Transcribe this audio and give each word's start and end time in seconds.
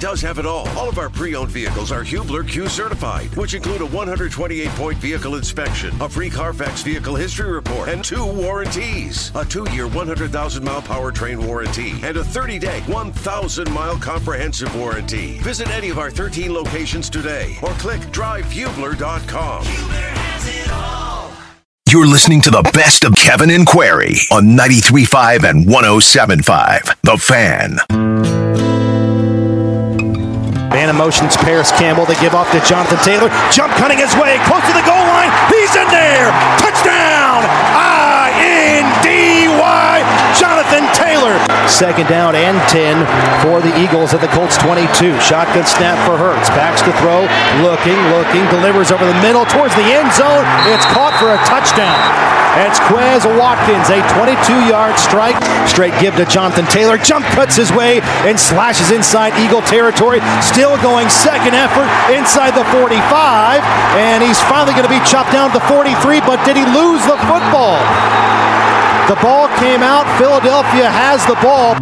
does 0.00 0.20
have 0.22 0.38
it 0.38 0.46
all. 0.46 0.68
All 0.70 0.88
of 0.88 0.98
our 0.98 1.08
pre-owned 1.10 1.50
vehicles 1.50 1.92
are 1.92 2.02
Hubler 2.02 2.44
Q 2.44 2.68
certified, 2.68 3.34
which 3.36 3.54
include 3.54 3.82
a 3.82 3.86
128-point 3.86 4.98
vehicle 4.98 5.34
inspection, 5.36 5.94
a 6.00 6.08
free 6.08 6.30
Carfax 6.30 6.82
vehicle 6.82 7.16
history 7.16 7.50
report, 7.50 7.88
and 7.88 8.04
two 8.04 8.24
warranties: 8.24 9.32
a 9.34 9.44
two-year 9.44 9.88
100,000-mile 9.88 10.82
powertrain 10.82 11.44
warranty 11.44 11.92
and 12.02 12.16
a 12.16 12.22
30-day 12.22 12.80
1,000-mile 12.86 13.98
comprehensive 13.98 14.74
warranty. 14.76 15.38
Visit 15.38 15.68
any 15.70 15.90
of 15.90 15.98
our 15.98 16.10
13 16.10 16.52
locations 16.52 17.10
today, 17.10 17.56
or 17.62 17.70
click 17.72 18.00
drivehubler.com. 18.12 19.64
Hubler 19.64 19.94
has 19.94 20.48
it 20.48 20.70
all. 20.72 21.30
You're 21.90 22.06
listening 22.06 22.42
to 22.42 22.50
the 22.50 22.68
best 22.74 23.04
of 23.04 23.14
Kevin 23.14 23.48
and 23.48 23.66
Query 23.66 24.16
on 24.30 24.48
93.5 24.48 25.48
and 25.48 25.66
107.5. 25.66 27.00
The 27.00 27.16
Fan. 27.16 28.07
In 30.74 30.94
motions, 30.96 31.36
Parris 31.36 31.72
Campbell. 31.72 32.04
They 32.04 32.18
give 32.20 32.34
off 32.34 32.50
to 32.52 32.60
Jonathan 32.60 32.98
Taylor. 32.98 33.30
Jump 33.50 33.72
cutting 33.74 33.98
his 33.98 34.14
way, 34.16 34.38
close 34.44 34.64
to 34.68 34.74
the 34.76 34.84
goal 34.84 35.00
line. 35.00 35.30
He's 35.48 35.74
in 35.74 35.88
there. 35.88 36.28
Touchdown! 36.60 37.42
Y. 37.44 37.97
Jonathan 40.36 40.84
Taylor. 40.92 41.38
Second 41.68 42.08
down 42.08 42.34
and 42.34 42.58
10 42.68 43.00
for 43.40 43.64
the 43.64 43.72
Eagles 43.80 44.12
at 44.12 44.20
the 44.20 44.28
Colts 44.34 44.58
22. 44.58 45.16
Shotgun 45.20 45.64
snap 45.64 45.96
for 46.04 46.18
Hurts. 46.18 46.50
Backs 46.52 46.82
to 46.82 46.92
throw. 47.00 47.24
Looking, 47.64 47.96
looking. 48.12 48.44
Delivers 48.52 48.92
over 48.92 49.06
the 49.06 49.16
middle 49.24 49.46
towards 49.46 49.74
the 49.76 49.86
end 49.88 50.12
zone. 50.12 50.44
It's 50.68 50.84
caught 50.92 51.16
for 51.16 51.32
a 51.32 51.40
touchdown. 51.48 51.96
It's 52.58 52.80
Quez 52.90 53.22
Watkins, 53.38 53.86
a 53.86 54.02
22-yard 54.18 54.98
strike. 54.98 55.38
Straight 55.68 55.94
give 56.00 56.16
to 56.16 56.26
Jonathan 56.26 56.66
Taylor. 56.66 56.98
Jump 56.98 57.24
cuts 57.26 57.54
his 57.54 57.70
way 57.70 58.00
and 58.26 58.34
slashes 58.34 58.90
inside 58.90 59.38
Eagle 59.38 59.62
territory. 59.62 60.18
Still 60.42 60.74
going 60.82 61.08
second 61.08 61.54
effort 61.54 61.86
inside 62.10 62.58
the 62.58 62.64
45. 62.74 63.62
And 63.94 64.24
he's 64.24 64.40
finally 64.50 64.74
going 64.74 64.88
to 64.88 64.90
be 64.90 64.98
chopped 65.06 65.30
down 65.30 65.52
to 65.52 65.60
43, 65.70 66.20
but 66.26 66.42
did 66.44 66.56
he 66.56 66.64
lose 66.64 67.04
the 67.06 67.18
football? 67.30 67.78
The 69.08 69.16
ball 69.24 69.48
came 69.56 69.80
out. 69.82 70.04
Philadelphia 70.20 70.84
has 70.90 71.24
the 71.24 71.34
ball. 71.40 71.72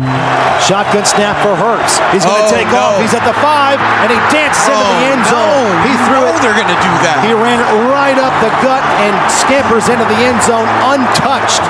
Shotgun 0.63 1.05
snap 1.05 1.37
for 1.43 1.55
Hurts. 1.59 1.99
He's 2.15 2.25
going 2.25 2.39
to 2.39 2.49
Oh, 2.49 2.55
take 2.55 2.71
no. 2.71 2.79
off. 2.79 3.01
He's 3.03 3.13
at 3.15 3.27
the 3.27 3.35
five, 3.43 3.79
and 4.03 4.09
he 4.15 4.19
dances 4.31 4.63
into 4.71 4.79
the 4.79 4.99
Oh, 5.03 5.11
end 5.13 5.23
zone. 5.27 5.67
no. 5.75 5.85
He 5.91 5.93
threw 6.07 6.21
No, 6.23 6.31
it. 6.31 6.39
they're 6.43 6.55
going 6.57 6.71
to 6.71 6.81
do 6.87 6.95
that. 7.03 7.19
He 7.27 7.33
ran 7.35 7.59
it 7.61 7.69
right 7.91 8.17
up 8.17 8.33
the 8.41 8.51
gut 8.63 8.83
and 9.03 9.15
scampers 9.31 9.89
into 9.91 10.05
the 10.07 10.19
end 10.23 10.41
zone 10.47 10.67
untouched. 10.95 11.63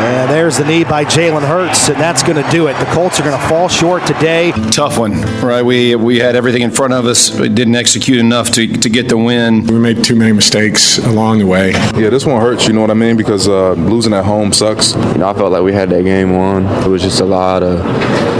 And 0.00 0.30
there's 0.30 0.56
the 0.58 0.64
knee 0.64 0.84
by 0.84 1.04
Jalen 1.04 1.42
Hurts, 1.42 1.88
and 1.88 1.98
that's 2.00 2.22
going 2.22 2.42
to 2.42 2.48
do 2.50 2.68
it. 2.68 2.78
The 2.78 2.86
Colts 2.86 3.18
are 3.20 3.22
going 3.22 3.38
to 3.38 3.46
fall 3.48 3.68
short 3.68 4.06
today. 4.06 4.52
tough 4.70 4.98
one, 4.98 5.20
right? 5.42 5.62
We 5.62 5.94
we 5.96 6.18
had 6.18 6.36
everything 6.36 6.62
in 6.62 6.70
front 6.70 6.92
of 6.94 7.04
us, 7.06 7.30
but 7.30 7.54
didn't 7.54 7.74
execute 7.76 8.18
enough 8.18 8.50
to, 8.52 8.66
to 8.66 8.88
get 8.88 9.08
the 9.08 9.16
win. 9.18 9.66
We 9.66 9.78
made 9.78 10.02
too 10.04 10.14
many 10.16 10.32
mistakes 10.32 10.98
along 10.98 11.38
the 11.38 11.46
way. 11.46 11.72
Yeah, 11.96 12.08
this 12.10 12.24
one 12.24 12.40
hurts, 12.40 12.66
you 12.66 12.72
know 12.72 12.80
what 12.80 12.90
I 12.90 12.94
mean? 12.94 13.16
Because 13.16 13.48
uh, 13.48 13.72
losing 13.72 14.12
at 14.14 14.24
home 14.24 14.52
sucks. 14.52 14.94
You 15.12 15.18
know, 15.18 15.28
I 15.28 15.34
felt 15.34 15.52
like 15.52 15.62
we 15.62 15.72
had 15.72 15.90
that 15.90 16.02
game 16.04 16.34
won. 16.34 16.66
It 16.84 16.88
was 16.88 17.02
just 17.02 17.20
a 17.20 17.24
lot 17.24 17.62
of 17.62 17.78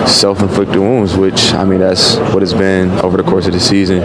self-inflicted 0.08 0.78
wounds, 0.78 1.16
which 1.16 1.53
I 1.55 1.64
mean 1.64 1.80
that's 1.80 2.16
what 2.33 2.42
it's 2.42 2.53
been 2.53 2.91
over 3.00 3.16
the 3.16 3.22
course 3.22 3.47
of 3.47 3.53
the 3.53 3.61
season. 3.61 4.03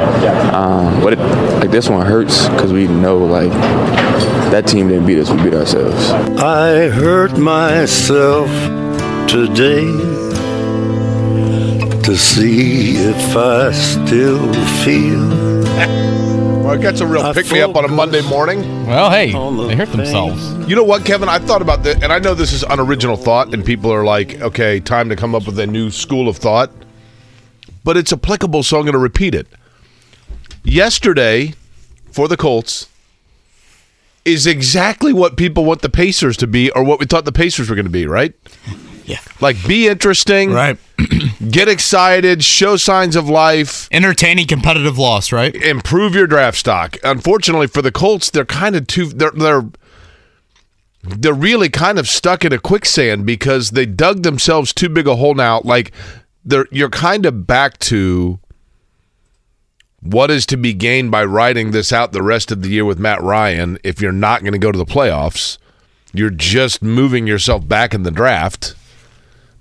Um, 0.53 1.01
but 1.01 1.13
it, 1.13 1.19
like 1.59 1.71
this 1.71 1.89
one 1.89 2.05
hurts 2.05 2.47
because 2.49 2.71
we 2.73 2.87
know 2.87 3.17
like 3.17 3.51
that 4.51 4.67
team 4.67 4.87
didn't 4.87 5.05
beat 5.05 5.19
us, 5.19 5.29
we 5.29 5.43
beat 5.43 5.53
ourselves. 5.53 6.11
I 6.41 6.89
hurt 6.89 7.37
myself 7.37 8.49
today 9.27 9.85
to 12.03 12.15
see 12.15 12.97
if 12.97 13.35
I 13.35 13.71
still 13.71 14.53
feel. 14.83 16.24
Well, 16.65 16.73
it 16.73 16.81
gets 16.81 16.99
a 16.99 17.05
real 17.05 17.21
I 17.21 17.31
pick 17.31 17.51
me 17.51 17.61
up 17.61 17.75
on 17.75 17.85
a 17.85 17.87
Monday 17.87 18.27
morning. 18.27 18.87
Well, 18.87 19.11
hey, 19.11 19.33
the 19.33 19.67
they 19.67 19.75
hurt 19.75 19.89
thing. 19.89 19.97
themselves. 19.97 20.67
You 20.67 20.75
know 20.75 20.83
what, 20.83 21.05
Kevin? 21.05 21.29
I 21.29 21.37
thought 21.37 21.61
about 21.61 21.83
this, 21.83 22.01
and 22.01 22.11
I 22.11 22.17
know 22.17 22.33
this 22.33 22.53
is 22.53 22.63
unoriginal 22.63 23.17
thought, 23.17 23.53
and 23.53 23.63
people 23.63 23.93
are 23.93 24.03
like, 24.03 24.41
okay, 24.41 24.79
time 24.79 25.07
to 25.09 25.15
come 25.15 25.35
up 25.35 25.45
with 25.45 25.59
a 25.59 25.67
new 25.67 25.91
school 25.91 26.27
of 26.27 26.37
thought. 26.37 26.71
But 27.83 27.97
it's 27.97 28.11
applicable, 28.11 28.63
so 28.63 28.77
I'm 28.77 28.83
going 28.83 28.93
to 28.93 28.97
repeat 28.97 29.35
it. 29.35 29.45
Yesterday, 30.63 31.53
for 32.11 32.27
the 32.27 32.35
Colts, 32.35 32.89
is 34.25 34.47
exactly 34.47 35.13
what 35.13 35.37
people 35.37 35.65
want 35.65 35.83
the 35.83 35.89
Pacers 35.89 36.35
to 36.37 36.47
be, 36.47 36.71
or 36.71 36.83
what 36.83 36.99
we 36.99 37.05
thought 37.05 37.25
the 37.25 37.31
Pacers 37.31 37.69
were 37.69 37.75
going 37.75 37.85
to 37.85 37.91
be, 37.91 38.07
right? 38.07 38.33
Yeah. 39.05 39.19
Like, 39.39 39.55
be 39.67 39.87
interesting, 39.87 40.51
Right. 40.51 40.77
get 41.51 41.67
excited, 41.67 42.43
show 42.43 42.75
signs 42.75 43.15
of 43.15 43.29
life, 43.29 43.87
Entertaining 43.91 44.47
competitive 44.47 44.97
loss, 44.97 45.31
right? 45.31 45.53
improve 45.55 46.15
your 46.15 46.27
draft 46.27 46.57
stock. 46.57 46.97
Unfortunately 47.03 47.67
for 47.67 47.81
the 47.81 47.91
Colts, 47.91 48.29
they're 48.29 48.45
kind 48.45 48.75
of 48.75 48.87
too 48.87 49.05
they're 49.07 49.31
they're 49.31 49.65
they're 51.03 51.33
really 51.33 51.69
kind 51.69 51.99
of 51.99 52.07
stuck 52.07 52.43
in 52.43 52.51
a 52.51 52.57
quicksand 52.57 53.25
because 53.27 53.71
they 53.71 53.85
dug 53.85 54.23
themselves 54.23 54.73
too 54.73 54.89
big 54.89 55.07
a 55.07 55.15
hole 55.15 55.35
now. 55.35 55.61
Like 55.63 55.91
they're 56.43 56.65
you're 56.71 56.89
kind 56.89 57.25
of 57.27 57.45
back 57.45 57.77
to 57.79 58.39
what 60.01 60.31
is 60.31 60.45
to 60.47 60.57
be 60.57 60.73
gained 60.73 61.11
by 61.11 61.23
riding 61.25 61.71
this 61.71 61.91
out 61.91 62.11
the 62.11 62.23
rest 62.23 62.51
of 62.51 62.61
the 62.61 62.69
year 62.69 62.85
with 62.85 62.99
Matt 62.99 63.21
Ryan 63.21 63.77
if 63.83 64.01
you're 64.01 64.11
not 64.11 64.41
going 64.41 64.53
to 64.53 64.59
go 64.59 64.71
to 64.71 64.77
the 64.77 64.85
playoffs. 64.85 65.57
You're 66.13 66.29
just 66.29 66.81
moving 66.81 67.27
yourself 67.27 67.67
back 67.67 67.93
in 67.93 68.03
the 68.03 68.11
draft. 68.11 68.73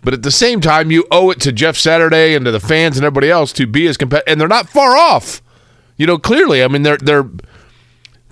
But 0.04 0.14
at 0.14 0.22
the 0.22 0.30
same 0.30 0.60
time, 0.60 0.90
you 0.90 1.06
owe 1.10 1.30
it 1.30 1.40
to 1.40 1.52
Jeff 1.52 1.76
Saturday 1.76 2.34
and 2.34 2.44
to 2.44 2.50
the 2.50 2.60
fans 2.60 2.96
and 2.96 3.04
everybody 3.04 3.30
else 3.30 3.52
to 3.54 3.66
be 3.66 3.86
as 3.86 3.96
competitive. 3.96 4.30
And 4.30 4.40
they're 4.40 4.48
not 4.48 4.68
far 4.68 4.96
off. 4.96 5.40
You 5.96 6.06
know, 6.06 6.18
clearly. 6.18 6.62
I 6.62 6.68
mean, 6.68 6.82
they're 6.82 6.98
they're 6.98 7.28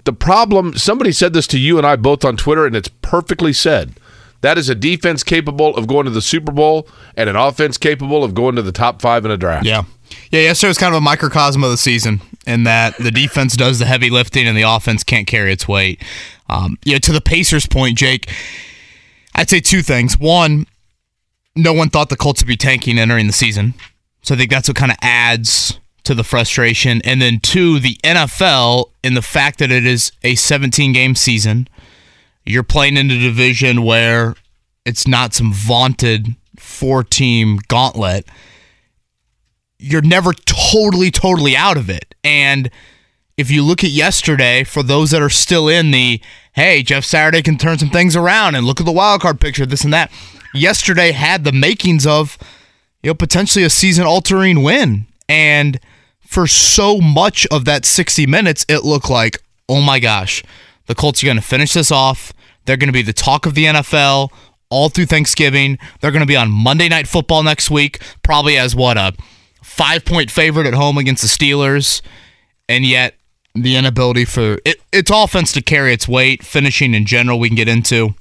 the 0.05 0.12
problem. 0.12 0.77
Somebody 0.77 1.12
said 1.12 1.33
this 1.33 1.47
to 1.49 1.59
you 1.59 1.78
and 1.78 1.87
I 1.87 1.97
both 1.97 2.25
on 2.25 2.37
Twitter, 2.37 2.66
and 2.66 2.77
it's 2.77 2.91
perfectly 3.00 3.53
said. 3.53 3.94
That 4.43 4.59
is 4.59 4.69
a 4.69 4.75
defense 4.75 5.22
capable 5.22 5.75
of 5.77 5.87
going 5.87 6.05
to 6.05 6.10
the 6.10 6.21
Super 6.21 6.50
Bowl 6.50 6.88
and 7.16 7.31
an 7.31 7.37
offense 7.37 7.78
capable 7.78 8.25
of 8.25 8.34
going 8.34 8.56
to 8.56 8.62
the 8.62 8.72
top 8.72 9.00
five 9.00 9.25
in 9.25 9.31
a 9.31 9.37
draft. 9.37 9.65
Yeah. 9.65 9.84
Yeah, 10.31 10.41
yesterday 10.41 10.69
was 10.69 10.78
kind 10.78 10.94
of 10.94 10.99
a 10.99 11.00
microcosm 11.00 11.62
of 11.65 11.71
the 11.71 11.77
season 11.77 12.21
in 12.47 12.65
that 12.65 12.99
the 12.99 13.10
defense 13.10 13.56
does 13.56 13.78
the 13.78 13.87
heavy 13.87 14.10
lifting 14.10 14.47
and 14.47 14.56
the 14.56 14.62
offense 14.62 15.04
can't 15.04 15.27
carry 15.27 15.53
its 15.53 15.66
weight. 15.66 16.03
Um, 16.50 16.77
you 16.84 16.93
know, 16.93 16.99
to 16.99 17.12
the 17.12 17.21
Pacers' 17.21 17.66
point, 17.66 17.97
Jake, 17.97 18.31
I'd 19.34 19.49
say 19.49 19.60
two 19.60 19.81
things. 19.81 20.19
One, 20.19 20.66
no 21.55 21.73
one 21.73 21.91
thought 21.91 22.09
the 22.09 22.17
Colts 22.17 22.43
would 22.43 22.49
be 22.49 22.57
tanking 22.57 22.99
entering 22.99 23.27
the 23.27 23.33
season. 23.33 23.75
So 24.23 24.35
I 24.35 24.39
think 24.39 24.51
that's 24.51 24.69
what 24.69 24.77
kind 24.77 24.93
of 24.93 24.99
adds 25.03 25.79
to 26.05 26.15
the 26.15 26.25
frustration. 26.25 27.01
And 27.05 27.21
then 27.21 27.41
two, 27.41 27.79
the 27.79 27.97
NFL 28.05 28.91
and 29.05 29.17
the 29.17 29.23
fact 29.23 29.59
that 29.59 29.71
it 29.71 29.87
is 29.87 30.13
a 30.23 30.35
17 30.35 30.93
game 30.93 31.15
season, 31.15 31.69
you're 32.45 32.63
playing 32.63 32.97
in 32.97 33.11
a 33.11 33.19
division 33.19 33.85
where 33.85 34.35
it's 34.85 35.07
not 35.07 35.35
some 35.35 35.53
vaunted 35.53 36.29
four 36.59 37.05
team 37.05 37.59
gauntlet. 37.69 38.27
You're 39.79 40.03
never 40.03 40.33
totally, 40.33 41.11
totally 41.11 41.57
out 41.57 41.77
of 41.77 41.91
it. 41.91 42.15
And 42.25 42.71
if 43.37 43.51
you 43.51 43.63
look 43.63 43.83
at 43.83 43.91
yesterday, 43.91 44.65
for 44.65 44.83
those 44.83 45.11
that 45.11 45.23
are 45.23 45.31
still 45.31 45.69
in 45.69 45.91
the 45.91 46.21
hey, 46.53 46.83
Jeff 46.83 47.05
Saturday 47.05 47.43
can 47.43 47.57
turn 47.57 47.79
some 47.79 47.89
things 47.91 48.15
around 48.15 48.55
and 48.55 48.67
look 48.67 48.79
at 48.79 48.87
the 48.87 48.93
wild 48.93 49.23
card 49.23 49.41
picture, 49.41 49.65
this 49.65 49.84
and 49.84 49.93
that. 49.93 50.13
Yesterday 50.55 51.13
had 51.13 51.45
the 51.45 51.53
makings 51.53 52.07
of 52.07 52.39
you 53.03 53.11
know 53.11 53.15
potentially 53.15 53.65
a 53.65 53.71
season 53.71 54.05
altering 54.05 54.63
win. 54.63 55.07
And 55.29 55.81
for 56.27 56.47
so 56.47 56.99
much 56.99 57.47
of 57.51 57.65
that 57.67 57.85
60 57.85 58.27
minutes, 58.27 58.65
it 58.69 58.85
looked 58.85 59.11
like, 59.11 59.43
oh 59.69 59.81
my 59.81 59.99
gosh, 59.99 60.43
the 60.87 60.95
Colts 60.95 61.23
are 61.23 61.27
going 61.27 61.37
to 61.37 61.43
finish 61.43 61.75
this 61.75 61.91
off. 61.91 62.33
They're 62.65 62.77
going 62.77 62.89
to 62.89 62.93
be 62.93 63.03
the 63.03 63.13
talk 63.13 63.47
of 63.47 63.54
the 63.54 63.65
NFL 63.65 64.31
all 64.71 64.89
through 64.89 65.07
Thanksgiving. 65.07 65.78
They're 66.01 66.10
going 66.10 66.21
to 66.21 66.27
be 66.27 66.37
on 66.37 66.51
Monday 66.51 66.89
Night 66.89 67.07
Football 67.07 67.43
next 67.43 67.71
week, 67.71 68.01
probably 68.22 68.57
as 68.57 68.75
what 68.75 68.97
a 68.97 69.13
five 69.63 70.05
point 70.05 70.31
favorite 70.31 70.66
at 70.66 70.75
home 70.75 70.98
against 70.98 71.22
the 71.22 71.28
Steelers. 71.28 72.01
And 72.69 72.84
yet, 72.84 73.15
the 73.55 73.77
inability 73.77 74.25
for 74.25 74.59
it, 74.65 74.81
its 74.93 75.10
offense 75.13 75.53
to 75.53 75.63
carry 75.63 75.93
its 75.93 76.09
weight, 76.09 76.43
finishing 76.43 76.95
in 76.95 77.05
general, 77.05 77.39
we 77.39 77.48
can 77.48 77.57
get 77.57 77.69
into 77.69 78.15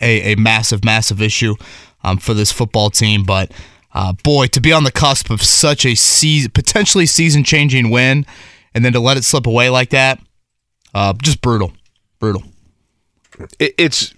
a, 0.00 0.32
a 0.32 0.36
massive, 0.36 0.84
massive 0.84 1.20
issue 1.20 1.54
um, 2.02 2.18
for 2.18 2.34
this 2.34 2.52
football 2.52 2.90
team. 2.90 3.24
But 3.24 3.52
uh, 3.92 4.12
boy, 4.12 4.46
to 4.48 4.60
be 4.60 4.72
on 4.72 4.84
the 4.84 4.92
cusp 4.92 5.30
of 5.30 5.42
such 5.42 5.84
a 5.84 5.94
season, 5.94 6.50
potentially 6.52 7.06
season 7.06 7.44
changing 7.44 7.90
win, 7.90 8.26
and 8.74 8.84
then 8.84 8.92
to 8.92 9.00
let 9.00 9.16
it 9.16 9.24
slip 9.24 9.46
away 9.46 9.70
like 9.70 9.90
that, 9.90 10.20
uh, 10.94 11.12
just 11.14 11.40
brutal, 11.40 11.72
brutal. 12.18 12.42
It's 13.58 14.14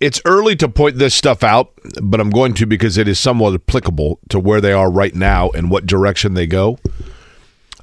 it's 0.00 0.20
early 0.24 0.56
to 0.56 0.68
point 0.68 0.98
this 0.98 1.14
stuff 1.14 1.44
out, 1.44 1.72
but 2.02 2.20
I'm 2.20 2.30
going 2.30 2.54
to 2.54 2.66
because 2.66 2.98
it 2.98 3.06
is 3.06 3.20
somewhat 3.20 3.54
applicable 3.54 4.18
to 4.30 4.40
where 4.40 4.60
they 4.60 4.72
are 4.72 4.90
right 4.90 5.14
now 5.14 5.50
and 5.50 5.70
what 5.70 5.86
direction 5.86 6.34
they 6.34 6.46
go. 6.46 6.78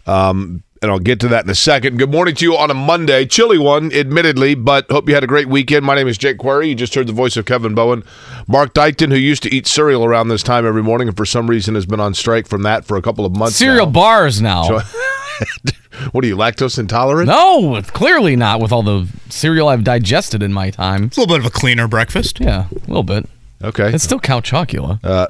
Um, 0.06 0.63
and 0.81 0.89
I'll 0.91 0.99
get 0.99 1.19
to 1.21 1.27
that 1.29 1.43
in 1.43 1.49
a 1.49 1.55
second. 1.55 1.97
Good 1.97 2.11
morning 2.11 2.35
to 2.35 2.45
you 2.45 2.55
on 2.57 2.71
a 2.71 2.73
Monday, 2.73 3.25
chilly 3.25 3.57
one, 3.57 3.91
admittedly, 3.91 4.55
but 4.55 4.89
hope 4.89 5.07
you 5.09 5.13
had 5.15 5.23
a 5.23 5.27
great 5.27 5.47
weekend. 5.47 5.85
My 5.85 5.95
name 5.95 6.07
is 6.07 6.17
Jake 6.17 6.37
Query. 6.37 6.69
You 6.69 6.75
just 6.75 6.95
heard 6.95 7.07
the 7.07 7.13
voice 7.13 7.35
of 7.37 7.45
Kevin 7.45 7.75
Bowen. 7.75 8.03
Mark 8.47 8.73
Dykton, 8.73 9.09
who 9.09 9.17
used 9.17 9.43
to 9.43 9.53
eat 9.53 9.67
cereal 9.67 10.05
around 10.05 10.29
this 10.29 10.43
time 10.43 10.65
every 10.65 10.83
morning 10.83 11.07
and 11.07 11.17
for 11.17 11.25
some 11.25 11.49
reason 11.49 11.75
has 11.75 11.85
been 11.85 11.99
on 11.99 12.13
strike 12.13 12.47
from 12.47 12.63
that 12.63 12.85
for 12.85 12.97
a 12.97 13.01
couple 13.01 13.25
of 13.25 13.35
months. 13.35 13.57
Cereal 13.57 13.85
now. 13.85 13.91
bars 13.91 14.41
now. 14.41 14.63
So- 14.63 14.79
what 16.11 16.23
are 16.23 16.27
you, 16.27 16.35
lactose 16.37 16.79
intolerant? 16.79 17.27
no, 17.27 17.81
clearly 17.87 18.35
not 18.35 18.61
with 18.61 18.71
all 18.71 18.83
the 18.83 19.07
cereal 19.29 19.67
I've 19.67 19.83
digested 19.83 20.41
in 20.43 20.53
my 20.53 20.69
time. 20.69 21.05
It's 21.05 21.17
a 21.17 21.21
little 21.21 21.35
bit 21.35 21.45
of 21.45 21.53
a 21.53 21.57
cleaner 21.57 21.87
breakfast. 21.87 22.39
Yeah, 22.39 22.67
a 22.71 22.79
little 22.87 23.03
bit. 23.03 23.27
Okay. 23.61 23.94
It's 23.94 24.03
still 24.03 24.19
Count 24.19 24.45
Chocula. 24.45 25.00
Uh, 25.03 25.27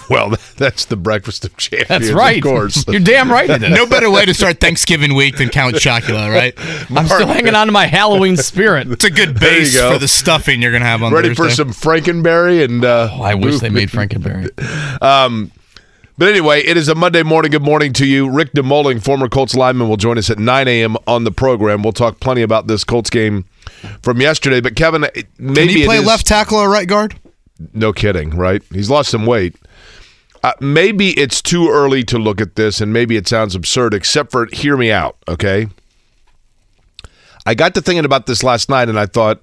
well, 0.10 0.34
that's 0.56 0.84
the 0.84 0.96
breakfast 0.96 1.44
of 1.44 1.56
champions. 1.56 1.88
That's 1.88 2.10
right. 2.12 2.36
Of 2.38 2.42
course. 2.44 2.84
You're 2.88 3.00
damn 3.00 3.30
right 3.30 3.50
it 3.50 3.62
is. 3.62 3.70
No 3.70 3.86
better 3.86 4.10
way 4.10 4.24
to 4.24 4.32
start 4.34 4.60
Thanksgiving 4.60 5.14
week 5.14 5.36
than 5.38 5.48
Count 5.48 5.74
Chocula, 5.76 6.32
right? 6.32 6.54
I'm 6.96 7.06
still 7.06 7.26
hanging 7.26 7.54
on 7.54 7.66
to 7.66 7.72
my 7.72 7.86
Halloween 7.86 8.36
spirit. 8.36 8.86
It's 8.90 9.04
a 9.04 9.10
good 9.10 9.38
base 9.40 9.74
go. 9.76 9.92
for 9.92 9.98
the 9.98 10.08
stuffing 10.08 10.62
you're 10.62 10.72
gonna 10.72 10.84
have 10.84 11.02
on 11.02 11.12
Ready 11.12 11.34
for 11.34 11.50
some 11.50 11.70
Frankenberry 11.70 12.62
and 12.64 12.84
uh, 12.84 13.08
Oh, 13.12 13.22
I 13.22 13.34
wish 13.34 13.58
they 13.60 13.70
made 13.70 13.88
Frankenberry. 13.90 14.50
Um, 15.02 15.50
but 16.16 16.28
anyway, 16.28 16.60
it 16.60 16.76
is 16.76 16.88
a 16.88 16.94
Monday 16.94 17.24
morning. 17.24 17.50
Good 17.50 17.62
morning 17.62 17.92
to 17.94 18.06
you. 18.06 18.30
Rick 18.30 18.52
DeMulling, 18.52 19.02
former 19.02 19.28
Colts 19.28 19.56
lineman, 19.56 19.88
will 19.88 19.96
join 19.96 20.16
us 20.16 20.30
at 20.30 20.38
9 20.38 20.68
a.m. 20.68 20.96
on 21.08 21.24
the 21.24 21.32
program. 21.32 21.82
We'll 21.82 21.92
talk 21.92 22.20
plenty 22.20 22.42
about 22.42 22.68
this 22.68 22.84
Colts 22.84 23.10
game 23.10 23.46
from 24.00 24.20
yesterday. 24.20 24.60
But 24.60 24.76
Kevin, 24.76 25.00
maybe 25.38 25.66
Can 25.66 25.68
he 25.68 25.84
play 25.84 25.98
is- 25.98 26.06
left 26.06 26.24
tackle 26.26 26.58
or 26.58 26.70
right 26.70 26.86
guard? 26.86 27.18
No 27.72 27.92
kidding, 27.92 28.30
right? 28.30 28.62
He's 28.72 28.90
lost 28.90 29.10
some 29.10 29.26
weight. 29.26 29.56
Uh, 30.42 30.52
maybe 30.60 31.10
it's 31.10 31.40
too 31.40 31.70
early 31.70 32.04
to 32.04 32.18
look 32.18 32.40
at 32.40 32.56
this, 32.56 32.80
and 32.80 32.92
maybe 32.92 33.16
it 33.16 33.26
sounds 33.26 33.54
absurd, 33.54 33.94
except 33.94 34.30
for 34.30 34.46
hear 34.52 34.76
me 34.76 34.92
out, 34.92 35.16
okay? 35.28 35.68
I 37.46 37.54
got 37.54 37.74
to 37.74 37.80
thinking 37.80 38.04
about 38.04 38.26
this 38.26 38.42
last 38.42 38.68
night, 38.68 38.88
and 38.88 38.98
I 38.98 39.06
thought 39.06 39.40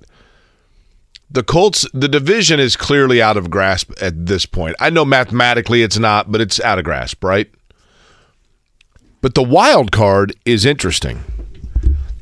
the 1.30 1.44
Colts, 1.44 1.88
the 1.94 2.08
division 2.08 2.60
is 2.60 2.75
clearly 2.75 3.22
out 3.22 3.38
of 3.38 3.50
grasp 3.50 3.92
at 4.02 4.25
this 4.25 4.46
point. 4.46 4.75
I 4.80 4.90
know 4.90 5.06
mathematically 5.06 5.81
it's 5.81 5.98
not, 5.98 6.31
but 6.31 6.42
it's 6.42 6.60
out 6.60 6.78
of 6.78 6.84
grasp, 6.84 7.24
right? 7.24 7.50
But 9.22 9.36
the 9.36 9.44
wild 9.44 9.92
card 9.92 10.36
is 10.46 10.66
interesting. 10.66 11.24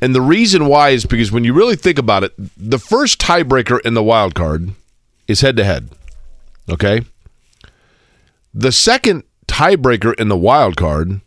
And 0.02 0.14
the 0.14 0.22
reason 0.22 0.68
why 0.68 0.90
is 0.90 1.06
because 1.06 1.32
when 1.32 1.44
you 1.44 1.54
really 1.54 1.76
think 1.76 1.98
about 1.98 2.24
it, 2.24 2.34
the 2.56 2.80
first 2.80 3.20
tiebreaker 3.20 3.82
in 3.82 3.94
the 3.94 4.04
wild 4.04 4.36
card 4.36 4.74
is 5.30 5.42
head 5.42 5.56
to 5.56 5.64
head. 5.64 5.90
Okay? 6.70 7.06
The 8.54 8.72
second 8.72 9.24
tiebreaker 9.48 10.14
in 10.20 10.28
the 10.28 10.38
wild 10.38 10.76
card 10.76 11.22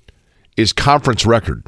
is 0.56 0.72
conference 0.72 1.24
record. 1.24 1.66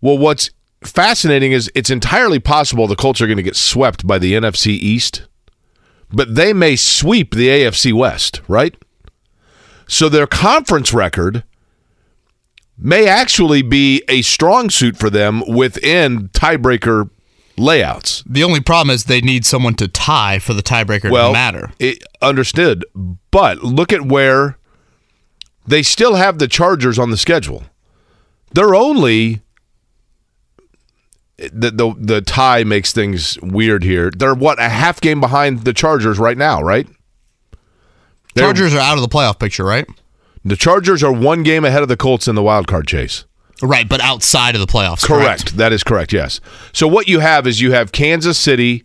Well, 0.00 0.18
what's 0.18 0.50
fascinating 0.84 1.52
is 1.52 1.70
it's 1.74 1.90
entirely 1.90 2.38
possible 2.38 2.86
the 2.86 2.96
Colts 2.96 3.20
are 3.20 3.26
going 3.26 3.38
to 3.38 3.42
get 3.42 3.56
swept 3.56 4.06
by 4.06 4.18
the 4.18 4.34
NFC 4.34 4.68
East, 4.68 5.26
but 6.12 6.34
they 6.34 6.52
may 6.52 6.76
sweep 6.76 7.34
the 7.34 7.48
AFC 7.48 7.92
West, 7.92 8.42
right? 8.46 8.76
So 9.88 10.08
their 10.08 10.26
conference 10.26 10.92
record 10.92 11.44
may 12.78 13.06
actually 13.06 13.62
be 13.62 14.02
a 14.08 14.22
strong 14.22 14.70
suit 14.70 14.96
for 14.96 15.10
them 15.10 15.42
within 15.46 16.28
tiebreaker 16.28 17.10
layouts. 17.56 18.22
The 18.26 18.44
only 18.44 18.60
problem 18.60 18.94
is 18.94 19.04
they 19.04 19.20
need 19.20 19.44
someone 19.44 19.74
to 19.74 19.88
tie 19.88 20.38
for 20.38 20.54
the 20.54 20.62
tiebreaker 20.62 21.10
well, 21.10 21.28
to 21.28 21.32
matter. 21.32 21.72
It, 21.78 22.02
understood. 22.22 22.84
But 23.30 23.62
look 23.62 23.92
at 23.92 24.02
where 24.02 24.58
they 25.66 25.82
still 25.82 26.14
have 26.14 26.38
the 26.38 26.48
Chargers 26.48 26.98
on 26.98 27.10
the 27.10 27.16
schedule. 27.16 27.64
They're 28.52 28.74
only 28.74 29.42
the 31.38 31.70
the 31.70 31.94
the 31.98 32.20
tie 32.20 32.64
makes 32.64 32.92
things 32.92 33.38
weird 33.40 33.84
here. 33.84 34.10
They're 34.10 34.34
what 34.34 34.58
a 34.58 34.68
half 34.68 35.00
game 35.00 35.20
behind 35.20 35.64
the 35.64 35.72
Chargers 35.72 36.18
right 36.18 36.36
now, 36.36 36.62
right? 36.62 36.86
They're- 38.34 38.44
Chargers 38.44 38.74
are 38.74 38.80
out 38.80 38.96
of 38.96 39.02
the 39.02 39.08
playoff 39.08 39.38
picture, 39.38 39.64
right? 39.64 39.86
The 40.44 40.56
Chargers 40.56 41.02
are 41.02 41.12
one 41.12 41.42
game 41.42 41.64
ahead 41.64 41.82
of 41.82 41.88
the 41.88 41.96
Colts 41.96 42.26
in 42.26 42.34
the 42.34 42.42
wild 42.42 42.66
card 42.66 42.86
chase. 42.86 43.24
Right, 43.62 43.88
but 43.88 44.00
outside 44.00 44.54
of 44.54 44.60
the 44.60 44.66
playoffs. 44.66 45.04
Correct. 45.04 45.56
That 45.56 45.72
is 45.72 45.84
correct. 45.84 46.12
Yes. 46.12 46.40
So 46.72 46.88
what 46.88 47.08
you 47.08 47.20
have 47.20 47.46
is 47.46 47.60
you 47.60 47.72
have 47.72 47.92
Kansas 47.92 48.38
City, 48.38 48.82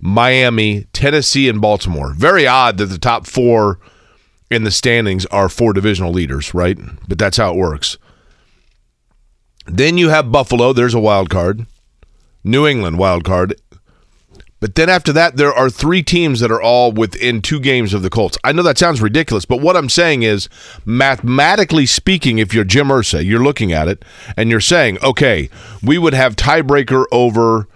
Miami, 0.00 0.86
Tennessee, 0.92 1.48
and 1.48 1.60
Baltimore. 1.60 2.12
Very 2.12 2.46
odd 2.46 2.78
that 2.78 2.86
the 2.86 2.98
top 2.98 3.26
four 3.26 3.78
in 4.50 4.64
the 4.64 4.70
standings 4.70 5.26
are 5.26 5.48
four 5.48 5.72
divisional 5.72 6.12
leaders, 6.12 6.54
right? 6.54 6.78
But 7.08 7.18
that's 7.18 7.36
how 7.36 7.52
it 7.52 7.56
works. 7.56 7.96
Then 9.66 9.96
you 9.96 10.10
have 10.10 10.32
Buffalo. 10.32 10.72
There's 10.72 10.94
a 10.94 11.00
wild 11.00 11.30
card. 11.30 11.66
New 12.42 12.66
England 12.66 12.98
wild 12.98 13.24
card. 13.24 13.54
But 14.64 14.76
then 14.76 14.88
after 14.88 15.12
that, 15.12 15.36
there 15.36 15.52
are 15.52 15.68
three 15.68 16.02
teams 16.02 16.40
that 16.40 16.50
are 16.50 16.62
all 16.62 16.90
within 16.90 17.42
two 17.42 17.60
games 17.60 17.92
of 17.92 18.00
the 18.00 18.08
Colts. 18.08 18.38
I 18.44 18.52
know 18.52 18.62
that 18.62 18.78
sounds 18.78 19.02
ridiculous, 19.02 19.44
but 19.44 19.60
what 19.60 19.76
I'm 19.76 19.90
saying 19.90 20.22
is, 20.22 20.48
mathematically 20.86 21.84
speaking, 21.84 22.38
if 22.38 22.54
you're 22.54 22.64
Jim 22.64 22.88
Irsay, 22.88 23.26
you're 23.26 23.42
looking 23.42 23.74
at 23.74 23.88
it 23.88 24.02
and 24.38 24.48
you're 24.48 24.62
saying, 24.62 24.96
okay, 25.02 25.50
we 25.82 25.98
would 25.98 26.14
have 26.14 26.34
tiebreaker 26.34 27.04
over 27.12 27.68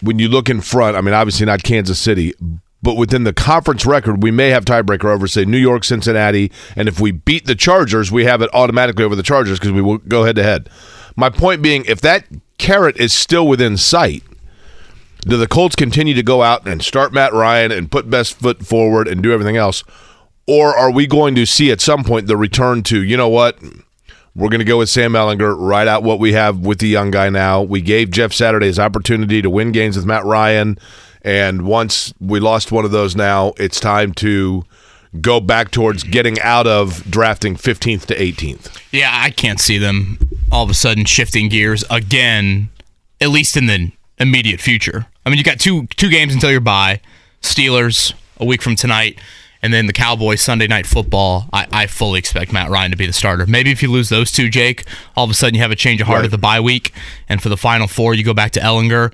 when 0.00 0.18
you 0.18 0.28
look 0.28 0.48
in 0.48 0.62
front. 0.62 0.96
I 0.96 1.02
mean, 1.02 1.12
obviously 1.12 1.44
not 1.44 1.62
Kansas 1.62 1.98
City, 1.98 2.32
but 2.82 2.94
within 2.94 3.24
the 3.24 3.34
conference 3.34 3.84
record, 3.84 4.22
we 4.22 4.30
may 4.30 4.48
have 4.48 4.64
tiebreaker 4.64 5.14
over, 5.14 5.26
say, 5.26 5.44
New 5.44 5.58
York, 5.58 5.84
Cincinnati, 5.84 6.50
and 6.74 6.88
if 6.88 7.00
we 7.00 7.10
beat 7.10 7.44
the 7.44 7.54
Chargers, 7.54 8.10
we 8.10 8.24
have 8.24 8.40
it 8.40 8.48
automatically 8.54 9.04
over 9.04 9.14
the 9.14 9.22
Chargers 9.22 9.58
because 9.58 9.72
we 9.72 9.82
will 9.82 9.98
go 9.98 10.24
head 10.24 10.36
to 10.36 10.42
head. 10.42 10.70
My 11.16 11.28
point 11.28 11.60
being, 11.60 11.84
if 11.84 12.00
that 12.00 12.24
carrot 12.56 12.96
is 12.96 13.12
still 13.12 13.46
within 13.46 13.76
sight, 13.76 14.22
do 15.22 15.36
the 15.36 15.46
Colts 15.46 15.76
continue 15.76 16.14
to 16.14 16.22
go 16.22 16.42
out 16.42 16.66
and 16.66 16.82
start 16.82 17.12
Matt 17.12 17.32
Ryan 17.32 17.70
and 17.72 17.90
put 17.90 18.10
best 18.10 18.38
foot 18.38 18.66
forward 18.66 19.06
and 19.08 19.22
do 19.22 19.32
everything 19.32 19.56
else? 19.56 19.84
Or 20.46 20.76
are 20.76 20.90
we 20.90 21.06
going 21.06 21.34
to 21.36 21.46
see 21.46 21.70
at 21.70 21.80
some 21.80 22.02
point 22.02 22.26
the 22.26 22.36
return 22.36 22.82
to, 22.84 23.02
you 23.02 23.16
know 23.16 23.28
what? 23.28 23.58
We're 24.34 24.48
going 24.48 24.60
to 24.60 24.64
go 24.64 24.78
with 24.78 24.88
Sam 24.88 25.12
Ehlinger, 25.12 25.54
write 25.58 25.88
out 25.88 26.02
what 26.02 26.18
we 26.18 26.32
have 26.32 26.58
with 26.60 26.78
the 26.78 26.88
young 26.88 27.10
guy 27.10 27.28
now. 27.28 27.62
We 27.62 27.80
gave 27.80 28.10
Jeff 28.10 28.32
Saturday 28.32 28.66
his 28.66 28.78
opportunity 28.78 29.42
to 29.42 29.50
win 29.50 29.72
games 29.72 29.96
with 29.96 30.06
Matt 30.06 30.24
Ryan. 30.24 30.78
And 31.20 31.66
once 31.66 32.12
we 32.18 32.40
lost 32.40 32.72
one 32.72 32.84
of 32.84 32.90
those 32.90 33.14
now, 33.14 33.52
it's 33.58 33.78
time 33.78 34.12
to 34.14 34.64
go 35.20 35.38
back 35.38 35.70
towards 35.70 36.02
getting 36.02 36.40
out 36.40 36.66
of 36.66 37.04
drafting 37.10 37.54
15th 37.54 38.06
to 38.06 38.16
18th. 38.16 38.76
Yeah, 38.90 39.10
I 39.12 39.30
can't 39.30 39.60
see 39.60 39.78
them 39.78 40.18
all 40.50 40.64
of 40.64 40.70
a 40.70 40.74
sudden 40.74 41.04
shifting 41.04 41.48
gears 41.48 41.84
again, 41.90 42.70
at 43.20 43.28
least 43.28 43.56
in 43.56 43.66
the 43.66 43.92
immediate 44.18 44.60
future. 44.60 45.06
I 45.24 45.30
mean, 45.30 45.38
you 45.38 45.44
got 45.44 45.60
two 45.60 45.86
two 45.96 46.08
games 46.10 46.34
until 46.34 46.50
your 46.50 46.60
bye. 46.60 47.00
Steelers 47.42 48.12
a 48.38 48.44
week 48.44 48.62
from 48.62 48.76
tonight, 48.76 49.18
and 49.62 49.72
then 49.72 49.86
the 49.86 49.92
Cowboys 49.92 50.40
Sunday 50.40 50.66
night 50.66 50.86
football. 50.86 51.46
I, 51.52 51.66
I 51.72 51.86
fully 51.86 52.18
expect 52.18 52.52
Matt 52.52 52.70
Ryan 52.70 52.90
to 52.92 52.96
be 52.96 53.06
the 53.06 53.12
starter. 53.12 53.46
Maybe 53.46 53.70
if 53.70 53.82
you 53.82 53.90
lose 53.90 54.08
those 54.08 54.30
two, 54.32 54.48
Jake, 54.48 54.84
all 55.16 55.24
of 55.24 55.30
a 55.30 55.34
sudden 55.34 55.54
you 55.54 55.60
have 55.60 55.70
a 55.72 55.76
change 55.76 56.00
of 56.00 56.06
heart 56.06 56.18
Right. 56.20 56.24
at 56.26 56.30
the 56.30 56.38
bye 56.38 56.60
week, 56.60 56.92
and 57.28 57.42
for 57.42 57.48
the 57.48 57.56
final 57.56 57.86
four 57.88 58.14
you 58.14 58.22
go 58.24 58.34
back 58.34 58.52
to 58.52 58.60
Ehlinger. 58.60 59.12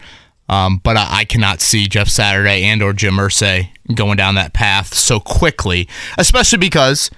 Um, 0.51 0.79
but 0.83 0.97
I, 0.97 1.07
I 1.21 1.25
cannot 1.27 1.61
see 1.61 1.87
Jeff 1.89 2.09
Saturday 2.09 2.65
and 2.65 2.83
or 2.83 2.95
Jim 2.95 3.15
Irsay 3.17 3.69
going 3.95 4.17
down 4.17 4.35
that 4.37 4.55
path 4.55 4.95
so 4.95 5.21
quickly, 5.21 5.87
especially 6.17 6.57
because, 6.59 7.11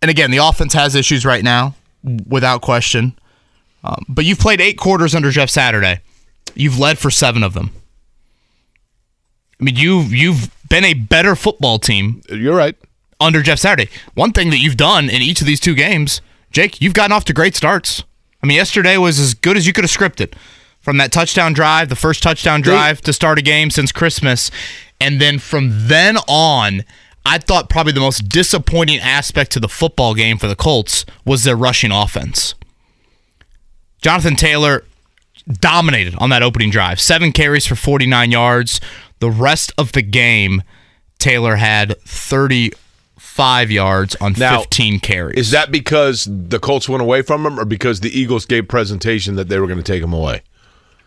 and 0.00 0.10
again, 0.10 0.30
the 0.30 0.38
offense 0.38 0.72
has 0.72 0.94
issues 0.94 1.26
right 1.26 1.44
now, 1.44 1.74
without 2.26 2.62
question. 2.62 3.18
Um, 3.84 4.04
but 4.08 4.24
you've 4.24 4.38
played 4.38 4.60
eight 4.62 4.78
quarters 4.78 5.14
under 5.14 5.30
Jeff 5.30 5.50
Saturday. 5.50 6.00
You've 6.54 6.78
led 6.78 6.98
for 6.98 7.10
seven 7.10 7.42
of 7.42 7.52
them. 7.52 7.70
I 9.62 9.64
mean, 9.64 9.76
you've 9.76 10.12
you've 10.12 10.50
been 10.68 10.84
a 10.84 10.92
better 10.92 11.36
football 11.36 11.78
team. 11.78 12.20
You're 12.28 12.56
right. 12.56 12.74
Under 13.20 13.42
Jeff 13.42 13.60
Saturday. 13.60 13.88
One 14.14 14.32
thing 14.32 14.50
that 14.50 14.58
you've 14.58 14.76
done 14.76 15.04
in 15.08 15.22
each 15.22 15.40
of 15.40 15.46
these 15.46 15.60
two 15.60 15.76
games, 15.76 16.20
Jake, 16.50 16.80
you've 16.80 16.94
gotten 16.94 17.12
off 17.12 17.24
to 17.26 17.32
great 17.32 17.54
starts. 17.54 18.02
I 18.42 18.48
mean, 18.48 18.56
yesterday 18.56 18.96
was 18.96 19.20
as 19.20 19.34
good 19.34 19.56
as 19.56 19.64
you 19.64 19.72
could 19.72 19.84
have 19.84 19.90
scripted. 19.92 20.34
From 20.80 20.96
that 20.96 21.12
touchdown 21.12 21.52
drive, 21.52 21.90
the 21.90 21.94
first 21.94 22.24
touchdown 22.24 22.60
drive 22.60 23.00
to 23.02 23.12
start 23.12 23.38
a 23.38 23.42
game 23.42 23.70
since 23.70 23.92
Christmas. 23.92 24.50
And 25.00 25.20
then 25.20 25.38
from 25.38 25.68
then 25.86 26.16
on, 26.26 26.82
I 27.24 27.38
thought 27.38 27.70
probably 27.70 27.92
the 27.92 28.00
most 28.00 28.28
disappointing 28.28 28.98
aspect 28.98 29.52
to 29.52 29.60
the 29.60 29.68
football 29.68 30.14
game 30.14 30.38
for 30.38 30.48
the 30.48 30.56
Colts 30.56 31.04
was 31.24 31.44
their 31.44 31.54
rushing 31.54 31.92
offense. 31.92 32.56
Jonathan 34.00 34.34
Taylor 34.34 34.82
dominated 35.60 36.16
on 36.18 36.30
that 36.30 36.42
opening 36.42 36.70
drive. 36.70 37.00
Seven 37.00 37.30
carries 37.30 37.64
for 37.64 37.76
49 37.76 38.32
yards. 38.32 38.80
The 39.22 39.30
rest 39.30 39.72
of 39.78 39.92
the 39.92 40.02
game, 40.02 40.64
Taylor 41.20 41.54
had 41.54 41.96
35 42.00 43.70
yards 43.70 44.16
on 44.16 44.34
Now, 44.36 44.58
15 44.58 44.98
carries. 44.98 45.38
Is 45.38 45.50
that 45.52 45.70
because 45.70 46.26
the 46.28 46.58
Colts 46.58 46.88
went 46.88 47.02
away 47.02 47.22
from 47.22 47.46
him 47.46 47.60
or 47.60 47.64
because 47.64 48.00
the 48.00 48.10
Eagles 48.10 48.46
gave 48.46 48.66
presentation 48.66 49.36
that 49.36 49.48
they 49.48 49.60
were 49.60 49.68
going 49.68 49.78
to 49.78 49.84
take 49.84 50.02
him 50.02 50.12
away? 50.12 50.42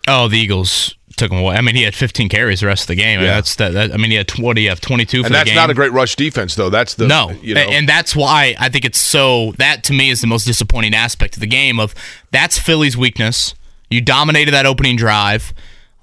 Oh, 0.08 0.30
the 0.30 0.38
Eagles 0.38 0.96
took 1.18 1.30
him 1.30 1.40
away. 1.40 1.58
I 1.58 1.62
mean, 1.62 1.76
he 1.76 1.82
had 1.84 1.94
15 1.94 2.30
carries 2.30 2.62
the 2.62 2.68
rest 2.68 2.84
of 2.84 2.88
the 2.88 2.96
game. 2.96 3.20
I 3.20 3.22
mean, 3.22 3.26
Yeah. 3.26 3.36
that's 3.36 3.56
that, 3.58 3.74
that. 3.74 3.94
I 3.94 3.98
mean, 3.98 4.12
he 4.12 4.16
had 4.16 4.30
20. 4.30 4.62
You 4.62 4.70
have 4.70 4.80
22 4.80 5.24
for 5.24 5.26
and 5.26 5.36
that's 5.36 5.54
not 5.54 5.70
a 5.70 5.74
great 5.74 5.92
rush 5.92 6.16
defense, 6.16 6.56
though. 6.56 6.70
That's 6.70 6.94
the 6.94 7.08
no, 7.08 7.32
You 7.42 7.56
know, 7.56 7.64
and 7.64 7.86
that's 7.90 8.16
why 8.16 8.56
I 8.58 8.70
think 8.70 8.86
it's 8.86 8.98
so. 8.98 9.52
That 9.58 9.84
to 9.84 9.94
me 9.94 10.10
is 10.10 10.22
the 10.22 10.28
most 10.28 10.46
disappointing 10.46 10.96
aspect 10.96 11.36
of 11.36 11.42
the 11.42 11.48
game. 11.48 11.82
Of 11.82 11.94
that's 12.32 12.58
Philly's 12.58 12.96
weakness. 12.96 13.56
You 13.90 14.00
dominated 14.00 14.52
that 14.52 14.66
opening 14.66 14.96
drive. 14.96 15.54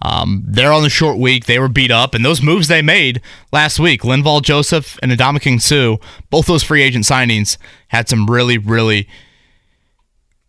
Um, 0.04 0.42
they're 0.46 0.72
on 0.72 0.82
the 0.82 0.90
short 0.90 1.18
week. 1.18 1.46
They 1.46 1.60
were 1.60 1.68
beat 1.68 1.92
up, 1.92 2.12
and 2.12 2.24
those 2.24 2.42
moves 2.42 2.66
they 2.66 2.82
made 2.82 3.20
last 3.52 3.78
week, 3.78 4.02
Linval 4.02 4.42
Joseph 4.42 4.98
and 5.00 5.12
Ndamukong 5.12 5.62
Suh, 5.62 5.96
both 6.28 6.46
those 6.46 6.64
free 6.64 6.82
agent 6.82 7.04
signings 7.04 7.56
had 7.88 8.08
some 8.08 8.28
really, 8.28 8.58
really 8.58 9.08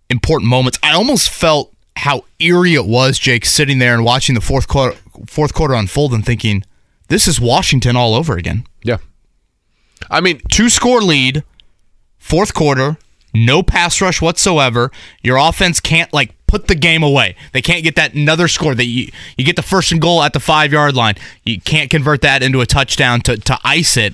important 0.10 0.50
moments. 0.50 0.80
I 0.82 0.96
almost 0.96 1.30
felt 1.30 1.72
how 1.96 2.26
eerie 2.40 2.74
it 2.74 2.86
was, 2.88 3.20
Jake, 3.20 3.46
sitting 3.46 3.78
there 3.78 3.94
and 3.94 4.04
watching 4.04 4.34
the 4.34 4.42
fourth 4.42 4.68
quarter, 4.68 4.98
fourth 5.28 5.54
quarter 5.54 5.76
unfold 5.76 6.14
and 6.14 6.26
thinking, 6.26 6.64
"This 7.10 7.28
is 7.28 7.40
Washington 7.40 7.96
all 7.96 8.16
over 8.16 8.36
again." 8.36 8.66
yeah. 8.82 8.98
I 10.10 10.20
mean, 10.20 10.42
two 10.52 10.70
score 10.70 11.02
lead, 11.02 11.44
fourth 12.18 12.54
quarter, 12.54 12.98
no 13.34 13.64
pass 13.64 14.00
rush 14.02 14.22
whatsoever. 14.22 14.92
Your 15.22 15.38
offense 15.38 15.80
can't 15.80 16.12
like 16.14 16.36
put 16.48 16.68
the 16.68 16.76
game 16.76 17.02
away. 17.02 17.36
They 17.52 17.62
can't 17.62 17.84
get 17.84 17.96
that 17.96 18.14
another 18.14 18.48
score 18.48 18.76
that 18.76 18.86
you 18.86 19.10
you 19.38 19.44
get 19.44 19.56
the 19.56 19.64
first 19.64 19.92
and 19.92 20.02
goal 20.02 20.22
at 20.22 20.34
the 20.34 20.40
five 20.40 20.72
yard 20.72 20.96
line. 20.96 21.16
You 21.44 21.60
can't 21.60 21.90
convert 21.90 22.22
that 22.22 22.44
into 22.44 22.62
a 22.62 22.66
touchdown 22.66 23.22
to 23.22 23.38
to 23.38 23.58
ice 23.64 23.98
it, 23.98 24.14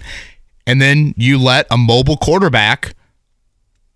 and 0.66 0.82
then 0.82 1.14
you 1.18 1.38
let 1.38 1.68
a 1.70 1.78
mobile 1.78 2.18
quarterback 2.18 2.96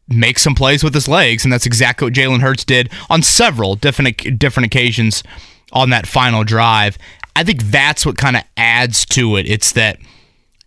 make 0.09 0.37
some 0.37 0.55
plays 0.55 0.83
with 0.83 0.93
his 0.93 1.07
legs, 1.07 1.43
and 1.45 1.53
that's 1.53 1.65
exactly 1.65 2.05
what 2.05 2.13
Jalen 2.13 2.41
Hurts 2.41 2.65
did 2.65 2.91
on 3.09 3.21
several 3.21 3.75
different 3.75 4.37
different 4.37 4.65
occasions 4.65 5.23
on 5.71 5.89
that 5.91 6.07
final 6.07 6.43
drive. 6.43 6.97
I 7.35 7.43
think 7.43 7.63
that's 7.63 8.05
what 8.05 8.17
kind 8.17 8.35
of 8.35 8.43
adds 8.57 9.05
to 9.07 9.37
it. 9.37 9.49
It's 9.49 9.71
that 9.71 9.97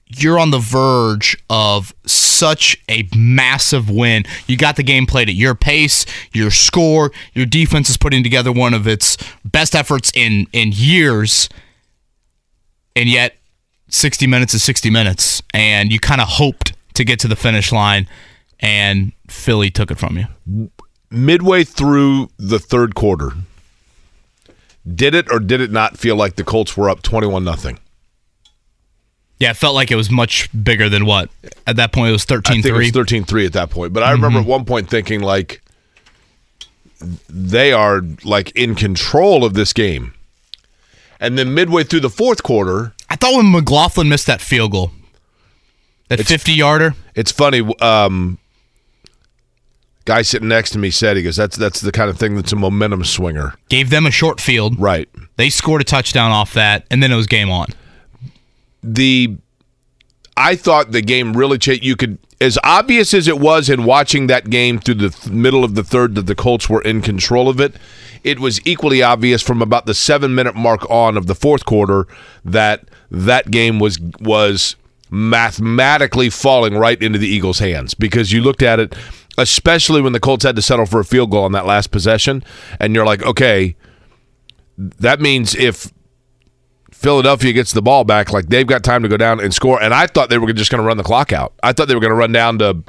you're 0.08 0.38
on 0.38 0.50
the 0.50 0.58
verge 0.58 1.36
of 1.50 1.94
such 2.06 2.80
a 2.88 3.08
massive 3.16 3.90
win. 3.90 4.24
You 4.46 4.56
got 4.56 4.76
the 4.76 4.82
game 4.82 5.06
played 5.06 5.28
at 5.28 5.34
your 5.34 5.54
pace, 5.54 6.06
your 6.32 6.50
score, 6.50 7.10
your 7.34 7.46
defense 7.46 7.90
is 7.90 7.96
putting 7.96 8.22
together 8.22 8.52
one 8.52 8.74
of 8.74 8.86
its 8.86 9.16
best 9.44 9.74
efforts 9.74 10.12
in 10.14 10.46
in 10.52 10.70
years. 10.72 11.48
And 12.94 13.08
yet 13.08 13.36
60 13.88 14.26
minutes 14.26 14.54
is 14.54 14.62
60 14.62 14.90
minutes 14.90 15.42
and 15.52 15.92
you 15.92 16.00
kind 16.00 16.20
of 16.20 16.28
hoped 16.28 16.72
to 16.94 17.04
get 17.04 17.18
to 17.20 17.28
the 17.28 17.36
finish 17.36 17.72
line 17.72 18.08
and 18.60 19.12
Philly 19.28 19.70
took 19.70 19.90
it 19.90 19.98
from 19.98 20.18
you. 20.18 20.70
midway 21.10 21.62
through 21.64 22.30
the 22.38 22.58
third 22.58 22.94
quarter, 22.94 23.32
did 24.92 25.14
it 25.14 25.30
or 25.30 25.38
did 25.40 25.60
it 25.60 25.70
not 25.70 25.98
feel 25.98 26.16
like 26.16 26.36
the 26.36 26.44
Colts 26.44 26.76
were 26.76 26.88
up 26.88 27.02
twenty-one 27.02 27.44
nothing? 27.44 27.78
Yeah, 29.38 29.50
it 29.50 29.56
felt 29.56 29.74
like 29.74 29.90
it 29.90 29.96
was 29.96 30.10
much 30.10 30.48
bigger 30.64 30.88
than 30.88 31.04
what? 31.04 31.30
At 31.66 31.76
that 31.76 31.92
point 31.92 32.08
it 32.08 32.12
was 32.12 32.24
13-3. 32.24 32.38
I 32.38 32.52
think 32.52 32.66
it 32.66 32.72
was 32.72 32.92
13-3 32.92 33.46
at 33.46 33.52
that 33.52 33.70
point. 33.70 33.92
But 33.92 34.02
I 34.02 34.12
remember 34.12 34.40
at 34.40 34.46
one 34.46 34.64
point 34.64 34.88
thinking 34.88 35.20
like 35.20 35.62
they 37.28 37.72
are 37.72 38.00
like 38.24 38.50
in 38.52 38.74
control 38.74 39.44
of 39.44 39.54
this 39.54 39.72
game. 39.72 40.14
And 41.20 41.38
then 41.38 41.54
midway 41.54 41.84
through 41.84 42.00
the 42.00 42.10
fourth 42.10 42.42
quarter, 42.42 42.94
I 43.08 43.16
thought 43.16 43.34
when 43.36 43.50
McLaughlin 43.50 44.08
missed 44.08 44.26
that 44.26 44.40
field 44.40 44.72
goal, 44.72 44.90
that 46.08 46.20
50 46.20 46.52
yarder, 46.52 46.94
it's 47.14 47.32
funny. 47.32 47.62
Um, 47.80 48.38
guy 50.04 50.22
sitting 50.22 50.48
next 50.48 50.70
to 50.70 50.78
me 50.78 50.90
said 50.90 51.16
he 51.16 51.22
goes, 51.22 51.36
"That's 51.36 51.56
that's 51.56 51.80
the 51.80 51.90
kind 51.90 52.10
of 52.10 52.18
thing 52.18 52.36
that's 52.36 52.52
a 52.52 52.56
momentum 52.56 53.04
swinger." 53.04 53.54
gave 53.68 53.90
them 53.90 54.06
a 54.06 54.10
short 54.10 54.40
field. 54.40 54.78
Right. 54.78 55.08
They 55.36 55.50
scored 55.50 55.80
a 55.80 55.84
touchdown 55.84 56.30
off 56.30 56.52
that, 56.54 56.84
and 56.90 57.02
then 57.02 57.10
it 57.10 57.16
was 57.16 57.26
game 57.26 57.50
on. 57.50 57.68
The 58.86 59.36
I 60.36 60.54
thought 60.56 60.92
the 60.92 61.02
game 61.02 61.36
really 61.36 61.58
changed. 61.58 61.84
You 61.84 61.96
could, 61.96 62.18
as 62.40 62.58
obvious 62.62 63.14
as 63.14 63.26
it 63.26 63.38
was 63.38 63.70
in 63.70 63.84
watching 63.84 64.26
that 64.26 64.50
game 64.50 64.78
through 64.78 64.96
the 64.96 65.10
th- 65.10 65.32
middle 65.32 65.64
of 65.64 65.74
the 65.74 65.82
third 65.82 66.14
that 66.14 66.26
the 66.26 66.34
Colts 66.34 66.68
were 66.68 66.82
in 66.82 67.00
control 67.00 67.48
of 67.48 67.58
it, 67.58 67.74
it 68.22 68.38
was 68.38 68.60
equally 68.66 69.02
obvious 69.02 69.42
from 69.42 69.62
about 69.62 69.86
the 69.86 69.94
seven 69.94 70.34
minute 70.34 70.54
mark 70.54 70.88
on 70.90 71.16
of 71.16 71.26
the 71.26 71.34
fourth 71.34 71.64
quarter 71.64 72.06
that 72.44 72.88
that 73.10 73.50
game 73.50 73.78
was 73.78 73.98
was 74.20 74.76
mathematically 75.10 76.28
falling 76.28 76.74
right 76.76 77.00
into 77.02 77.18
the 77.18 77.28
Eagles' 77.28 77.60
hands 77.60 77.94
because 77.94 78.32
you 78.32 78.42
looked 78.42 78.62
at 78.62 78.78
it, 78.78 78.94
especially 79.38 80.02
when 80.02 80.12
the 80.12 80.20
Colts 80.20 80.44
had 80.44 80.56
to 80.56 80.62
settle 80.62 80.84
for 80.84 81.00
a 81.00 81.04
field 81.04 81.30
goal 81.30 81.44
on 81.44 81.52
that 81.52 81.64
last 81.64 81.90
possession, 81.90 82.44
and 82.78 82.94
you're 82.94 83.06
like, 83.06 83.22
okay, 83.22 83.74
that 84.76 85.20
means 85.20 85.54
if 85.54 85.90
Philadelphia 86.96 87.52
gets 87.52 87.72
the 87.72 87.82
ball 87.82 88.04
back, 88.04 88.32
like 88.32 88.48
they've 88.48 88.66
got 88.66 88.82
time 88.82 89.02
to 89.02 89.08
go 89.08 89.16
down 89.16 89.38
and 89.38 89.52
score. 89.52 89.80
And 89.82 89.92
I 89.92 90.06
thought 90.06 90.30
they 90.30 90.38
were 90.38 90.52
just 90.52 90.70
going 90.70 90.80
to 90.82 90.86
run 90.86 90.96
the 90.96 91.04
clock 91.04 91.32
out. 91.32 91.52
I 91.62 91.72
thought 91.72 91.88
they 91.88 91.94
were 91.94 92.00
going 92.00 92.10
to 92.10 92.16
run 92.16 92.32
down 92.32 92.58
to. 92.58 92.82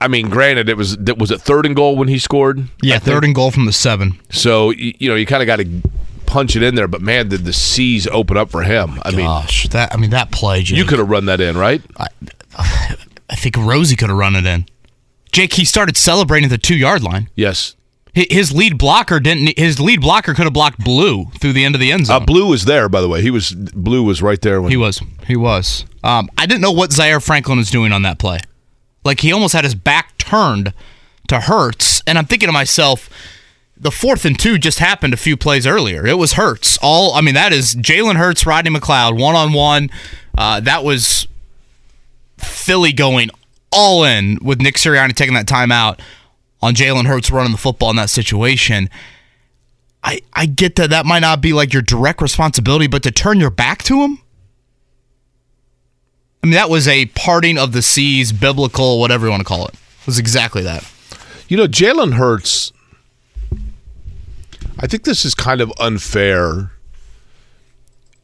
I 0.00 0.08
mean, 0.08 0.28
granted, 0.28 0.68
it 0.68 0.76
was 0.76 0.94
it 0.94 1.16
was 1.16 1.30
it 1.30 1.40
third 1.40 1.64
and 1.64 1.76
goal 1.76 1.96
when 1.96 2.08
he 2.08 2.18
scored. 2.18 2.68
Yeah, 2.82 2.98
third 2.98 3.24
and 3.24 3.34
goal 3.34 3.50
from 3.50 3.66
the 3.66 3.72
seven. 3.72 4.20
So 4.30 4.70
you 4.70 5.08
know 5.08 5.14
you 5.14 5.26
kind 5.26 5.42
of 5.42 5.46
got 5.46 5.56
to 5.56 5.82
punch 6.26 6.56
it 6.56 6.62
in 6.62 6.74
there. 6.74 6.88
But 6.88 7.00
man, 7.02 7.28
did 7.28 7.44
the 7.44 7.52
seas 7.52 8.06
open 8.08 8.36
up 8.36 8.50
for 8.50 8.62
him? 8.64 9.00
I 9.04 9.12
mean, 9.12 9.26
Gosh, 9.26 9.68
that 9.68 9.94
I 9.94 9.96
mean 9.96 10.10
that 10.10 10.32
play. 10.32 10.62
Jake, 10.62 10.76
you 10.76 10.84
could 10.84 10.98
have 10.98 11.08
run 11.08 11.26
that 11.26 11.40
in, 11.40 11.56
right? 11.56 11.80
I 12.58 13.36
think 13.36 13.56
Rosie 13.56 13.96
could 13.96 14.08
have 14.08 14.18
run 14.18 14.34
it 14.34 14.44
in. 14.44 14.66
Jake, 15.30 15.52
he 15.54 15.64
started 15.64 15.96
celebrating 15.96 16.48
the 16.48 16.58
two 16.58 16.76
yard 16.76 17.02
line. 17.04 17.30
Yes. 17.36 17.75
Hi- 18.16 18.26
His 18.30 18.52
lead 18.52 18.78
blocker 18.78 19.20
didn't. 19.20 19.58
His 19.58 19.78
lead 19.78 20.00
blocker 20.00 20.34
could 20.34 20.44
have 20.44 20.52
blocked 20.52 20.82
Blue 20.82 21.26
through 21.38 21.52
the 21.52 21.64
end 21.64 21.74
of 21.74 21.80
the 21.80 21.92
end 21.92 22.02
Uh, 22.02 22.18
zone. 22.18 22.24
Blue 22.26 22.46
was 22.48 22.64
there, 22.64 22.88
by 22.88 23.00
the 23.00 23.08
way. 23.08 23.22
He 23.22 23.30
was 23.30 23.50
Blue 23.52 24.02
was 24.02 24.22
right 24.22 24.40
there 24.40 24.60
when 24.62 24.70
he 24.70 24.76
was. 24.76 25.00
He 25.26 25.36
was. 25.36 25.84
Um, 26.02 26.28
I 26.38 26.46
didn't 26.46 26.62
know 26.62 26.72
what 26.72 26.92
Zaire 26.92 27.20
Franklin 27.20 27.58
was 27.58 27.70
doing 27.70 27.92
on 27.92 28.02
that 28.02 28.18
play. 28.18 28.38
Like 29.04 29.20
he 29.20 29.32
almost 29.32 29.52
had 29.54 29.64
his 29.64 29.74
back 29.74 30.16
turned 30.18 30.72
to 31.28 31.40
Hurts, 31.40 32.02
and 32.06 32.16
I'm 32.18 32.24
thinking 32.26 32.48
to 32.48 32.52
myself, 32.52 33.10
the 33.76 33.90
fourth 33.90 34.24
and 34.24 34.38
two 34.38 34.56
just 34.58 34.78
happened 34.78 35.12
a 35.12 35.16
few 35.18 35.36
plays 35.36 35.66
earlier. 35.66 36.06
It 36.06 36.16
was 36.18 36.32
Hurts. 36.34 36.78
All 36.80 37.14
I 37.14 37.20
mean, 37.20 37.34
that 37.34 37.52
is 37.52 37.74
Jalen 37.74 38.16
Hurts, 38.16 38.46
Rodney 38.46 38.70
McLeod, 38.70 39.20
one 39.20 39.34
on 39.34 39.52
one. 39.52 39.90
That 40.36 40.82
was 40.84 41.26
Philly 42.38 42.92
going 42.92 43.30
all 43.70 44.04
in 44.04 44.38
with 44.42 44.60
Nick 44.60 44.76
Sirianni 44.76 45.14
taking 45.14 45.34
that 45.34 45.46
timeout 45.46 45.98
on 46.66 46.74
Jalen 46.74 47.06
Hurts 47.06 47.30
running 47.30 47.52
the 47.52 47.58
football 47.58 47.90
in 47.90 47.96
that 47.96 48.10
situation. 48.10 48.90
I, 50.02 50.20
I 50.32 50.46
get 50.46 50.74
that 50.76 50.90
that 50.90 51.06
might 51.06 51.20
not 51.20 51.40
be 51.40 51.52
like 51.52 51.72
your 51.72 51.82
direct 51.82 52.20
responsibility, 52.20 52.88
but 52.88 53.04
to 53.04 53.12
turn 53.12 53.38
your 53.38 53.50
back 53.50 53.84
to 53.84 54.02
him? 54.02 54.18
I 56.42 56.46
mean, 56.48 56.54
that 56.54 56.68
was 56.68 56.88
a 56.88 57.06
parting 57.06 57.56
of 57.56 57.72
the 57.72 57.82
seas, 57.82 58.32
biblical, 58.32 58.98
whatever 58.98 59.26
you 59.26 59.30
want 59.30 59.42
to 59.42 59.48
call 59.48 59.66
it. 59.66 59.74
It 59.74 60.06
was 60.06 60.18
exactly 60.18 60.62
that. 60.62 60.90
You 61.48 61.56
know, 61.56 61.68
Jalen 61.68 62.14
Hurts. 62.14 62.72
I 64.78 64.88
think 64.88 65.04
this 65.04 65.24
is 65.24 65.34
kind 65.34 65.60
of 65.60 65.72
unfair. 65.78 66.72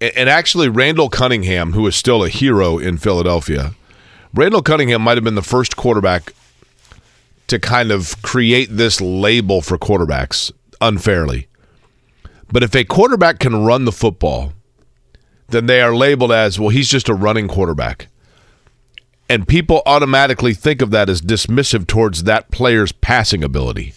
And 0.01 0.29
actually, 0.29 0.69
Randall 0.69 1.09
Cunningham, 1.09 1.75
who 1.75 1.87
is 1.87 1.95
still 1.95 2.25
a 2.25 2.29
hero 2.29 2.79
in 2.79 2.99
Philadelphia, 2.99 3.75
Randall 4.35 4.63
Cunningham 4.63 5.03
might 5.03 5.17
have 5.17 5.23
been 5.23 5.37
the 5.37 5.43
first 5.43 5.77
quarterback 5.77 6.33
to 7.49 7.59
kind 7.59 7.91
of 7.91 8.21
create 8.23 8.69
this 8.71 9.01
label 9.01 9.61
for 9.61 9.79
quarterbacks 9.79 10.53
unfairly. 10.81 11.49
But 12.51 12.63
if 12.63 12.75
a 12.75 12.85
quarterback 12.85 13.39
can 13.39 13.65
run 13.65 13.85
the 13.85 13.93
football, 13.93 14.53
then 15.49 15.67
they 15.67 15.81
are 15.81 15.95
labeled 15.95 16.33
as, 16.33 16.59
well, 16.59 16.71
he's 16.71 16.89
just 16.89 17.09
a 17.09 17.15
running 17.15 17.49
quarterback 17.49 18.09
and 19.33 19.49
people 19.49 19.83
automatically 19.87 20.53
think 20.53 20.83
of 20.83 20.91
that 20.91 21.09
as 21.09 21.23
dismissive 21.23 21.87
towards 21.87 22.25
that 22.25 22.51
player's 22.51 22.93
passing 22.93 23.43
ability. 23.43 23.95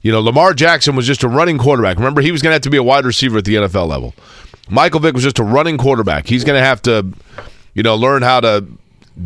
You 0.00 0.10
know, 0.10 0.20
Lamar 0.20 0.54
Jackson 0.54 0.96
was 0.96 1.06
just 1.06 1.22
a 1.22 1.28
running 1.28 1.58
quarterback. 1.58 1.98
Remember, 1.98 2.22
he 2.22 2.32
was 2.32 2.40
going 2.40 2.52
to 2.52 2.54
have 2.54 2.62
to 2.62 2.70
be 2.70 2.78
a 2.78 2.82
wide 2.82 3.04
receiver 3.04 3.36
at 3.36 3.44
the 3.44 3.56
NFL 3.56 3.88
level. 3.88 4.14
Michael 4.70 5.00
Vick 5.00 5.12
was 5.12 5.22
just 5.22 5.38
a 5.38 5.44
running 5.44 5.76
quarterback. 5.76 6.26
He's 6.26 6.44
going 6.44 6.58
to 6.58 6.64
have 6.64 6.80
to, 6.82 7.12
you 7.74 7.82
know, 7.82 7.94
learn 7.94 8.22
how 8.22 8.40
to 8.40 8.64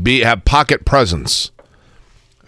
be 0.03 0.21
have 0.21 0.45
pocket 0.45 0.85
presence. 0.85 1.53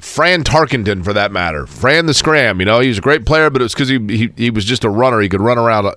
Fran 0.05 0.45
Tarkenton, 0.45 1.03
for 1.03 1.13
that 1.13 1.33
matter, 1.33 1.67
Fran 1.67 2.07
the 2.07 2.15
Scram. 2.15 2.61
You 2.61 2.67
know, 2.67 2.81
he 2.81 2.89
was 2.89 2.99
a 2.99 3.01
great 3.01 3.25
player, 3.25 3.51
but 3.51 3.63
it 3.63 3.65
was 3.65 3.75
because 3.75 3.89
he, 3.89 3.99
he 3.99 4.31
he 4.37 4.51
was 4.51 4.65
just 4.65 4.85
a 4.85 4.91
runner. 4.91 5.21
He 5.21 5.29
could 5.29 5.41
run 5.41 5.59
around. 5.59 5.87
Uh, 5.87 5.95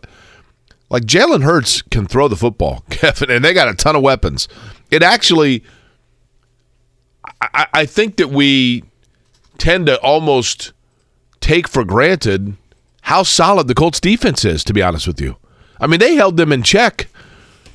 like 0.90 1.04
Jalen 1.04 1.44
Hurts 1.44 1.82
can 1.82 2.08
throw 2.08 2.28
the 2.28 2.38
football, 2.38 2.84
Kevin, 2.90 3.30
and 3.30 3.44
they 3.44 3.54
got 3.54 3.68
a 3.68 3.76
ton 3.76 3.96
of 3.96 4.02
weapons. 4.02 4.48
It 4.90 5.04
actually 5.04 5.64
I, 7.42 7.68
I 7.74 7.86
think 7.86 8.18
that 8.18 8.30
we 8.30 8.84
tend 9.58 9.88
to 9.88 10.00
almost 10.02 10.74
take 11.40 11.68
for 11.68 11.84
granted 11.84 12.56
how 13.02 13.24
solid 13.24 13.68
the 13.68 13.76
Colts 13.76 14.00
defense 14.00 14.44
is, 14.46 14.64
to 14.66 14.74
be 14.74 14.82
honest 14.82 15.08
with 15.08 15.22
you. 15.22 15.38
I 15.80 15.88
mean, 15.88 16.00
they 16.00 16.16
held 16.16 16.38
them 16.38 16.52
in 16.52 16.64
check 16.64 17.08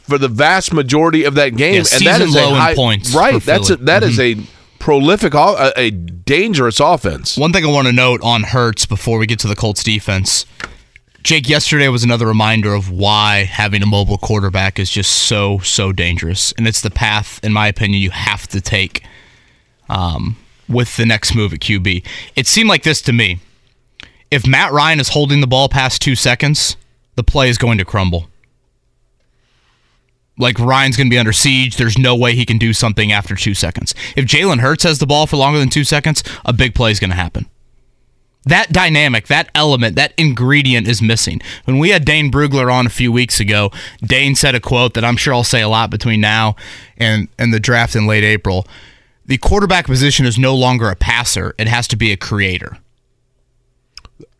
for 0.03 0.19
the 0.19 0.29
vast 0.29 0.73
majority 0.73 1.25
of 1.25 1.35
that 1.35 1.51
game. 1.57 1.75
Yeah, 1.75 1.95
and 1.95 2.07
that 2.07 2.21
is 2.21 2.35
a 2.35 2.55
high, 2.55 2.75
Right. 3.15 3.43
That's 3.43 3.71
a, 3.71 3.77
that 3.77 4.03
is 4.03 4.19
a 4.19 4.37
prolific, 4.83 5.33
a 5.35 5.91
dangerous 5.91 6.81
offense. 6.81 7.39
One 7.39 7.53
thing 7.53 7.65
I 7.65 7.69
want 7.69 7.87
to 7.87 7.93
note 7.93 8.21
on 8.23 8.43
Hurts 8.43 8.85
before 8.85 9.19
we 9.19 9.27
get 9.27 9.39
to 9.41 9.49
the 9.49 9.57
Colts 9.57 9.83
defense 9.83 10.45
Jake, 11.23 11.49
yesterday 11.49 11.87
was 11.87 12.03
another 12.03 12.27
reminder 12.27 12.75
of 12.75 12.91
why 12.91 13.45
having 13.45 13.81
a 13.81 13.87
mobile 13.87 14.19
quarterback 14.19 14.81
is 14.81 14.91
just 14.91 15.12
so, 15.12 15.61
so 15.61 15.93
dangerous. 15.93 16.53
And 16.59 16.67
it's 16.67 16.81
the 16.81 16.91
path, 16.91 17.39
in 17.45 17.53
my 17.53 17.69
opinion, 17.69 18.03
you 18.03 18.11
have 18.11 18.49
to 18.49 18.61
take 18.61 19.05
um, 19.89 20.37
with 20.69 20.97
the 20.97 21.07
next 21.07 21.33
move 21.37 21.53
at 21.53 21.61
QB. 21.61 22.05
It 22.35 22.49
seemed 22.49 22.69
like 22.69 22.83
this 22.83 23.01
to 23.03 23.12
me. 23.12 23.39
If 24.33 24.49
Matt 24.49 24.73
Ryan 24.73 24.99
is 24.99 25.11
holding 25.11 25.41
the 25.41 25.47
ball 25.47 25.69
past 25.69 26.03
two 26.03 26.17
seconds, 26.17 26.77
the 27.15 27.23
play 27.23 27.49
is 27.49 27.57
going 27.57 27.79
to 27.79 27.85
crumble. 27.85 28.27
Like 30.39 30.59
Ryan's 30.59 30.97
going 30.97 31.09
to 31.09 31.11
be 31.15 31.19
under 31.19 31.33
siege. 31.33 31.77
There's 31.77 31.99
no 31.99 32.17
way 32.17 32.35
he 32.35 32.47
can 32.47 32.59
do 32.59 32.73
something 32.73 33.12
after 33.12 33.37
two 33.37 33.55
seconds. 33.55 33.95
If 34.17 34.25
Jalen 34.25 34.61
Hurts 34.61 34.85
has 34.85 34.99
the 34.99 35.07
ball 35.07 35.27
for 35.27 35.37
longer 35.37 35.59
than 35.59 35.69
two 35.69 35.85
seconds, 35.85 36.23
a 36.45 36.53
big 36.53 36.75
play 36.75 36.91
is 36.91 36.99
going 37.01 37.11
to 37.11 37.17
happen. 37.17 37.47
That 38.45 38.73
dynamic, 38.73 39.29
that 39.29 39.51
element, 39.55 39.95
that 39.97 40.15
ingredient 40.17 40.89
is 40.89 41.01
missing. 41.01 41.41
When 41.65 41.79
we 41.79 41.91
had 41.91 42.05
Dane 42.05 42.33
Brugler 42.33 42.73
on 42.73 42.87
a 42.87 42.91
few 42.91 43.12
weeks 43.12 43.39
ago, 43.39 43.71
Dane 44.03 44.35
said 44.35 44.55
a 44.57 44.61
quote 44.61 44.95
that 44.95 45.05
I'm 45.05 45.17
sure 45.17 45.33
I'll 45.33 45.45
say 45.45 45.62
a 45.62 45.69
lot 45.69 45.91
between 45.91 46.21
now 46.21 46.57
and, 46.97 47.29
and 47.39 47.55
the 47.55 47.61
draft 47.61 47.95
in 47.95 48.07
late 48.07 48.25
April. 48.25 48.67
The 49.27 49.39
quarterback 49.39 49.87
position 49.87 50.27
is 50.27 50.39
no 50.39 50.57
longer 50.57 50.89
a 50.91 50.97
passer, 50.97 51.55
it 51.57 51.69
has 51.69 51.87
to 51.89 51.97
be 51.97 52.11
a 52.11 52.17
creator. 52.17 52.79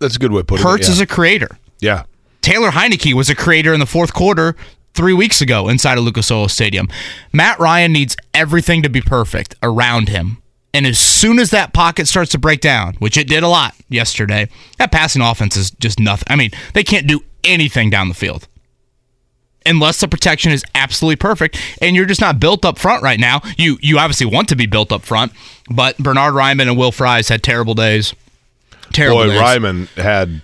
That's 0.01 0.17
a 0.17 0.19
good 0.19 0.33
way 0.33 0.41
of 0.41 0.49
putting 0.49 0.67
Hurts 0.67 0.89
it. 0.89 0.91
yeah. 0.91 0.95
is 0.95 1.01
a 1.01 1.07
creator. 1.07 1.49
Yeah. 1.79 2.05
Taylor 2.41 2.71
Heinicke 2.71 3.15
was 3.15 3.31
a 3.31 3.37
creator 3.37 3.73
in 3.73 3.79
the 3.79 3.87
fourth 3.87 4.13
quarter 4.13 4.57
three 4.95 5.13
weeks 5.13 5.41
ago 5.41 5.69
inside 5.69 5.99
of 5.99 6.05
Lucas 6.05 6.31
Oil 6.31 6.49
Stadium. 6.49 6.89
Matt 7.33 7.59
Ryan 7.59 7.93
needs 7.93 8.17
everything 8.35 8.83
to 8.83 8.89
be 8.89 9.01
perfect 9.01 9.55
around 9.63 10.09
him. 10.09 10.39
And 10.75 10.87
as 10.87 10.99
soon 10.99 11.39
as 11.39 11.51
that 11.51 11.75
pocket 11.75 12.09
starts 12.09 12.31
to 12.33 12.39
break 12.39 12.61
down, 12.61 12.95
which 12.95 13.19
it 13.19 13.29
did 13.29 13.43
a 13.43 13.49
lot 13.49 13.75
yesterday, 13.89 14.49
that 14.79 14.91
passing 14.91 15.21
offense 15.21 15.57
is 15.57 15.71
just 15.71 16.01
nothing. 16.01 16.27
I 16.29 16.37
mean, 16.37 16.51
they 16.73 16.83
can't 16.83 17.07
do 17.07 17.21
anything 17.45 17.91
down 17.91 18.09
the 18.09 18.15
field 18.15 18.49
unless 19.67 20.01
the 20.01 20.09
protection 20.09 20.53
is 20.53 20.65
absolutely 20.75 21.17
perfect 21.17 21.61
and 21.81 21.95
you're 21.95 22.07
just 22.07 22.21
not 22.21 22.41
built 22.41 22.65
up 22.65 22.79
front 22.79 23.03
right 23.03 23.21
now. 23.21 23.41
You 23.57 23.79
you 23.81 23.99
obviously 23.99 24.27
want 24.27 24.49
to 24.49 24.57
be 24.57 24.67
built 24.67 24.93
up 24.93 25.03
front, 25.03 25.33
but 25.71 25.97
Bernard 25.99 26.35
Raimann 26.35 26.69
and 26.69 26.77
Will 26.77 26.93
Fries 26.93 27.29
had 27.29 27.43
terrible 27.43 27.75
days. 27.75 28.15
Terrible 28.93 29.25
Boy, 29.25 29.29
days. 29.29 29.41
Raimann 29.41 29.87
had, 29.97 30.43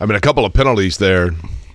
I 0.00 0.06
mean, 0.06 0.16
a 0.16 0.20
couple 0.20 0.44
of 0.44 0.52
penalties 0.52 0.98
there. 0.98 1.30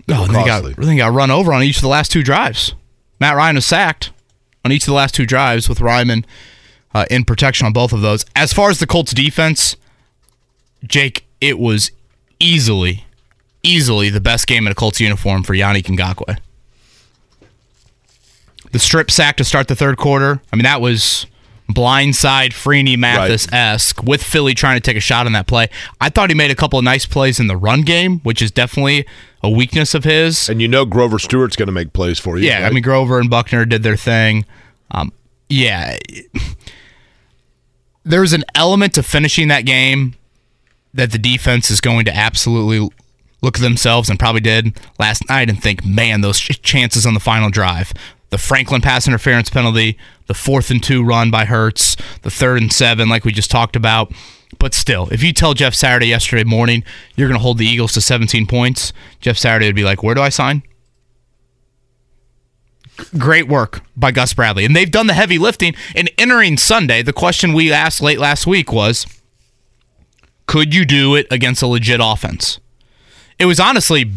Oh, 0.10 0.26
and 0.26 0.36
they 0.36 0.44
got, 0.44 0.76
they 0.76 0.98
got 0.98 1.14
run 1.14 1.32
over 1.32 1.54
on 1.54 1.64
each 1.64 1.78
of 1.78 1.82
the 1.82 1.88
last 1.88 2.12
two 2.12 2.24
drives. 2.24 2.76
Matt 3.20 3.36
Ryan 3.36 3.56
was 3.56 3.66
sacked 3.66 4.12
on 4.66 4.72
each 4.72 4.84
of 4.84 4.88
the 4.88 4.94
last 4.94 5.16
two 5.16 5.26
drives 5.26 5.70
with 5.70 5.80
Raimann 5.80 6.26
uh, 6.94 7.06
in 7.10 7.24
protection 7.26 7.66
on 7.66 7.74
both 7.74 7.94
of 7.94 8.02
those. 8.02 8.26
As 8.36 8.54
far 8.54 8.70
as 8.70 8.80
the 8.80 8.88
Colts 8.88 9.14
defense, 9.14 9.76
Jake, 10.86 11.26
it 11.40 11.58
was 11.58 11.92
easily, 12.40 13.06
easily 13.64 14.10
the 14.10 14.22
best 14.22 14.48
game 14.48 14.66
in 14.66 14.72
a 14.72 14.76
Colts 14.76 15.00
uniform 15.00 15.44
for 15.44 15.54
Yannick 15.54 15.84
Ngakoue. 15.84 16.38
The 18.72 18.80
strip 18.80 19.12
sack 19.12 19.38
to 19.38 19.44
start 19.44 19.68
the 19.68 19.76
third 19.76 19.98
quarter. 19.98 20.42
I 20.52 20.56
mean, 20.56 20.64
that 20.64 20.82
was 20.82 21.28
blindside 21.70 22.50
Freeney 22.52 22.98
Mathis 22.98 23.48
esque 23.54 24.04
with 24.04 24.22
Philly 24.22 24.54
trying 24.54 24.76
to 24.78 24.82
take 24.82 24.98
a 24.98 25.02
shot 25.02 25.26
on 25.26 25.32
that 25.34 25.48
play. 25.48 25.70
I 26.02 26.10
thought 26.10 26.30
he 26.30 26.36
made 26.36 26.52
a 26.52 26.56
couple 26.56 26.78
of 26.78 26.84
nice 26.84 27.06
plays 27.06 27.40
in 27.40 27.48
the 27.48 27.56
run 27.56 27.84
game, 27.84 28.20
which 28.20 28.42
is 28.42 28.52
definitely 28.52 29.06
a 29.44 29.50
weakness 29.50 29.94
of 29.94 30.04
his. 30.04 30.50
And 30.50 30.62
you 30.62 30.68
know 30.68 30.86
Grover 30.86 31.20
Stewart's 31.20 31.56
going 31.56 31.68
to 31.68 31.74
make 31.74 31.94
plays 31.94 32.18
for 32.18 32.38
you. 32.38 32.48
Yeah, 32.48 32.66
I 32.66 32.72
mean 32.72 32.82
Grover 32.84 33.20
and 33.20 33.30
Buckner 33.30 33.66
did 33.66 33.84
their 33.84 33.98
thing. 33.98 34.46
Um, 34.92 35.12
yeah, 35.50 35.98
there's 38.04 38.34
an 38.34 38.46
element 38.56 38.94
to 38.96 39.04
finishing 39.04 39.50
that 39.50 39.66
game 39.66 40.16
that 40.94 41.12
the 41.12 41.18
defense 41.18 41.70
is 41.70 41.82
going 41.82 42.06
to 42.06 42.16
absolutely 42.16 42.90
look 43.42 43.58
at 43.58 43.62
themselves 43.62 44.10
and 44.10 44.18
probably 44.18 44.42
did 44.42 44.80
last 45.00 45.28
night 45.28 45.50
and 45.50 45.62
think, 45.62 45.84
man, 45.86 46.22
those 46.22 46.40
ch- 46.40 46.62
chances 46.62 47.06
on 47.06 47.14
the 47.14 47.20
final 47.20 47.50
drive. 47.50 47.92
The 48.34 48.40
Franklin 48.40 48.82
pass 48.82 49.08
interference 49.08 49.52
penalty, 49.52 49.96
the 50.26 50.34
fourth 50.34 50.72
and 50.72 50.82
two 50.82 51.04
run 51.04 51.30
by 51.30 51.46
Hurts, 51.46 51.96
the 52.24 52.32
third 52.32 52.64
and 52.64 52.74
seven, 52.74 53.08
like 53.08 53.26
we 53.26 53.32
just 53.32 53.52
talked 53.52 53.76
about. 53.76 54.12
But 54.58 54.74
still, 54.74 55.08
if 55.12 55.22
you 55.22 55.34
tell 55.34 55.54
Jeff 55.54 55.76
Saturday 55.76 56.08
yesterday 56.08 56.44
morning 56.44 56.84
you're 57.16 57.28
going 57.28 57.38
to 57.38 57.44
hold 57.44 57.60
the 57.60 57.68
Eagles 57.68 57.94
to 57.94 58.02
17 58.02 58.48
points, 58.48 58.92
Jeff 59.20 59.38
Saturday 59.38 59.68
would 59.68 59.76
be 59.76 59.84
like, 59.84 60.02
where 60.02 60.16
do 60.16 60.22
I 60.22 60.30
sign? 60.30 60.64
great 63.20 63.48
work 63.48 63.82
by 63.96 64.12
Gus 64.12 64.34
Bradley. 64.34 64.66
And 64.66 64.76
they've 64.76 64.90
done 64.90 65.06
the 65.06 65.14
heavy 65.14 65.38
lifting. 65.38 65.76
And 65.96 66.10
entering 66.18 66.58
Sunday, 66.58 67.04
the 67.04 67.14
question 67.14 67.54
we 67.54 67.72
asked 67.72 68.02
late 68.02 68.18
last 68.18 68.48
week 68.48 68.74
was 68.74 69.06
could 70.48 70.74
you 70.74 70.86
do 70.86 71.14
it 71.14 71.28
against 71.30 71.62
a 71.62 71.68
legit 71.68 72.00
offense? 72.02 72.60
It 73.38 73.46
was 73.46 73.60
honestly, 73.60 74.12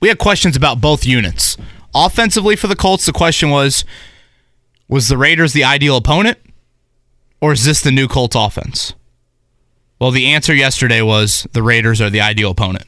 we 0.00 0.08
had 0.08 0.18
questions 0.18 0.56
about 0.56 0.80
both 0.80 1.04
units. 1.04 1.58
Offensively 1.94 2.56
for 2.56 2.66
the 2.66 2.76
Colts, 2.76 3.06
the 3.06 3.12
question 3.12 3.50
was 3.50 3.84
was 4.88 5.08
the 5.08 5.18
Raiders 5.18 5.52
the 5.52 5.64
ideal 5.64 5.96
opponent? 5.96 6.38
Or 7.40 7.52
is 7.52 7.64
this 7.64 7.80
the 7.80 7.90
new 7.90 8.08
Colts 8.08 8.36
offense? 8.36 8.94
Well, 10.00 10.10
the 10.10 10.26
answer 10.26 10.54
yesterday 10.54 11.02
was 11.02 11.46
the 11.52 11.62
Raiders 11.62 12.00
are 12.00 12.10
the 12.10 12.20
ideal 12.20 12.50
opponent. 12.50 12.84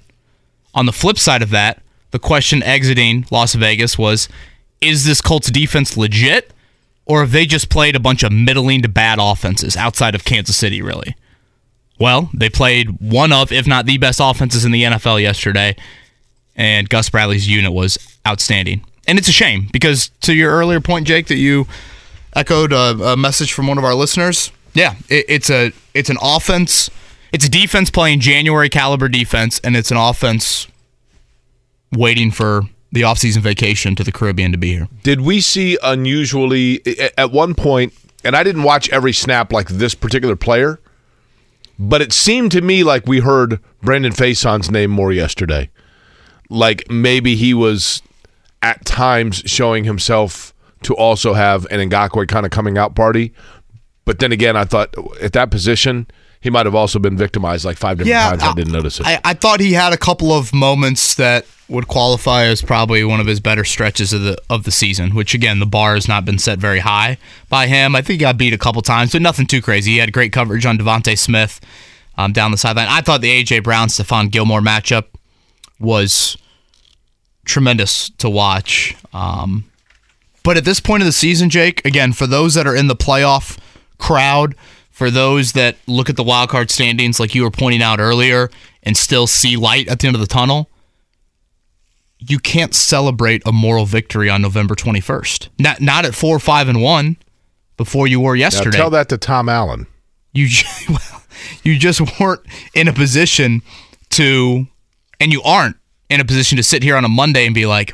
On 0.75 0.87
the 0.87 0.93
flip 0.93 1.19
side 1.19 1.43
of 1.43 1.51
that, 1.51 1.83
the 2.11 2.19
question 2.19 2.63
exiting 2.63 3.27
Las 3.31 3.55
Vegas 3.55 3.99
was 3.99 4.29
is 4.81 5.05
this 5.05 5.21
Colts 5.21 5.51
defense 5.51 5.97
legit? 5.97 6.53
Or 7.07 7.21
have 7.21 7.33
they 7.33 7.45
just 7.45 7.71
played 7.71 7.97
a 7.97 8.01
bunch 8.01 8.23
of 8.23 8.33
middling 8.33 8.83
to 8.83 8.89
bad 8.89 9.19
offenses 9.21 9.77
outside 9.77 10.15
of 10.15 10.25
Kansas 10.25 10.57
City, 10.57 10.81
really? 10.81 11.17
Well, 11.99 12.31
they 12.33 12.49
played 12.49 13.01
one 13.01 13.33
of, 13.33 13.53
if 13.53 13.67
not 13.67 13.85
the 13.85 13.99
best 13.99 14.21
offenses 14.23 14.65
in 14.65 14.71
the 14.71 14.85
NFL 14.85 15.21
yesterday, 15.21 15.77
and 16.57 16.89
Gus 16.89 17.11
Bradley's 17.11 17.49
unit 17.49 17.73
was 17.73 17.99
outstanding. 18.27 18.85
And 19.11 19.19
it's 19.19 19.27
a 19.27 19.33
shame 19.33 19.67
because, 19.73 20.13
to 20.21 20.33
your 20.33 20.53
earlier 20.53 20.81
point, 20.81 21.05
Jake, 21.05 21.27
that 21.27 21.37
you 21.37 21.67
echoed 22.37 22.73
a, 22.73 22.93
a 23.13 23.17
message 23.17 23.53
from 23.53 23.67
one 23.67 23.77
of 23.77 23.83
our 23.83 23.93
listeners. 23.93 24.53
Yeah, 24.73 24.95
it, 25.09 25.25
it's 25.29 25.51
a 25.51 25.73
it's 25.95 26.11
an 26.11 26.17
offense, 26.23 26.91
it's 27.33 27.45
a 27.45 27.49
defense 27.49 27.91
playing 27.91 28.21
January 28.21 28.69
caliber 28.69 29.09
defense, 29.09 29.59
and 29.65 29.77
it's 29.77 29.91
an 29.91 29.97
offense 29.97 30.69
waiting 31.91 32.31
for 32.31 32.63
the 32.93 33.01
offseason 33.03 33.39
vacation 33.39 33.97
to 33.97 34.05
the 34.05 34.13
Caribbean 34.13 34.53
to 34.53 34.59
be 34.59 34.75
here. 34.75 34.87
Did 35.03 35.23
we 35.23 35.41
see 35.41 35.77
unusually 35.83 36.81
at 37.19 37.33
one 37.33 37.57
point? 37.57 37.93
point, 37.93 38.13
and 38.23 38.37
I 38.37 38.45
didn't 38.45 38.63
watch 38.63 38.89
every 38.91 39.13
snap 39.13 39.53
like 39.53 39.67
this 39.67 39.93
particular 39.93 40.37
player, 40.37 40.79
but 41.81 42.01
it 42.01 42.13
seemed 42.13 42.53
to 42.53 42.61
me 42.61 42.85
like 42.85 43.09
we 43.09 43.19
heard 43.19 43.59
Brandon 43.83 44.13
Facyson's 44.13 44.71
name 44.71 44.93
more 44.93 45.11
yesterday. 45.11 45.69
Like 46.49 46.89
maybe 46.89 47.35
he 47.35 47.53
was 47.55 48.03
at 48.63 48.85
times 48.85 49.43
showing 49.47 49.85
himself 49.85 50.55
to 50.83 50.95
also 50.95 51.35
have 51.35 51.67
an 51.67 51.91
Ngakoue 51.91 52.29
kind 52.29 52.47
of 52.47 52.53
coming 52.53 52.79
out 52.79 52.95
party. 52.95 53.33
But 54.05 54.19
then 54.19 54.33
again, 54.33 54.57
I 54.57 54.65
thought 54.65 54.95
at 55.21 55.33
that 55.35 55.51
position, 55.51 56.07
he 56.41 56.49
might 56.49 56.67
have 56.67 56.75
also 56.75 56.99
been 56.99 57.17
victimized 57.17 57.65
like 57.65 57.77
five 57.77 57.99
different 57.99 58.15
times. 58.41 58.43
I, 58.43 58.55
didn't 58.55 58.73
notice 58.73 58.99
it. 58.99 59.07
I, 59.07 59.21
I 59.25 59.35
thought 59.35 59.61
he 59.61 59.73
had 59.73 59.93
a 59.93 59.99
couple 59.99 60.33
of 60.33 60.55
moments 60.55 61.15
that 61.17 61.47
would 61.69 61.87
qualify 61.87 62.45
as 62.45 62.63
probably 62.63 63.05
one 63.05 63.21
of 63.21 63.27
his 63.27 63.41
better 63.41 63.63
stretches 63.63 64.13
of 64.13 64.23
the 64.23 64.41
of 64.49 64.65
the 64.65 64.71
season. 64.71 65.15
Which 65.15 65.35
again, 65.35 65.61
the 65.61 65.67
bar 65.67 65.95
has 65.95 66.09
not 66.09 66.25
been 66.25 66.39
set 66.39 66.59
very 66.59 66.81
high 66.81 67.19
by 67.49 67.67
him. 67.67 67.95
I 67.95 68.01
think 68.01 68.13
he 68.13 68.19
got 68.19 68.39
beat 68.39 68.55
a 68.55 68.59
couple 68.59 68.81
times, 68.83 69.13
but 69.13 69.23
nothing 69.23 69.47
too 69.47 69.61
crazy. 69.61 69.93
He 69.93 69.99
had 69.99 70.13
great 70.13 70.33
coverage 70.33 70.65
on 70.65 70.79
DeVonta 70.79 71.17
Smith 71.19 71.61
um, 72.17 72.33
down 72.33 72.51
the 72.51 72.59
sideline. 72.59 72.89
I 72.89 73.03
thought 73.03 73.21
the 73.21 73.43
AJ 73.43 73.63
Brown 73.63 73.89
Stephon 73.89 74.31
Gilmore 74.31 74.61
matchup 74.61 75.07
was 75.79 76.37
tremendous 77.45 78.11
to 78.11 78.29
watch. 78.29 78.97
Um, 79.13 79.65
but 80.43 80.57
at 80.57 80.65
this 80.65 80.81
point 80.81 81.03
of 81.03 81.07
the 81.07 81.13
season, 81.13 81.51
Jake, 81.51 81.85
again, 81.85 82.13
for 82.13 82.27
those 82.27 82.55
that 82.55 82.67
are 82.67 82.75
in 82.77 82.87
the 82.87 82.97
playoff 82.97 83.59
crowd, 83.99 84.55
for 84.91 85.11
those 85.11 85.53
that 85.53 85.77
look 85.87 86.11
at 86.11 86.17
the 86.17 86.25
wild 86.25 86.51
card 86.51 86.71
standings, 86.71 87.21
like 87.21 87.35
you 87.35 87.43
were 87.43 87.51
pointing 87.51 87.83
out 87.83 88.01
earlier, 88.01 88.51
and 88.83 88.97
still 88.97 89.27
see 89.27 89.57
light 89.57 89.89
at 89.89 90.01
the 90.01 90.07
end 90.07 90.17
of 90.17 90.21
the 90.21 90.27
tunnel, 90.27 90.69
you 92.19 92.39
can't 92.39 92.75
celebrate 92.75 93.43
a 93.47 93.53
moral 93.53 93.87
victory 93.87 94.29
on 94.29 94.43
November 94.43 94.75
21st. 94.75 95.49
Not 95.59 95.81
not 95.81 96.05
at 96.05 96.15
four, 96.15 96.39
five, 96.39 96.69
and 96.69 96.83
one 96.83 97.17
before 97.77 98.07
you 98.07 98.21
were 98.21 98.35
Now, 98.35 98.41
yesterday. 98.41 98.77
tell 98.77 98.91
that 98.91 99.09
to 99.09 99.19
Tom 99.19 99.49
Allen. 99.49 99.87
You 100.33 100.49
well, 100.89 101.23
you 101.63 101.79
just 101.79 102.21
weren't 102.21 102.43
in 102.75 102.89
a 102.89 102.93
position 102.93 103.63
to, 104.11 104.67
and 105.19 105.33
you 105.33 105.43
aren't 105.43 105.77
in 106.11 106.21
a 106.21 106.25
position 106.25 106.57
to 106.57 106.63
sit 106.63 106.83
here 106.83 106.97
on 106.97 107.05
a 107.05 107.09
Monday 107.09 107.47
and 107.47 107.55
be 107.55 107.67
like, 107.67 107.93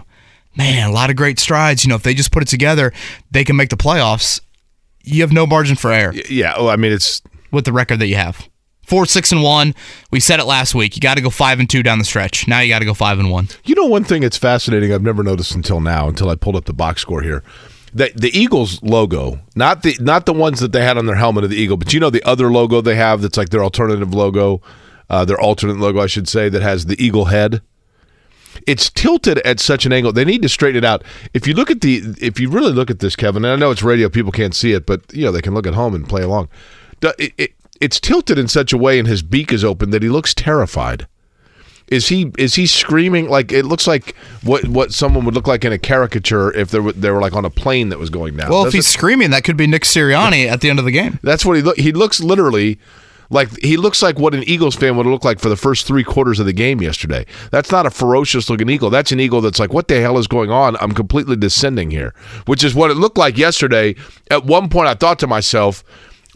man, 0.57 0.89
a 0.89 0.93
lot 0.93 1.11
of 1.11 1.17
great 1.17 1.39
strides. 1.39 1.85
You 1.85 1.91
know, 1.91 1.95
if 1.95 2.03
they 2.03 2.15
just 2.15 2.33
put 2.33 2.43
it 2.43 2.49
together, 2.49 2.93
they 3.31 3.45
can 3.45 3.57
make 3.57 3.69
the 3.69 3.77
playoffs. 3.77 4.41
You 5.05 5.23
have 5.23 5.33
no 5.33 5.47
margin 5.47 5.77
for 5.77 5.93
error 5.93 6.13
Yeah, 6.29 6.57
well, 6.57 6.69
I 6.69 6.77
mean 6.77 6.93
it's 6.93 7.23
with 7.53 7.65
the 7.65 7.73
record 7.73 8.01
that 8.01 8.09
you 8.09 8.17
have. 8.17 8.49
Four, 8.85 9.05
six, 9.07 9.33
and 9.33 9.43
one. 9.43 9.75
We 10.13 10.21
said 10.21 10.39
it 10.39 10.45
last 10.45 10.73
week. 10.75 10.95
You 10.95 11.01
got 11.01 11.17
to 11.17 11.21
go 11.21 11.31
five 11.31 11.59
and 11.59 11.69
two 11.69 11.83
down 11.83 11.99
the 11.99 12.05
stretch. 12.05 12.47
Now 12.47 12.61
you 12.61 12.69
got 12.69 12.79
to 12.79 12.85
go 12.85 12.95
five 12.95 13.19
and 13.19 13.33
one. 13.33 13.49
You 13.65 13.75
know, 13.75 13.87
one 13.87 14.05
thing 14.05 14.23
that's 14.23 14.37
fascinating 14.37 14.93
I've 14.93 15.03
never 15.03 15.25
noticed 15.25 15.55
until 15.57 15.81
now, 15.81 16.09
until 16.09 16.29
I 16.29 16.37
pulled 16.37 16.55
up 16.55 16.67
the 16.67 16.73
box 16.73 17.03
score 17.03 17.23
here. 17.23 17.43
The, 17.93 18.13
the 18.15 18.37
Eagles 18.37 18.81
logo, 18.83 19.41
not 19.57 19.83
the 19.83 19.97
not 20.01 20.27
the 20.27 20.33
ones 20.33 20.61
that 20.61 20.73
they 20.73 20.85
had 20.85 20.99
on 20.99 21.07
their 21.07 21.17
helmet 21.17 21.45
of 21.45 21.51
the 21.51 21.57
Eagle, 21.57 21.77
but 21.77 21.95
you 21.95 22.01
know 22.01 22.11
the 22.11 22.23
other 22.25 22.53
logo 22.53 22.81
they 22.81 22.95
have 22.95 23.23
that's 23.23 23.37
like 23.37 23.49
their 23.49 23.65
alternative 23.65 24.13
logo, 24.15 24.61
uh, 25.09 25.25
their 25.25 25.41
alternate 25.41 25.79
logo, 25.79 26.01
I 26.01 26.07
should 26.07 26.29
say, 26.29 26.49
that 26.49 26.63
has 26.63 26.87
the 26.87 27.03
eagle 27.03 27.27
head. 27.27 27.63
It's 28.67 28.91
tilted 28.91 29.39
at 29.39 29.61
such 29.61 29.87
an 29.87 29.93
angle. 29.93 30.13
They 30.13 30.25
need 30.25 30.43
to 30.43 30.49
straighten 30.49 30.79
it 30.79 30.85
out. 30.85 31.03
If 31.35 31.47
you 31.47 31.55
look 31.55 31.71
at 31.71 31.81
the, 31.81 32.03
if 32.21 32.39
you 32.41 32.49
really 32.51 32.73
look 32.73 32.91
at 32.91 33.01
this, 33.01 33.17
Kevin, 33.17 33.45
and 33.45 33.53
I 33.53 33.57
know 33.57 33.71
it's 33.71 33.83
radio, 33.83 34.09
people 34.09 34.33
can't 34.33 34.55
see 34.55 34.73
it, 34.73 34.87
but 34.87 35.03
you 35.13 35.25
know 35.25 35.33
they 35.33 35.43
can 35.43 35.55
look 35.55 35.67
at 35.67 35.75
home 35.75 35.95
and 35.95 36.09
play 36.09 36.23
along. 36.23 36.49
It, 37.03 37.33
it, 37.39 37.53
it's 37.81 38.01
tilted 38.01 38.39
in 38.39 38.49
such 38.49 38.73
a 38.73 38.79
way, 38.79 38.99
and 38.99 39.07
his 39.07 39.23
beak 39.23 39.53
is 39.53 39.65
open 39.65 39.91
that 39.91 40.03
he 40.03 40.09
looks 40.09 40.35
terrified. 40.35 41.07
Is 41.89 42.09
he 42.09 42.33
is 42.37 42.57
he 42.57 42.67
screaming 42.67 43.29
like 43.29 43.53
it 43.53 43.65
looks 43.65 43.87
like 43.87 44.17
what 44.43 44.67
what 44.67 44.93
someone 44.93 45.25
would 45.25 45.35
look 45.35 45.47
like 45.47 45.65
in 45.65 45.73
a 45.73 45.79
caricature 45.79 46.53
if 46.53 46.71
they 46.73 46.81
were 46.81 46.91
they 46.93 47.11
were 47.13 47.21
like 47.21 47.35
on 47.35 47.45
a 47.45 47.51
plane 47.51 47.91
that 47.91 47.99
was 48.01 48.11
going 48.11 48.37
down? 48.37 48.51
Well, 48.51 48.67
if 48.67 48.73
he's 48.73 48.87
it- 48.87 48.91
screaming, 48.91 49.31
that 49.31 49.45
could 49.45 49.57
be 49.57 49.69
Nick 49.69 49.83
Sirianni 49.83 50.49
at 50.51 50.63
the 50.63 50.69
end 50.71 50.81
of 50.81 50.85
the 50.85 50.91
game. 50.91 51.21
that's 51.23 51.45
what 51.45 51.57
he 51.57 51.63
look. 51.63 51.77
He 51.79 51.93
looks 51.93 52.19
literally 52.21 52.81
like 53.31 53.49
he 53.59 53.77
looks 53.77 54.03
like 54.03 54.19
what 54.19 54.35
an 54.35 54.43
Eagles 54.45 54.77
fan 54.77 54.97
would 54.97 55.07
look 55.07 55.25
like 55.25 55.39
for 55.39 55.49
the 55.49 55.57
first 55.57 55.87
three 55.87 56.05
quarters 56.05 56.39
of 56.39 56.47
the 56.47 56.53
game 56.53 56.81
yesterday. 56.81 57.27
That's 57.51 57.71
not 57.71 57.87
a 57.87 57.91
ferocious 57.91 58.49
looking 58.49 58.69
eagle. 58.69 58.91
That's 58.91 59.13
an 59.13 59.21
eagle 59.21 59.41
that's 59.41 59.59
like, 59.59 59.73
what 59.73 59.89
the 59.89 60.01
hell 60.01 60.19
is 60.19 60.27
going 60.27 60.51
on? 60.51 60.77
I'm 60.81 60.93
completely 60.93 61.37
descending 61.37 61.91
here, 61.91 62.15
which 62.47 62.65
is 62.65 62.75
what 62.75 62.91
it 62.91 62.95
looked 62.95 63.19
like 63.19 63.37
yesterday. 63.37 63.95
At 64.31 64.45
one 64.45 64.69
point, 64.69 64.89
I 64.89 64.95
thought 64.95 65.19
to 65.21 65.27
myself. 65.27 65.85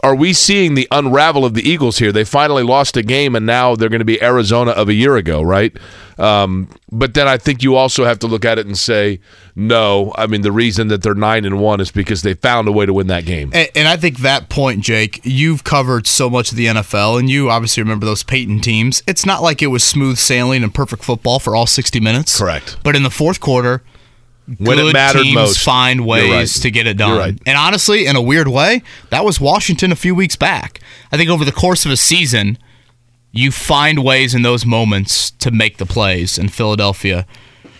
Are 0.03 0.15
we 0.15 0.33
seeing 0.33 0.75
the 0.75 0.89
unravel 0.91 1.45
of 1.45 1.55
the 1.55 1.69
Eagles 1.69 1.99
here? 1.99 2.11
They 2.11 2.25
finally 2.25 2.63
lost 2.63 2.97
a 2.97 3.03
game, 3.03 3.37
and 3.37 3.45
now 3.45 3.77
they're 3.77 3.91
going 3.91 4.01
to 4.01 4.05
be 4.05 4.23
Arizona 4.23 4.71
of 4.71 4.89
a 4.89 4.95
year 4.95 5.17
ago, 5.17 5.43
right? 5.43 5.77
Um, 6.19 6.69
but 6.91 7.15
then 7.15 7.29
I 7.29 7.37
think 7.37 7.63
you 7.63 7.77
also 7.77 8.05
have 8.05 8.19
to 8.21 8.27
look 8.27 8.45
at 8.45 8.59
it 8.59 8.67
and 8.67 8.79
say, 8.79 9.21
no. 9.55 10.13
I 10.17 10.27
mean, 10.27 10.41
the 10.41 10.53
reason 10.53 10.89
that 10.89 11.03
they're 11.03 11.15
nine 11.15 11.45
and 11.45 11.61
one 11.61 11.81
is 11.81 11.91
because 11.91 12.23
they 12.23 12.35
found 12.35 12.67
a 12.69 12.73
way 12.73 12.87
to 12.87 12.93
win 12.93 13.09
that 13.09 13.27
game. 13.27 13.51
And, 13.53 13.69
and 13.75 13.89
I 13.89 13.97
think 13.97 14.19
that 14.19 14.49
point, 14.49 14.83
Jake, 14.83 15.21
you've 15.23 15.65
covered 15.65 16.07
so 16.07 16.31
much 16.31 16.51
of 16.51 16.57
the 16.57 16.67
NFL, 16.67 17.19
and 17.19 17.29
you 17.29 17.51
obviously 17.51 17.83
remember 17.83 18.07
those 18.07 18.23
Peyton 18.23 18.61
teams. 18.61 19.03
It's 19.07 19.27
not 19.27 19.43
like 19.43 19.61
it 19.61 19.69
was 19.69 19.85
smooth 19.85 20.17
sailing 20.17 20.63
and 20.63 20.73
perfect 20.73 21.05
football 21.05 21.39
for 21.39 21.55
all 21.55 21.67
60 21.67 22.01
minutes. 22.01 22.39
Correct. 22.39 22.79
But 22.83 22.97
in 22.97 23.03
the 23.03 23.11
fourth 23.11 23.41
quarter, 23.41 23.83
When 24.59 24.79
it 24.79 24.83
good 24.83 24.93
mattered 24.93 25.23
teams 25.23 25.35
most. 25.35 25.65
find 25.65 26.07
ways 26.07 26.31
right. 26.31 26.63
to 26.63 26.71
get 26.71 26.87
it 26.87 26.97
done. 26.97 27.17
right. 27.17 27.39
And 27.47 27.57
honestly, 27.57 28.07
in 28.07 28.17
a 28.17 28.23
weird 28.23 28.49
way, 28.49 28.83
that 29.11 29.25
was 29.25 29.41
Washington 29.41 29.93
a 29.93 29.97
few 29.97 30.15
weeks 30.15 30.37
back. 30.37 30.81
I 31.13 31.17
think 31.17 31.31
over 31.31 31.45
the 31.45 31.53
course 31.53 31.85
of 31.85 31.93
a 31.93 31.97
season, 31.97 32.59
you 33.33 33.53
find 33.53 34.03
ways 34.03 34.35
in 34.35 34.43
those 34.43 34.67
moments 34.67 35.31
to 35.33 35.51
make 35.51 35.79
the 35.79 35.87
plays, 35.87 36.37
and 36.37 36.53
Philadelphia 36.53 37.27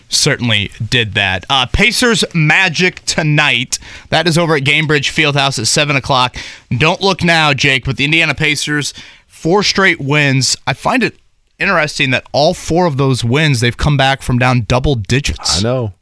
certainly 0.07 0.71
did 0.89 1.13
that. 1.13 1.45
Uh, 1.49 1.65
Pacers 1.65 2.23
Magic 2.33 3.03
tonight. 3.05 3.79
That 4.09 4.27
is 4.27 4.37
over 4.37 4.55
at 4.55 4.63
Gainbridge 4.63 5.09
Fieldhouse 5.09 5.57
at 5.57 5.67
7 5.67 5.95
o'clock. 5.95 6.35
Don't 6.69 7.01
look 7.01 7.23
now, 7.23 7.53
Jake, 7.53 7.85
but 7.85 7.97
the 7.97 8.05
Indiana 8.05 8.35
Pacers, 8.35 8.93
four 9.27 9.63
straight 9.63 9.99
wins. 9.99 10.57
I 10.67 10.73
find 10.73 11.03
it 11.03 11.17
interesting 11.59 12.11
that 12.11 12.27
all 12.31 12.53
four 12.53 12.85
of 12.85 12.97
those 12.97 13.23
wins, 13.23 13.59
they've 13.59 13.77
come 13.77 13.97
back 13.97 14.21
from 14.21 14.37
down 14.37 14.61
double 14.61 14.95
digits 14.95 15.59
I 15.59 15.61
know. 15.63 15.93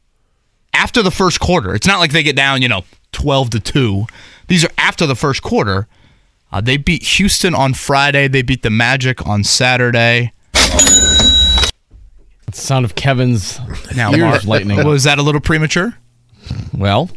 After 0.73 1.01
the 1.01 1.11
first 1.11 1.39
quarter. 1.39 1.73
It's 1.75 1.87
not 1.87 1.99
like 1.99 2.11
they 2.11 2.23
get 2.23 2.35
down, 2.35 2.61
you 2.61 2.67
know, 2.67 2.83
12 3.11 3.49
to 3.51 3.59
2. 3.59 4.05
These 4.47 4.65
are 4.65 4.71
after 4.77 5.05
the 5.05 5.15
first 5.15 5.41
quarter. 5.41 5.87
Uh, 6.51 6.61
they 6.61 6.77
beat 6.77 7.03
Houston 7.03 7.53
on 7.53 7.73
Friday. 7.73 8.27
They 8.27 8.41
beat 8.41 8.63
the 8.63 8.69
Magic 8.69 9.25
on 9.27 9.43
Saturday. 9.43 10.33
That's 10.53 11.71
the 12.59 12.65
sound 12.65 12.85
of 12.85 12.95
Kevin's 12.95 13.59
Now, 13.95 14.11
ears 14.13 14.45
lightning. 14.45 14.83
was 14.85 15.03
that 15.03 15.19
a 15.19 15.21
little 15.21 15.41
premature? 15.41 15.95
well, 16.75 17.09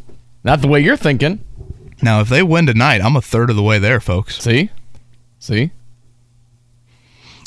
not 0.45 0.61
the 0.61 0.69
way 0.69 0.81
you're 0.81 0.97
thinking. 0.97 1.43
Now, 2.03 2.21
if 2.21 2.29
they 2.29 2.43
win 2.43 2.67
tonight, 2.67 3.01
I'm 3.01 3.17
a 3.17 3.23
third 3.23 3.49
of 3.49 3.57
the 3.57 3.63
way 3.63 3.79
there, 3.79 4.01
folks. 4.01 4.39
See? 4.43 4.71
See? 5.39 5.71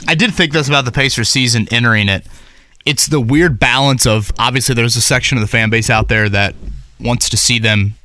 I 0.08 0.16
did 0.16 0.34
think 0.34 0.54
this 0.54 0.68
about 0.68 0.86
the 0.86 0.92
Pacers 0.92 1.30
season 1.30 1.68
entering 1.72 2.10
it. 2.10 2.26
It's 2.86 3.08
the 3.08 3.20
weird 3.20 3.60
balance 3.60 4.06
of 4.06 4.32
obviously 4.38 4.76
there's 4.76 4.96
a 4.96 5.02
section 5.02 5.38
of 5.38 5.42
the 5.42 5.48
fan 5.48 5.70
base 5.70 5.90
out 5.90 6.08
there 6.08 6.30
that 6.30 6.56
wants 7.00 7.30
to 7.30 7.38
see 7.38 7.60
them 7.60 7.96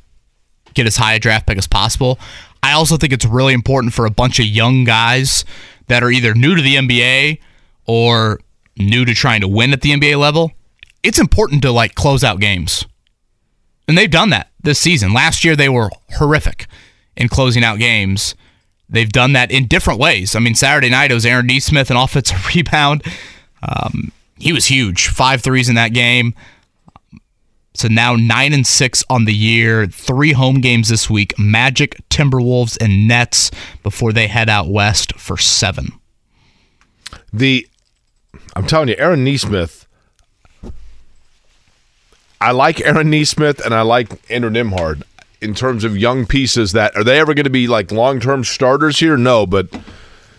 get 0.74 0.86
as 0.86 0.96
high 0.96 1.14
a 1.14 1.18
draft 1.18 1.46
pick 1.46 1.58
as 1.58 1.66
possible. 1.66 2.18
I 2.62 2.72
also 2.72 2.96
think 2.96 3.12
it's 3.12 3.24
really 3.24 3.54
important 3.54 3.92
for 3.92 4.06
a 4.06 4.10
bunch 4.10 4.38
of 4.38 4.46
young 4.46 4.84
guys 4.84 5.44
that 5.88 6.02
are 6.02 6.10
either 6.10 6.34
new 6.34 6.54
to 6.54 6.62
the 6.62 6.76
NBA 6.76 7.38
or 7.86 8.40
new 8.76 9.04
to 9.04 9.14
trying 9.14 9.40
to 9.40 9.48
win 9.48 9.72
at 9.72 9.82
the 9.82 9.90
NBA 9.90 10.18
level. 10.18 10.52
It's 11.02 11.18
important 11.18 11.62
to 11.62 11.72
like 11.72 11.94
close 11.94 12.22
out 12.22 12.40
games. 12.40 12.86
And 13.88 13.96
they've 13.98 14.10
done 14.10 14.30
that 14.30 14.50
this 14.62 14.78
season. 14.78 15.12
Last 15.12 15.44
year 15.44 15.56
they 15.56 15.68
were 15.68 15.90
horrific 16.16 16.66
in 17.16 17.28
closing 17.28 17.64
out 17.64 17.78
games. 17.78 18.34
They've 18.88 19.10
done 19.10 19.32
that 19.32 19.50
in 19.50 19.66
different 19.66 20.00
ways. 20.00 20.36
I 20.36 20.40
mean, 20.40 20.54
Saturday 20.54 20.90
night 20.90 21.10
it 21.10 21.14
was 21.14 21.26
Aaron 21.26 21.46
Nesmith, 21.46 21.90
an 21.90 21.96
offensive 21.96 22.46
rebound. 22.54 23.02
Um, 23.62 24.12
he 24.40 24.52
was 24.52 24.66
huge, 24.66 25.08
five 25.08 25.42
threes 25.42 25.68
in 25.68 25.74
that 25.76 25.92
game. 25.92 26.34
So 27.74 27.88
now 27.88 28.16
nine 28.16 28.52
and 28.52 28.66
six 28.66 29.04
on 29.08 29.24
the 29.26 29.34
year. 29.34 29.86
Three 29.86 30.32
home 30.32 30.60
games 30.60 30.88
this 30.88 31.08
week: 31.08 31.38
Magic, 31.38 31.96
Timberwolves, 32.08 32.76
and 32.80 33.06
Nets 33.06 33.50
before 33.82 34.12
they 34.12 34.26
head 34.26 34.48
out 34.48 34.68
west 34.68 35.14
for 35.14 35.36
seven. 35.36 35.92
The 37.32 37.66
I'm 38.56 38.66
telling 38.66 38.88
you, 38.88 38.96
Aaron 38.98 39.24
Nesmith. 39.24 39.86
I 42.40 42.52
like 42.52 42.80
Aaron 42.80 43.10
Nesmith 43.10 43.64
and 43.64 43.74
I 43.74 43.82
like 43.82 44.08
Andrew 44.30 44.50
Nembhard 44.50 45.02
in 45.42 45.54
terms 45.54 45.84
of 45.84 45.96
young 45.96 46.26
pieces 46.26 46.72
that 46.72 46.96
are 46.96 47.04
they 47.04 47.18
ever 47.18 47.34
going 47.34 47.44
to 47.44 47.50
be 47.50 47.66
like 47.66 47.92
long 47.92 48.18
term 48.18 48.44
starters 48.44 48.98
here? 48.98 49.16
No, 49.16 49.46
but 49.46 49.68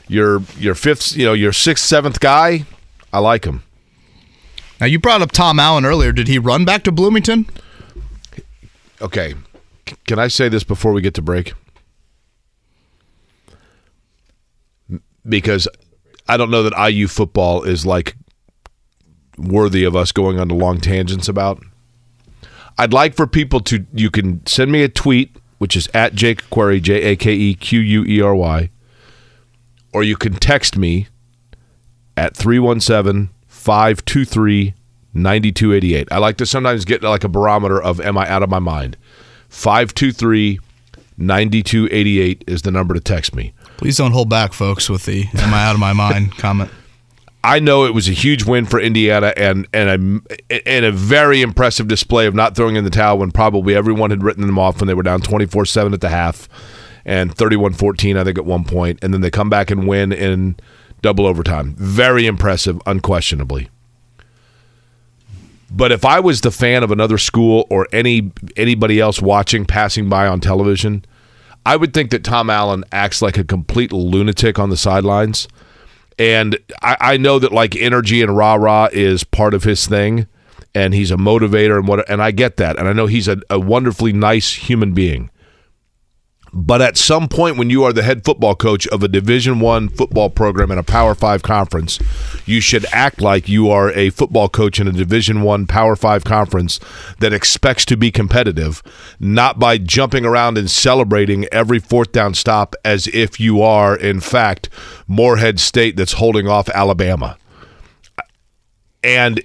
your 0.07 0.41
your 0.57 0.75
fifth, 0.75 1.15
you 1.15 1.25
know, 1.25 1.33
your 1.33 1.53
sixth, 1.53 1.85
seventh 1.85 2.19
guy, 2.19 2.65
I 3.13 3.19
like 3.19 3.45
him. 3.45 3.63
Now 4.81 4.87
you 4.87 4.97
brought 4.97 5.21
up 5.21 5.31
Tom 5.31 5.59
Allen 5.59 5.85
earlier. 5.85 6.11
Did 6.11 6.27
he 6.27 6.39
run 6.39 6.65
back 6.65 6.83
to 6.85 6.91
Bloomington? 6.91 7.45
Okay, 8.99 9.35
can 10.07 10.17
I 10.17 10.27
say 10.27 10.49
this 10.49 10.63
before 10.63 10.91
we 10.91 11.01
get 11.01 11.13
to 11.13 11.21
break? 11.21 11.53
Because 15.27 15.67
I 16.27 16.35
don't 16.35 16.49
know 16.49 16.63
that 16.63 16.89
IU 16.89 17.07
football 17.07 17.61
is 17.61 17.85
like 17.85 18.15
worthy 19.37 19.83
of 19.83 19.95
us 19.95 20.11
going 20.11 20.39
on 20.39 20.49
to 20.49 20.55
long 20.55 20.81
tangents 20.81 21.29
about. 21.29 21.63
I'd 22.79 22.91
like 22.91 23.15
for 23.15 23.27
people 23.27 23.59
to 23.61 23.85
you 23.93 24.09
can 24.09 24.43
send 24.47 24.71
me 24.71 24.81
a 24.81 24.89
tweet, 24.89 25.35
which 25.59 25.75
is 25.75 25.89
at 25.93 26.15
Jake 26.15 26.49
Query, 26.49 26.79
J 26.79 27.03
A 27.03 27.15
K 27.15 27.33
E 27.33 27.53
Q 27.53 27.79
U 27.79 28.03
E 28.05 28.19
R 28.19 28.33
Y, 28.33 28.71
or 29.93 30.01
you 30.01 30.17
can 30.17 30.33
text 30.33 30.75
me 30.75 31.07
at 32.17 32.35
317 32.35 33.29
523 33.61 34.73
9288. 35.13 36.07
I 36.11 36.17
like 36.17 36.37
to 36.37 36.47
sometimes 36.47 36.83
get 36.83 37.03
like 37.03 37.23
a 37.23 37.29
barometer 37.29 37.79
of 37.79 38.01
am 38.01 38.17
I 38.17 38.27
out 38.27 38.41
of 38.41 38.49
my 38.49 38.57
mind? 38.57 38.97
523 39.49 40.59
9288 41.17 42.43
is 42.47 42.63
the 42.63 42.71
number 42.71 42.95
to 42.95 42.99
text 42.99 43.35
me. 43.35 43.53
Please 43.77 43.97
don't 43.97 44.13
hold 44.13 44.29
back, 44.29 44.53
folks, 44.53 44.89
with 44.89 45.05
the 45.05 45.27
"Am 45.35 45.53
I 45.53 45.63
out 45.63 45.75
of 45.75 45.79
my 45.79 45.93
mind?" 45.93 46.31
comment. 46.39 46.71
I 47.43 47.59
know 47.59 47.85
it 47.85 47.93
was 47.93 48.09
a 48.09 48.13
huge 48.13 48.45
win 48.45 48.65
for 48.65 48.79
Indiana 48.79 49.31
and 49.37 49.67
and 49.71 50.23
a 50.49 50.59
and 50.67 50.85
a 50.85 50.91
very 50.91 51.43
impressive 51.43 51.87
display 51.87 52.25
of 52.25 52.33
not 52.33 52.55
throwing 52.55 52.77
in 52.77 52.83
the 52.83 52.89
towel 52.89 53.19
when 53.19 53.29
probably 53.29 53.75
everyone 53.75 54.09
had 54.09 54.23
written 54.23 54.47
them 54.47 54.57
off 54.57 54.79
when 54.79 54.87
they 54.87 54.95
were 54.95 55.03
down 55.03 55.21
24-7 55.21 55.93
at 55.93 56.01
the 56.01 56.09
half 56.09 56.49
and 57.05 57.35
31-14 57.35 58.17
I 58.17 58.23
think 58.23 58.37
at 58.37 58.45
one 58.45 58.63
point 58.63 58.99
and 59.01 59.13
then 59.13 59.21
they 59.21 59.31
come 59.31 59.49
back 59.49 59.71
and 59.71 59.87
win 59.87 60.11
in 60.11 60.55
double 61.01 61.25
overtime. 61.25 61.75
Very 61.77 62.25
impressive 62.25 62.81
unquestionably. 62.85 63.69
But 65.73 65.91
if 65.91 66.03
I 66.03 66.19
was 66.19 66.41
the 66.41 66.51
fan 66.51 66.83
of 66.83 66.91
another 66.91 67.17
school 67.17 67.65
or 67.69 67.87
any 67.93 68.31
anybody 68.57 68.99
else 68.99 69.21
watching 69.21 69.65
passing 69.65 70.09
by 70.09 70.27
on 70.27 70.41
television, 70.41 71.05
I 71.65 71.77
would 71.77 71.93
think 71.93 72.11
that 72.11 72.23
Tom 72.23 72.49
Allen 72.49 72.83
acts 72.91 73.21
like 73.21 73.37
a 73.37 73.43
complete 73.43 73.93
lunatic 73.93 74.59
on 74.59 74.69
the 74.69 74.77
sidelines. 74.77 75.47
And 76.19 76.57
I, 76.81 76.97
I 76.99 77.17
know 77.17 77.39
that 77.39 77.53
like 77.53 77.75
energy 77.75 78.21
and 78.21 78.35
rah 78.35 78.55
rah 78.55 78.89
is 78.91 79.23
part 79.23 79.53
of 79.53 79.63
his 79.63 79.87
thing, 79.87 80.27
and 80.75 80.93
he's 80.93 81.09
a 81.09 81.15
motivator 81.15 81.77
and 81.77 81.87
what. 81.87 82.07
And 82.09 82.21
I 82.21 82.31
get 82.31 82.57
that, 82.57 82.77
and 82.77 82.87
I 82.87 82.93
know 82.93 83.07
he's 83.07 83.29
a, 83.29 83.37
a 83.49 83.59
wonderfully 83.59 84.11
nice 84.11 84.53
human 84.53 84.93
being. 84.93 85.30
But 86.53 86.81
at 86.81 86.97
some 86.97 87.29
point, 87.29 87.55
when 87.55 87.69
you 87.69 87.83
are 87.85 87.93
the 87.93 88.03
head 88.03 88.25
football 88.25 88.55
coach 88.55 88.85
of 88.87 89.01
a 89.03 89.07
Division 89.07 89.61
One 89.61 89.87
football 89.87 90.29
program 90.29 90.69
in 90.69 90.77
a 90.77 90.83
Power 90.83 91.15
Five 91.15 91.43
conference, 91.43 91.97
you 92.45 92.59
should 92.59 92.85
act 92.91 93.21
like 93.21 93.47
you 93.47 93.69
are 93.69 93.91
a 93.91 94.09
football 94.09 94.49
coach 94.49 94.79
in 94.79 94.87
a 94.87 94.91
Division 94.91 95.43
One 95.43 95.65
Power 95.65 95.95
Five 95.95 96.25
conference 96.25 96.79
that 97.19 97.31
expects 97.31 97.85
to 97.85 97.95
be 97.95 98.11
competitive, 98.11 98.83
not 99.17 99.59
by 99.59 99.77
jumping 99.77 100.25
around 100.25 100.57
and 100.57 100.69
celebrating 100.69 101.45
every 101.53 101.79
fourth 101.79 102.11
down 102.11 102.33
stop 102.33 102.75
as 102.83 103.07
if 103.07 103.39
you 103.39 103.61
are, 103.61 103.95
in 103.95 104.19
fact, 104.19 104.67
Morehead 105.07 105.59
State 105.59 105.95
that's 105.95 106.13
holding 106.13 106.47
off 106.49 106.67
Alabama. 106.69 107.37
And 109.03 109.41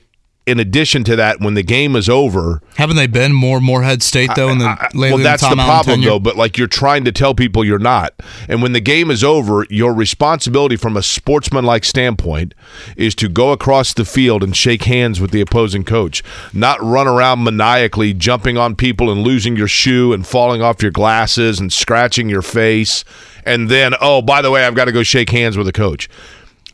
in 0.46 0.60
addition 0.60 1.02
to 1.02 1.16
that, 1.16 1.40
when 1.40 1.54
the 1.54 1.62
game 1.64 1.96
is 1.96 2.08
over, 2.08 2.62
Haven't 2.76 2.94
they 2.94 3.08
been 3.08 3.32
more 3.32 3.60
Morehead 3.60 4.00
State 4.00 4.30
though 4.36 4.48
in 4.50 4.58
the 4.58 4.66
I- 4.66 4.88
lately 4.94 5.14
well, 5.16 5.24
that's 5.24 5.42
the 5.42 5.48
Allen 5.48 5.58
problem, 5.66 5.96
tenure? 5.96 6.10
though. 6.10 6.18
But 6.20 6.36
like 6.36 6.56
you're 6.56 6.68
trying 6.68 7.04
to 7.04 7.10
tell 7.12 7.34
people 7.34 7.64
you're 7.64 7.80
not, 7.80 8.14
and 8.48 8.62
when 8.62 8.72
the 8.72 8.80
game 8.80 9.10
is 9.10 9.24
over, 9.24 9.66
your 9.70 9.92
responsibility 9.92 10.76
from 10.76 10.96
a 10.96 11.02
sportsmanlike 11.02 11.84
standpoint 11.84 12.54
is 12.96 13.14
to 13.16 13.28
go 13.28 13.50
across 13.50 13.92
the 13.92 14.04
field 14.04 14.44
and 14.44 14.56
shake 14.56 14.84
hands 14.84 15.20
with 15.20 15.32
the 15.32 15.40
opposing 15.40 15.82
coach, 15.82 16.22
not 16.52 16.80
run 16.80 17.08
around 17.08 17.42
maniacally 17.42 18.14
jumping 18.14 18.56
on 18.56 18.76
people 18.76 19.10
and 19.10 19.22
losing 19.22 19.56
your 19.56 19.66
shoe 19.68 20.12
and 20.12 20.26
falling 20.28 20.62
off 20.62 20.80
your 20.80 20.92
glasses 20.92 21.58
and 21.58 21.72
scratching 21.72 22.28
your 22.28 22.42
face, 22.42 23.04
and 23.44 23.68
then 23.68 23.94
oh 24.00 24.22
by 24.22 24.40
the 24.42 24.50
way, 24.52 24.64
I've 24.64 24.76
got 24.76 24.84
to 24.84 24.92
go 24.92 25.02
shake 25.02 25.30
hands 25.30 25.56
with 25.56 25.66
the 25.66 25.72
coach. 25.72 26.08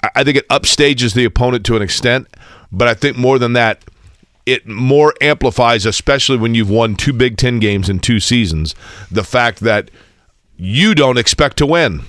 I- 0.04 0.10
I 0.16 0.24
think 0.24 0.36
it 0.36 0.48
upstages 0.48 1.14
the 1.14 1.24
opponent 1.24 1.64
to 1.66 1.76
an 1.76 1.80
extent, 1.82 2.26
but 2.72 2.88
I 2.88 2.94
think 2.94 3.16
more 3.16 3.38
than 3.38 3.52
that, 3.52 3.84
it 4.46 4.66
more 4.66 5.14
amplifies, 5.20 5.86
especially 5.86 6.38
when 6.38 6.54
you've 6.54 6.70
won 6.70 6.96
two 6.96 7.12
Big 7.12 7.36
Ten 7.36 7.60
games 7.60 7.88
in 7.88 8.00
two 8.00 8.18
seasons, 8.18 8.74
the 9.10 9.22
fact 9.22 9.60
that 9.60 9.90
you 10.56 10.94
don't 10.94 11.18
expect 11.18 11.58
to 11.58 11.66
win. 11.66 12.02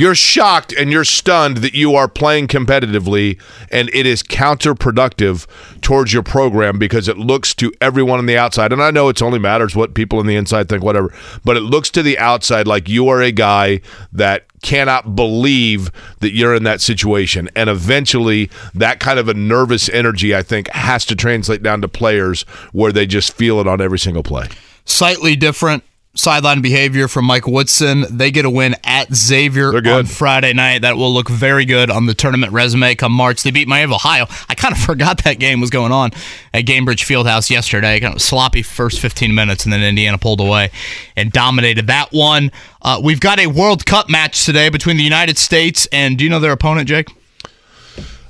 You're 0.00 0.14
shocked 0.14 0.72
and 0.72 0.90
you're 0.90 1.04
stunned 1.04 1.58
that 1.58 1.74
you 1.74 1.94
are 1.94 2.08
playing 2.08 2.46
competitively, 2.46 3.38
and 3.70 3.90
it 3.92 4.06
is 4.06 4.22
counterproductive 4.22 5.46
towards 5.82 6.14
your 6.14 6.22
program 6.22 6.78
because 6.78 7.06
it 7.06 7.18
looks 7.18 7.54
to 7.56 7.70
everyone 7.82 8.18
on 8.18 8.24
the 8.24 8.38
outside. 8.38 8.72
And 8.72 8.82
I 8.82 8.92
know 8.92 9.10
it's 9.10 9.20
only 9.20 9.38
matters 9.38 9.76
what 9.76 9.92
people 9.92 10.18
on 10.18 10.26
the 10.26 10.36
inside 10.36 10.70
think, 10.70 10.82
whatever, 10.82 11.12
but 11.44 11.58
it 11.58 11.60
looks 11.60 11.90
to 11.90 12.02
the 12.02 12.18
outside 12.18 12.66
like 12.66 12.88
you 12.88 13.08
are 13.08 13.20
a 13.20 13.30
guy 13.30 13.82
that 14.10 14.46
cannot 14.62 15.14
believe 15.14 15.90
that 16.20 16.32
you're 16.32 16.54
in 16.54 16.62
that 16.62 16.80
situation. 16.80 17.50
And 17.54 17.68
eventually, 17.68 18.48
that 18.74 19.00
kind 19.00 19.18
of 19.18 19.28
a 19.28 19.34
nervous 19.34 19.90
energy, 19.90 20.34
I 20.34 20.42
think, 20.42 20.70
has 20.70 21.04
to 21.06 21.14
translate 21.14 21.62
down 21.62 21.82
to 21.82 21.88
players 21.88 22.44
where 22.72 22.90
they 22.90 23.04
just 23.04 23.34
feel 23.34 23.60
it 23.60 23.66
on 23.66 23.82
every 23.82 23.98
single 23.98 24.22
play. 24.22 24.48
slightly 24.86 25.36
different 25.36 25.84
sideline 26.14 26.60
behavior 26.60 27.08
from 27.08 27.24
Mike 27.24 27.46
Woodson. 27.46 28.04
They 28.10 28.30
get 28.30 28.44
a 28.44 28.50
win 28.50 28.74
at 28.84 29.14
Xavier 29.14 29.74
on 29.88 30.06
Friday 30.06 30.52
night. 30.52 30.82
That 30.82 30.96
will 30.96 31.12
look 31.12 31.28
very 31.28 31.64
good 31.64 31.90
on 31.90 32.06
the 32.06 32.14
tournament 32.14 32.52
resume 32.52 32.94
come 32.94 33.12
March. 33.12 33.42
They 33.42 33.50
beat 33.50 33.68
Miami 33.68 33.92
of 33.92 33.96
Ohio. 33.96 34.26
I 34.48 34.54
kind 34.54 34.74
of 34.74 34.80
forgot 34.84 35.24
that 35.24 35.38
game 35.38 35.60
was 35.60 35.70
going 35.70 35.92
on 35.92 36.10
at 36.52 36.64
Gainbridge 36.64 37.04
Fieldhouse 37.04 37.50
yesterday. 37.50 38.00
Kind 38.00 38.14
of 38.14 38.20
sloppy 38.22 38.62
first 38.62 39.00
15 39.00 39.34
minutes, 39.34 39.64
and 39.64 39.72
then 39.72 39.82
Indiana 39.82 40.18
pulled 40.18 40.40
away 40.40 40.70
and 41.16 41.32
dominated 41.32 41.86
that 41.86 42.12
one. 42.12 42.50
Uh, 42.82 43.00
we've 43.02 43.20
got 43.20 43.38
a 43.38 43.46
World 43.46 43.86
Cup 43.86 44.08
match 44.08 44.44
today 44.44 44.68
between 44.68 44.96
the 44.96 45.04
United 45.04 45.38
States 45.38 45.86
and 45.92 46.18
do 46.18 46.24
you 46.24 46.30
know 46.30 46.40
their 46.40 46.52
opponent, 46.52 46.88
Jake? 46.88 47.08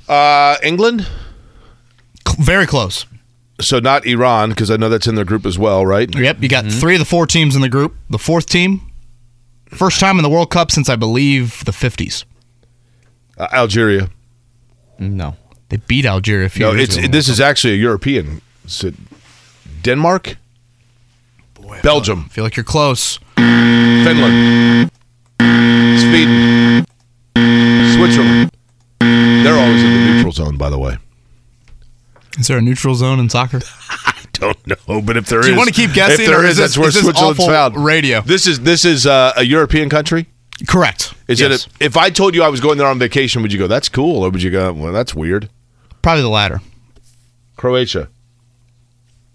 Uh, 0.07 0.57
England? 0.61 1.07
Very 2.37 2.67
close. 2.67 3.05
So 3.61 3.79
not 3.79 4.05
Iran, 4.05 4.49
because 4.49 4.69
I 4.71 4.77
know 4.77 4.89
that's 4.89 5.07
in 5.07 5.15
their 5.15 5.25
group 5.25 5.45
as 5.45 5.57
well, 5.57 5.85
right? 5.85 6.13
Yep, 6.13 6.37
you 6.41 6.49
got 6.49 6.65
three 6.65 6.95
of 6.95 6.99
the 6.99 7.05
four 7.05 7.25
teams 7.27 7.55
in 7.55 7.61
the 7.61 7.69
group. 7.69 7.95
The 8.09 8.17
fourth 8.19 8.45
team, 8.47 8.81
first 9.69 9.99
time 9.99 10.17
in 10.17 10.23
the 10.23 10.29
World 10.29 10.49
Cup 10.49 10.71
since 10.71 10.89
I 10.89 10.95
believe 10.95 11.63
the 11.65 11.71
50s. 11.71 12.25
Uh, 13.37 13.47
Algeria. 13.53 14.09
No. 14.99 15.35
They 15.69 15.77
beat 15.77 16.05
Algeria 16.05 16.45
a 16.45 16.49
few 16.49 16.65
No, 16.65 16.71
years 16.73 16.89
it's 16.89 16.97
ago. 16.97 17.07
this 17.07 17.29
is 17.29 17.39
actually 17.39 17.73
a 17.73 17.77
European. 17.77 18.41
Is 18.65 18.83
it 18.83 18.93
Denmark? 19.83 20.37
Belgium. 21.83 22.25
I 22.25 22.29
feel 22.33 22.43
like 22.43 22.57
you're 22.57 22.63
close. 22.65 23.17
Finland. 23.37 24.91
Sweden. 25.99 26.85
Switzerland. 27.95 28.51
They're 28.99 29.57
always 29.57 29.81
in 29.83 29.93
the 29.93 30.13
neutral 30.13 30.31
zone, 30.33 30.57
by 30.57 30.69
the 30.69 30.77
way. 30.77 30.97
Is 32.39 32.47
there 32.47 32.57
a 32.57 32.61
neutral 32.61 32.95
zone 32.95 33.19
in 33.19 33.29
soccer? 33.29 33.59
I 33.89 34.23
don't 34.33 34.65
know, 34.67 35.01
but 35.01 35.17
if 35.17 35.25
there 35.27 35.39
is, 35.41 35.45
Do 35.45 35.51
you 35.51 35.57
wanna 35.57 35.71
keep 35.71 35.93
guessing, 35.93 36.25
If 36.25 36.31
there 36.31 36.43
is, 36.45 36.51
is 36.51 36.57
this- 36.57 36.65
that's 36.75 36.77
where 36.77 36.87
is 36.89 36.99
Switzerland's 36.99 37.45
found. 37.45 37.75
radio? 37.83 38.21
This 38.21 38.47
is 38.47 38.59
this 38.61 38.85
is 38.85 39.05
uh, 39.05 39.33
a 39.35 39.43
European 39.43 39.89
country. 39.89 40.27
Correct. 40.67 41.13
Is 41.27 41.39
Yes. 41.39 41.65
it? 41.65 41.67
A, 41.81 41.85
if 41.85 41.97
I 41.97 42.09
told 42.11 42.35
you 42.35 42.43
I 42.43 42.47
was 42.49 42.59
going 42.61 42.77
there 42.77 42.87
on 42.87 42.99
vacation, 42.99 43.41
would 43.41 43.51
you 43.51 43.57
go? 43.59 43.67
That's 43.67 43.89
cool, 43.89 44.23
or 44.23 44.29
would 44.29 44.43
you 44.43 44.51
go? 44.51 44.71
Well, 44.73 44.93
that's 44.93 45.13
weird. 45.15 45.49
Probably 46.03 46.21
the 46.21 46.29
latter. 46.29 46.61
Croatia. 47.57 48.09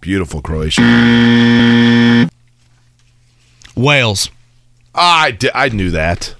Beautiful 0.01 0.41
Croatia. 0.41 0.83
Wales. 3.75 4.31
I, 4.95 5.37
I 5.55 5.69
knew 5.69 5.91
that. 5.91 6.35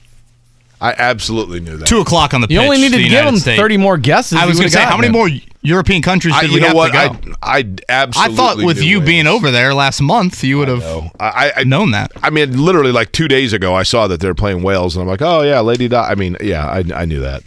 I 0.81 0.93
absolutely 0.97 1.61
knew 1.61 1.77
that. 1.79 1.87
Two 1.87 2.01
o'clock 2.01 2.35
on 2.35 2.43
the 2.43 2.49
You 2.51 2.59
pitch. 2.59 2.65
only 2.67 2.77
needed 2.79 2.93
the 2.93 2.97
to 2.99 3.03
give 3.05 3.13
United 3.13 3.31
them 3.33 3.41
States. 3.41 3.59
30 3.61 3.77
more 3.79 3.97
guesses. 3.97 4.39
I 4.39 4.45
was 4.45 4.59
going 4.59 4.69
to 4.69 4.73
say, 4.77 4.83
how 4.85 4.97
many 4.97 5.09
it. 5.09 5.13
more 5.13 5.29
European 5.63 6.03
countries 6.03 6.35
I, 6.37 6.43
did 6.43 6.51
you 6.51 6.55
we 6.57 6.61
know 6.61 6.67
have 6.69 6.77
what? 6.77 6.93
to 6.93 6.99
I, 6.99 7.09
go? 7.09 7.33
I 7.43 7.75
absolutely. 7.89 8.35
I 8.35 8.37
thought 8.37 8.57
with 8.59 8.79
knew 8.81 8.85
you 8.85 8.99
Wales. 8.99 9.07
being 9.09 9.27
over 9.27 9.51
there 9.51 9.73
last 9.75 10.01
month, 10.03 10.45
you 10.45 10.59
would 10.59 10.69
have 10.69 10.85
I, 11.19 11.53
I 11.57 11.65
known 11.65 11.93
that. 11.93 12.13
I 12.23 12.31
mean, 12.31 12.63
literally 12.63 12.93
like 12.93 13.13
two 13.13 13.27
days 13.27 13.53
ago, 13.55 13.75
I 13.75 13.83
saw 13.85 14.07
that 14.09 14.21
they're 14.21 14.35
playing 14.35 14.63
Wales, 14.63 14.97
and 14.97 15.03
I'm 15.03 15.09
like, 15.09 15.23
oh 15.23 15.43
yeah, 15.43 15.61
Lady 15.61 15.89
Di. 15.89 16.11
I 16.11 16.15
mean, 16.15 16.37
yeah, 16.41 16.67
I, 16.67 16.85
I 16.95 17.05
knew 17.07 17.21
that. 17.21 17.43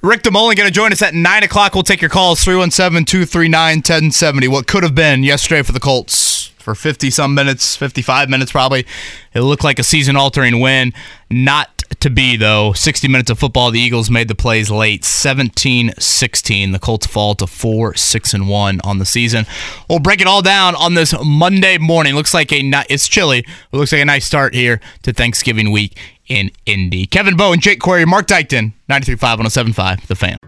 Rick 0.00 0.22
DeMulling 0.22 0.54
going 0.54 0.68
to 0.68 0.70
join 0.70 0.92
us 0.92 1.02
at 1.02 1.12
9 1.12 1.42
o'clock. 1.42 1.74
We'll 1.74 1.82
take 1.82 2.00
your 2.00 2.10
calls 2.10 2.44
317 2.44 3.04
239 3.04 3.78
1070. 3.78 4.46
What 4.46 4.68
could 4.68 4.84
have 4.84 4.94
been 4.94 5.24
yesterday 5.24 5.62
for 5.62 5.72
the 5.72 5.80
Colts 5.80 6.52
for 6.58 6.76
50 6.76 7.10
some 7.10 7.34
minutes, 7.34 7.74
55 7.76 8.28
minutes 8.28 8.52
probably. 8.52 8.86
It 9.34 9.40
looked 9.40 9.64
like 9.64 9.78
a 9.80 9.82
season 9.82 10.14
altering 10.16 10.60
win. 10.60 10.92
Not 11.30 11.77
to 12.00 12.10
be, 12.10 12.36
though. 12.36 12.72
60 12.72 13.08
minutes 13.08 13.30
of 13.30 13.38
football. 13.38 13.70
The 13.70 13.80
Eagles 13.80 14.10
made 14.10 14.28
the 14.28 14.34
plays 14.34 14.70
late 14.70 15.04
17 15.04 15.92
16. 15.98 16.72
The 16.72 16.78
Colts 16.78 17.06
fall 17.06 17.34
to 17.36 17.46
4 17.46 17.94
6 17.94 18.34
and 18.34 18.48
1 18.48 18.80
on 18.84 18.98
the 18.98 19.04
season. 19.04 19.46
We'll 19.88 19.98
break 19.98 20.20
it 20.20 20.26
all 20.26 20.42
down 20.42 20.74
on 20.74 20.94
this 20.94 21.14
Monday 21.24 21.78
morning. 21.78 22.14
Looks 22.14 22.34
like 22.34 22.52
a 22.52 22.62
ni- 22.62 22.84
it's 22.88 23.08
chilly. 23.08 23.38
It 23.40 23.46
looks 23.76 23.92
like 23.92 24.02
a 24.02 24.04
nice 24.04 24.24
start 24.24 24.54
here 24.54 24.80
to 25.02 25.12
Thanksgiving 25.12 25.70
week 25.70 25.98
in 26.26 26.50
Indy. 26.66 27.06
Kevin 27.06 27.36
Bowen, 27.36 27.60
Jake 27.60 27.80
Query, 27.80 28.04
Mark 28.04 28.26
Dykton, 28.26 28.72
93.5 28.88 29.20
1075, 29.38 30.06
The 30.06 30.14
Fan. 30.14 30.47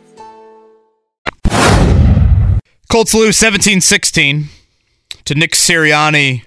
Colts 2.91 3.13
lose 3.13 3.37
17 3.37 3.79
16 3.79 4.49
to 5.23 5.33
Nick 5.33 5.53
Sirianni 5.53 6.43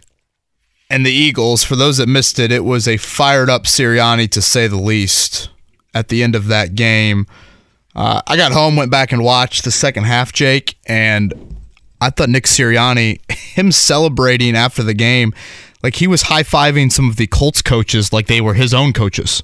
and 0.90 1.06
the 1.06 1.10
Eagles. 1.10 1.64
For 1.64 1.74
those 1.74 1.96
that 1.96 2.06
missed 2.06 2.38
it, 2.38 2.52
it 2.52 2.66
was 2.66 2.86
a 2.86 2.98
fired 2.98 3.48
up 3.48 3.64
Sirianni 3.64 4.30
to 4.32 4.42
say 4.42 4.66
the 4.66 4.76
least 4.76 5.48
at 5.94 6.08
the 6.08 6.22
end 6.22 6.34
of 6.34 6.48
that 6.48 6.74
game. 6.74 7.26
Uh, 7.96 8.20
I 8.26 8.36
got 8.36 8.52
home, 8.52 8.76
went 8.76 8.90
back 8.90 9.10
and 9.10 9.24
watched 9.24 9.64
the 9.64 9.70
second 9.70 10.04
half, 10.04 10.34
Jake, 10.34 10.76
and 10.84 11.56
I 12.02 12.10
thought 12.10 12.28
Nick 12.28 12.44
Sirianni, 12.44 13.20
him 13.32 13.72
celebrating 13.72 14.54
after 14.54 14.82
the 14.82 14.92
game, 14.92 15.32
like 15.82 15.94
he 15.94 16.06
was 16.06 16.24
high 16.24 16.42
fiving 16.42 16.92
some 16.92 17.08
of 17.08 17.16
the 17.16 17.26
Colts 17.26 17.62
coaches 17.62 18.12
like 18.12 18.26
they 18.26 18.42
were 18.42 18.52
his 18.52 18.74
own 18.74 18.92
coaches. 18.92 19.42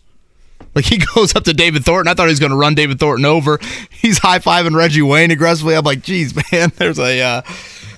Like 0.74 0.84
he 0.84 0.98
goes 1.14 1.34
up 1.34 1.44
to 1.44 1.52
David 1.52 1.84
Thornton. 1.84 2.10
I 2.10 2.14
thought 2.14 2.26
he 2.26 2.32
was 2.32 2.40
going 2.40 2.52
to 2.52 2.56
run 2.56 2.74
David 2.74 2.98
Thornton 2.98 3.24
over. 3.24 3.58
He's 3.90 4.18
high 4.18 4.38
fiving 4.38 4.74
Reggie 4.74 5.02
Wayne 5.02 5.30
aggressively. 5.30 5.74
I'm 5.74 5.84
like, 5.84 6.02
geez, 6.02 6.34
man, 6.52 6.72
there's 6.76 6.98
a 6.98 7.20
uh, 7.20 7.42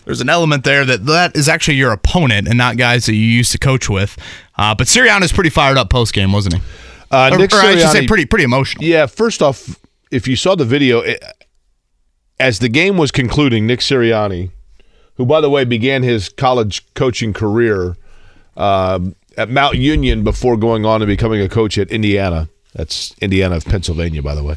there's 0.04 0.20
an 0.20 0.28
element 0.28 0.64
there 0.64 0.84
that 0.84 1.06
that 1.06 1.36
is 1.36 1.48
actually 1.48 1.76
your 1.76 1.92
opponent 1.92 2.48
and 2.48 2.58
not 2.58 2.76
guys 2.76 3.06
that 3.06 3.14
you 3.14 3.24
used 3.24 3.52
to 3.52 3.58
coach 3.58 3.88
with. 3.88 4.18
Uh, 4.56 4.74
but 4.74 4.86
Sirianni's 4.86 5.32
pretty 5.32 5.50
fired 5.50 5.78
up 5.78 5.90
post 5.90 6.12
game, 6.12 6.32
wasn't 6.32 6.56
he? 6.56 6.62
Uh, 7.10 7.30
or, 7.32 7.38
Nick 7.38 7.52
or 7.52 7.56
I 7.58 7.76
should 7.76 7.90
say, 7.90 8.06
pretty 8.06 8.26
pretty 8.26 8.44
emotional. 8.44 8.84
Yeah, 8.84 9.06
first 9.06 9.42
off, 9.42 9.78
if 10.10 10.26
you 10.26 10.36
saw 10.36 10.54
the 10.54 10.64
video, 10.64 11.00
it, 11.00 11.22
as 12.40 12.58
the 12.58 12.68
game 12.68 12.96
was 12.96 13.10
concluding, 13.10 13.66
Nick 13.66 13.80
Sirianni, 13.80 14.50
who, 15.16 15.26
by 15.26 15.40
the 15.40 15.50
way, 15.50 15.64
began 15.64 16.02
his 16.02 16.28
college 16.30 16.84
coaching 16.94 17.32
career 17.32 17.96
um, 18.56 19.14
at 19.36 19.48
Mount 19.50 19.76
Union 19.76 20.24
before 20.24 20.56
going 20.56 20.84
on 20.84 21.02
and 21.02 21.08
becoming 21.08 21.40
a 21.40 21.48
coach 21.48 21.78
at 21.78 21.90
Indiana. 21.90 22.48
That's 22.74 23.14
Indiana 23.20 23.56
of 23.56 23.64
Pennsylvania, 23.64 24.22
by 24.22 24.34
the 24.34 24.42
way. 24.42 24.56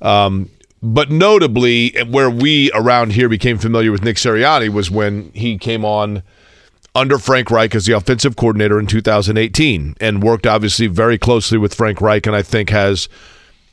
Um, 0.00 0.50
but 0.82 1.10
notably, 1.10 1.90
where 2.08 2.30
we 2.30 2.70
around 2.72 3.12
here 3.12 3.28
became 3.28 3.58
familiar 3.58 3.90
with 3.90 4.04
Nick 4.04 4.16
Sirianni 4.16 4.68
was 4.68 4.90
when 4.90 5.32
he 5.34 5.58
came 5.58 5.84
on 5.84 6.22
under 6.94 7.18
Frank 7.18 7.50
Reich 7.50 7.74
as 7.74 7.86
the 7.86 7.92
offensive 7.92 8.36
coordinator 8.36 8.78
in 8.78 8.86
2018 8.86 9.96
and 10.00 10.22
worked 10.22 10.46
obviously 10.46 10.86
very 10.86 11.18
closely 11.18 11.58
with 11.58 11.74
Frank 11.74 12.00
Reich 12.00 12.26
and 12.26 12.34
I 12.34 12.42
think 12.42 12.70
has 12.70 13.08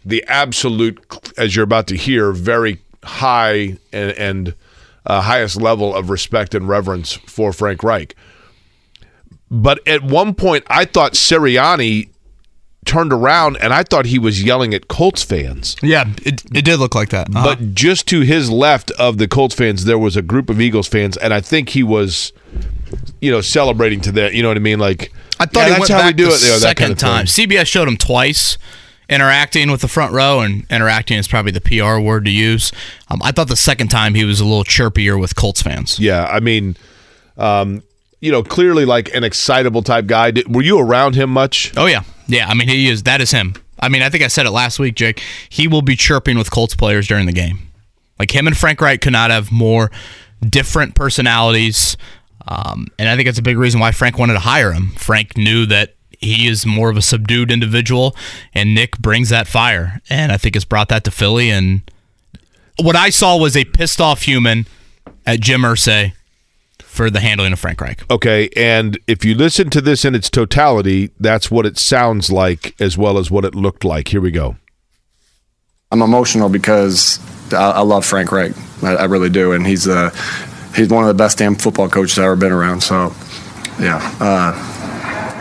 the 0.04 0.24
absolute, 0.28 1.04
as 1.38 1.56
you're 1.56 1.64
about 1.64 1.88
to 1.88 1.96
hear, 1.96 2.32
very 2.32 2.80
high 3.04 3.78
and, 3.92 4.12
and 4.12 4.56
uh, 5.06 5.22
highest 5.22 5.60
level 5.60 5.96
of 5.96 6.10
respect 6.10 6.54
and 6.56 6.68
reverence 6.68 7.14
for 7.14 7.54
Frank 7.54 7.84
Reich. 7.84 8.16
But 9.56 9.88
at 9.88 10.04
one 10.04 10.34
point, 10.34 10.66
I 10.68 10.84
thought 10.84 11.14
Sirianni 11.14 12.10
turned 12.86 13.14
around 13.14 13.58
and 13.58 13.74
I 13.74 13.84
thought 13.84 14.06
he 14.06 14.20
was 14.20 14.44
yelling 14.44 14.74
at 14.74 14.90
Colts 14.90 15.24
fans. 15.24 15.76
Yeah, 15.82 16.06
it, 16.24 16.44
it 16.54 16.66
did 16.66 16.80
look 16.80 16.94
like 16.94 17.10
that. 17.10 17.34
Uh-huh. 17.34 17.56
But 17.56 17.74
just 17.74 18.06
to 18.10 18.22
his 18.22 18.52
left 18.52 18.92
of 18.92 19.18
the 19.18 19.28
Colts 19.28 19.56
fans, 19.56 19.86
there 19.86 19.98
was 19.98 20.18
a 20.18 20.22
group 20.22 20.50
of 20.50 20.60
Eagles 20.60 20.88
fans, 20.88 21.16
and 21.18 21.34
I 21.34 21.40
think 21.40 21.70
he 21.70 21.84
was, 21.84 22.34
you 23.22 23.32
know, 23.32 23.42
celebrating 23.42 24.02
to 24.02 24.12
that. 24.14 24.34
You 24.34 24.44
know 24.44 24.50
what 24.50 24.58
I 24.58 24.62
mean? 24.62 24.80
Like 24.80 25.14
I 25.40 25.46
thought 25.46 25.62
yeah, 25.62 25.64
he 25.64 25.70
that's 25.70 25.80
went 25.80 25.92
how 25.92 25.98
back 26.00 26.08
we 26.08 26.14
do 26.14 26.26
the 26.26 26.36
it. 26.36 26.42
You 26.42 26.50
know, 26.50 26.58
second 26.58 26.84
kind 26.84 26.92
of 26.92 26.98
time. 26.98 27.26
thing. 27.26 27.48
CBS 27.48 27.66
showed 27.68 27.88
him 27.88 27.98
twice 27.98 28.58
interacting 29.10 29.72
with 29.72 29.82
the 29.82 29.88
front 29.88 30.12
row, 30.14 30.42
and 30.42 30.66
interacting 30.70 31.18
is 31.18 31.28
probably 31.30 31.52
the 31.54 31.62
PR 31.62 32.00
word 32.00 32.26
to 32.26 32.32
use. 32.32 32.72
Um, 33.10 33.22
I 33.24 33.32
thought 33.32 33.48
the 33.48 33.56
second 33.56 33.88
time 33.88 34.16
he 34.16 34.26
was 34.26 34.42
a 34.42 34.46
little 34.46 34.64
chirpier 34.66 35.20
with 35.20 35.36
Colts 35.36 35.62
fans. 35.62 35.98
Yeah, 35.98 36.26
I 36.26 36.40
mean, 36.40 36.76
um, 37.38 37.84
you 38.26 38.32
know, 38.32 38.42
clearly 38.42 38.86
like 38.86 39.14
an 39.14 39.24
excitable 39.24 39.84
type 39.84 40.08
guy. 40.08 40.32
Did, 40.32 40.54
were 40.54 40.64
you 40.64 40.80
around 40.80 41.14
him 41.14 41.30
much? 41.30 41.72
Oh 41.78 41.86
yeah, 41.86 42.04
yeah. 42.28 42.48
I 42.48 42.56
mean, 42.56 42.68
he 42.68 42.90
is. 42.90 43.04
That 43.04 43.22
is 43.22 43.30
him. 43.30 43.54
I 43.80 43.88
mean, 43.88 44.02
I 44.02 44.10
think 44.10 44.24
I 44.24 44.28
said 44.28 44.48
it 44.48 44.52
last 44.52 44.80
week, 44.80 44.96
Jake. 44.96 45.22
He 45.48 45.68
will 45.68 45.84
be 45.84 45.96
chirping 45.96 46.36
with 46.36 46.50
Colts 46.50 46.76
players 46.76 47.08
during 47.08 47.28
the 47.28 47.32
game. 47.32 47.60
Like 48.18 48.34
him 48.34 48.48
and 48.48 48.58
Frank 48.58 48.82
Reich 48.82 49.02
could 49.02 49.14
not 49.14 49.30
have 49.30 49.52
more 49.52 49.92
different 50.42 50.96
personalities, 50.96 51.98
um, 52.48 52.88
and 52.98 53.08
I 53.08 53.16
think 53.16 53.28
that's 53.28 53.38
a 53.38 53.44
big 53.44 53.60
reason 53.60 53.80
why 53.80 53.92
Frank 53.92 54.18
wanted 54.18 54.34
to 54.34 54.40
hire 54.40 54.72
him. 54.72 54.90
Frank 54.98 55.38
knew 55.38 55.68
that 55.68 55.94
he 56.20 56.48
is 56.48 56.66
more 56.66 56.90
of 56.90 56.98
a 56.98 57.04
subdued 57.04 57.52
individual, 57.52 58.16
and 58.56 58.74
Nick 58.74 58.98
brings 58.98 59.30
that 59.30 59.48
fire, 59.48 60.02
and 60.10 60.32
I 60.32 60.38
think 60.38 60.56
has 60.56 60.66
brought 60.66 60.90
that 60.90 61.04
to 61.04 61.12
Philly. 61.12 61.52
And 61.52 61.82
what 62.80 62.96
I 62.96 63.12
saw 63.12 63.38
was 63.38 63.56
a 63.56 63.66
pissed 63.66 64.02
off 64.02 64.24
human 64.24 64.66
at 65.28 65.42
Jim 65.42 65.62
Irsay 65.62 66.14
for 66.96 67.10
the 67.10 67.20
handling 67.20 67.54
of 67.54 67.60
Frank 67.60 67.82
Reich. 67.82 68.10
Okay, 68.10 68.50
and 68.56 68.98
if 69.06 69.26
you 69.26 69.36
listen 69.36 69.70
to 69.72 69.82
this 69.82 70.06
in 70.06 70.16
its 70.16 70.30
totality, 70.30 71.12
that's 71.20 71.52
what 71.52 71.66
it 71.66 71.78
sounds 71.78 72.32
like 72.32 72.74
as 72.80 72.98
well 72.98 73.18
as 73.18 73.30
what 73.30 73.44
it 73.46 73.54
looked 73.54 73.84
like. 73.84 74.08
Here 74.08 74.22
we 74.22 74.32
go. 74.32 74.56
I'm 75.92 76.02
emotional 76.02 76.50
because 76.50 77.20
I, 77.54 77.72
I 77.72 77.82
love 77.82 78.06
Frank 78.06 78.32
Reich. 78.32 78.54
I, 78.82 78.96
I 78.96 79.04
really 79.06 79.30
do, 79.30 79.52
and 79.52 79.68
he's 79.68 79.88
uh, 79.88 80.10
he's 80.76 80.90
one 80.90 81.04
of 81.04 81.08
the 81.08 81.14
best 81.14 81.38
damn 81.38 81.56
football 81.56 81.90
coaches 81.90 82.18
I've 82.18 82.26
ever 82.26 82.36
been 82.36 82.52
around. 82.52 82.82
So, 82.82 83.14
yeah, 83.80 84.00
uh, 84.20 84.85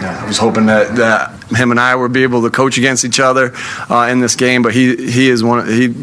yeah. 0.01 0.23
I 0.23 0.27
was 0.27 0.39
hoping 0.39 0.67
that, 0.67 0.97
that 0.97 1.57
him 1.57 1.71
and 1.71 1.81
I 1.81 1.95
would 1.95 2.13
be 2.13 2.23
able 2.23 2.43
to 2.43 2.51
coach 2.51 2.79
against 2.79 3.05
each 3.05 3.21
other 3.21 3.53
uh, 3.91 4.09
in 4.11 4.21
this 4.21 4.37
game. 4.37 4.63
But 4.63 4.75
he 4.75 5.11
he 5.11 5.29
is 5.29 5.43
one 5.43 5.67
he 5.67 5.95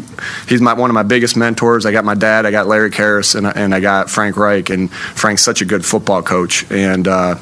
he's 0.48 0.60
my 0.60 0.74
one 0.74 0.90
of 0.90 0.94
my 0.94 1.02
biggest 1.02 1.36
mentors. 1.36 1.86
I 1.86 1.92
got 1.92 2.04
my 2.04 2.14
dad, 2.14 2.46
I 2.46 2.50
got 2.50 2.66
Larry 2.66 2.90
Kehres, 2.90 3.34
and 3.34 3.46
and 3.46 3.74
I 3.74 3.80
got 3.80 4.10
Frank 4.10 4.36
Reich. 4.36 4.70
And 4.70 4.90
Frank's 4.90 5.42
such 5.42 5.62
a 5.62 5.64
good 5.64 5.84
football 5.84 6.22
coach, 6.22 6.70
and. 6.70 7.06
Uh, 7.06 7.36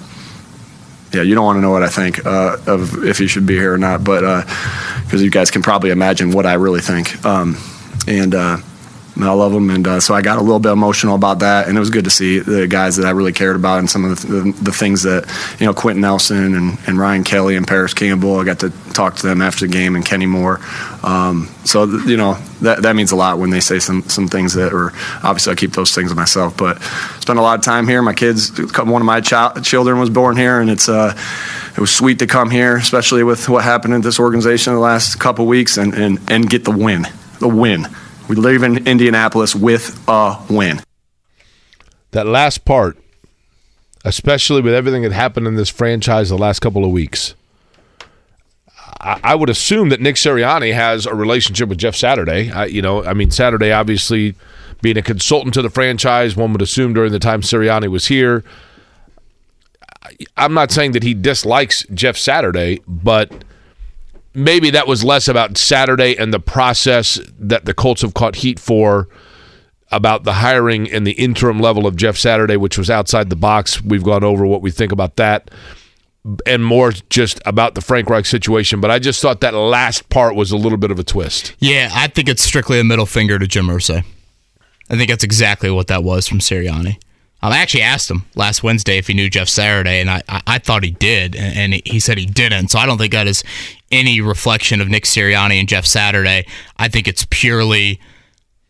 yeah, 1.12 1.22
you 1.22 1.34
don't 1.34 1.44
want 1.44 1.56
to 1.56 1.60
know 1.60 1.72
what 1.72 1.82
I 1.82 1.88
think 1.88 2.24
uh, 2.24 2.56
of 2.68 3.02
if 3.02 3.18
he 3.18 3.26
should 3.26 3.44
be 3.44 3.56
here 3.56 3.74
or 3.74 3.78
not, 3.78 4.04
but 4.04 4.44
because 5.04 5.20
you 5.20 5.28
guys 5.28 5.50
can 5.50 5.60
probably 5.60 5.90
imagine 5.90 6.30
what 6.30 6.46
I 6.46 6.54
really 6.54 6.80
think. 6.80 7.24
Um, 7.24 7.56
and 8.06 8.32
uh, 9.22 9.30
I 9.30 9.35
love 9.35 9.52
them. 9.52 9.70
and 9.70 9.87
uh, 9.87 10.00
so 10.00 10.14
I 10.14 10.22
got 10.22 10.38
a 10.38 10.40
little 10.40 10.59
bit 10.59 10.72
emotional 10.72 11.14
about 11.14 11.40
that, 11.40 11.68
and 11.68 11.76
it 11.76 11.80
was 11.80 11.90
good 11.90 12.04
to 12.04 12.11
see 12.11 12.38
the 12.38 12.66
guys 12.66 12.96
that 12.96 13.06
I 13.06 13.11
really 13.11 13.33
cared 13.33 13.56
about 13.56 13.78
and 13.78 13.88
some 13.88 14.04
of 14.04 14.20
the, 14.22 14.26
the, 14.26 14.52
the 14.52 14.72
things 14.72 15.02
that 15.02 15.26
you 15.59 15.66
know 15.66 15.74
Quenton 15.74 16.00
Nelson 16.00 16.54
and, 16.54 16.78
and 16.87 16.98
Ryan 16.98 17.24
Kelly 17.24 17.56
and 17.56 17.66
Parris 17.66 17.94
Campbell. 17.94 18.38
I 18.38 18.44
got 18.44 18.61
to 18.61 18.70
talk 18.92 19.16
to 19.16 19.26
them 19.26 19.42
after 19.42 19.66
the 19.66 19.72
game, 19.72 19.96
and 19.96 20.04
Kenny 20.04 20.26
Moore. 20.26 20.61
Um, 21.02 21.48
so 21.64 21.85
you 21.85 22.16
know 22.16 22.35
that 22.62 22.83
that 22.83 22.96
means 22.96 23.12
a 23.12 23.16
lot 23.16 23.38
when 23.38 23.50
they 23.50 23.61
say 23.61 23.78
some 23.78 24.02
some 24.09 24.28
things 24.28 24.54
that 24.54 24.72
are 24.72 24.92
obviously 25.22 25.52
I 25.52 25.56
keep 25.56 25.72
those 25.72 25.94
things 25.94 26.11
to 26.11 26.16
myself, 26.16 26.56
but 26.56 26.83
spent 27.20 27.38
a 27.38 27.42
lot 27.42 27.59
of 27.59 27.64
time 27.64 27.87
here. 27.87 28.02
My 28.02 28.14
kids, 28.14 28.50
one 28.78 29.02
of 29.02 29.06
my 29.06 29.20
child, 29.20 29.64
children 29.64 29.98
was 29.98 30.11
born 30.11 30.37
here, 30.37 30.61
and 30.61 30.70
it's 30.70 30.88
uh, 30.88 31.16
it 31.72 31.78
was 31.78 31.94
sweet 31.94 32.18
to 32.18 32.26
come 32.26 32.50
here, 32.50 32.76
especially 32.76 33.22
with 33.22 33.48
what 33.48 33.64
happened 33.64 33.94
in 33.94 34.00
this 34.00 34.18
organization 34.18 34.74
the 34.74 34.80
last 34.80 35.18
couple 35.18 35.46
weeks, 35.46 35.76
and 35.76 35.94
and 35.94 36.20
and 36.30 36.50
get 36.50 36.64
the 36.64 36.70
win, 36.70 37.06
the 37.38 37.48
win. 37.48 37.87
We 38.30 38.36
leave 38.36 38.62
in 38.62 38.86
Indianapolis 38.86 39.56
with 39.56 40.00
a 40.06 40.40
win. 40.48 40.80
That 42.12 42.26
last 42.28 42.64
part, 42.64 42.96
especially 44.04 44.60
with 44.60 44.72
everything 44.72 45.02
that 45.02 45.10
happened 45.10 45.48
in 45.48 45.56
this 45.56 45.68
franchise 45.68 46.28
the 46.28 46.38
last 46.38 46.60
couple 46.60 46.84
of 46.84 46.92
weeks, 46.92 47.34
I, 49.00 49.34
would 49.34 49.50
assume 49.50 49.88
that 49.88 50.00
Nick 50.00 50.14
Sirianni 50.14 50.72
has 50.72 51.06
a 51.06 51.14
relationship 51.14 51.68
with 51.68 51.78
Jeff 51.78 51.96
Saturday. 51.96 52.52
I, 52.52 52.66
you 52.66 52.82
know, 52.82 53.04
I 53.04 53.14
mean, 53.14 53.32
Saturday 53.32 53.72
obviously 53.72 54.36
being 54.80 54.96
a 54.96 55.02
consultant 55.02 55.54
to 55.54 55.62
the 55.62 55.70
franchise, 55.70 56.36
one 56.36 56.52
would 56.52 56.62
assume 56.62 56.94
during 56.94 57.10
the 57.10 57.18
time 57.18 57.40
Sirianni 57.40 57.88
was 57.88 58.06
here. 58.06 58.44
I'm 60.36 60.54
not 60.54 60.70
saying 60.70 60.92
that 60.92 61.02
he 61.02 61.14
dislikes 61.14 61.84
Jeff 61.92 62.16
Saturday, 62.16 62.80
but 62.86 63.42
maybe 64.34 64.70
that 64.70 64.86
was 64.86 65.04
less 65.04 65.28
about 65.28 65.56
Saturday 65.58 66.16
and 66.16 66.32
the 66.32 66.40
process 66.40 67.20
that 67.38 67.64
the 67.64 67.74
Colts 67.74 68.02
have 68.02 68.14
caught 68.14 68.36
heat 68.36 68.58
for 68.58 69.08
about 69.92 70.24
the 70.24 70.34
hiring 70.34 70.90
and 70.90 71.06
the 71.06 71.12
interim 71.12 71.58
level 71.58 71.86
of 71.86 71.96
Jeff 71.96 72.16
Saturday, 72.16 72.56
which 72.56 72.78
was 72.78 72.90
outside 72.90 73.28
the 73.28 73.36
box. 73.36 73.82
We've 73.82 74.04
gone 74.04 74.22
over 74.22 74.46
what 74.46 74.62
we 74.62 74.70
think 74.70 74.92
about 74.92 75.16
that 75.16 75.50
and 76.46 76.64
more 76.64 76.92
just 77.08 77.40
about 77.46 77.74
the 77.74 77.80
Frank 77.80 78.08
Reich 78.08 78.26
situation. 78.26 78.80
But 78.80 78.90
I 78.90 78.98
just 78.98 79.20
thought 79.22 79.40
that 79.40 79.54
last 79.54 80.08
part 80.10 80.34
was 80.34 80.52
a 80.52 80.56
little 80.56 80.78
bit 80.78 80.90
of 80.90 80.98
a 80.98 81.04
twist. 81.04 81.54
Yeah, 81.58 81.90
I 81.92 82.08
think 82.08 82.28
it's 82.28 82.42
strictly 82.42 82.78
a 82.78 82.84
middle 82.84 83.06
finger 83.06 83.38
to 83.38 83.46
Jim 83.46 83.66
Irsay. 83.66 84.04
I 84.90 84.96
think 84.96 85.08
that's 85.08 85.24
exactly 85.24 85.70
what 85.70 85.86
that 85.86 86.04
was 86.04 86.28
from 86.28 86.40
Sirianni. 86.40 86.98
Um, 87.42 87.52
I 87.52 87.58
actually 87.58 87.82
asked 87.82 88.10
him 88.10 88.26
last 88.34 88.62
Wednesday 88.62 88.98
if 88.98 89.06
he 89.06 89.14
knew 89.14 89.30
Jeff 89.30 89.48
Saturday, 89.48 90.00
and 90.00 90.10
I, 90.10 90.22
I, 90.28 90.58
thought 90.58 90.84
he 90.84 90.90
did, 90.90 91.34
and 91.34 91.72
he 91.86 91.98
said 91.98 92.18
he 92.18 92.26
didn't. 92.26 92.68
So 92.68 92.78
I 92.78 92.84
don't 92.84 92.98
think 92.98 93.12
that 93.12 93.26
is 93.26 93.42
any 93.90 94.20
reflection 94.20 94.81
of 94.81 94.88
Nick 94.88 95.05
Sirianni 95.05 95.59
and 95.59 95.68
Jeff 95.68 95.87
Saturday. 95.87 96.46
I 96.76 96.88
think 96.88 97.09
it's 97.09 97.26
purely, 97.31 98.00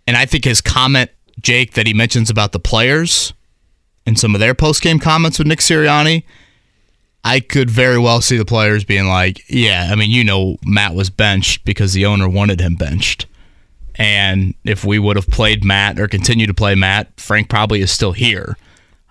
and 0.07 0.17
I 0.17 0.27
think 0.27 0.45
his 0.45 0.61
comment, 0.61 1.11
Jake, 1.41 1.75
that 1.75 1.87
he 1.87 1.95
mentions 1.95 2.31
about 2.31 2.53
the 2.53 2.61
players 2.61 3.33
and 4.07 4.19
some 4.19 4.35
of 4.35 4.41
their 4.41 4.55
post 4.55 4.83
game 4.83 4.99
comments 4.99 5.39
with 5.39 5.47
Nick 5.47 5.61
Sirianni, 5.61 6.25
I 7.23 7.41
could 7.41 7.71
very 7.71 7.99
well 7.99 8.23
see 8.23 8.39
the 8.39 8.47
players 8.47 8.85
being 8.85 9.07
like, 9.07 9.45
yeah, 9.49 9.89
I 9.91 9.95
mean, 9.95 10.11
you 10.11 10.25
know, 10.25 10.57
Matt 10.65 10.95
was 10.95 11.11
benched 11.11 11.65
because 11.65 11.93
the 11.93 12.07
owner 12.07 12.29
wanted 12.29 12.61
him 12.61 12.77
benched. 12.77 13.27
And 13.97 14.55
if 14.65 14.85
we 14.85 14.99
would 14.99 15.17
have 15.17 15.29
played 15.29 15.63
Matt 15.63 15.99
or 16.01 16.09
continued 16.09 16.47
to 16.47 16.55
play 16.55 16.75
Matt, 16.75 17.09
Frank 17.21 17.51
probably 17.51 17.83
is 17.83 17.91
still 17.91 18.13
here. 18.13 18.57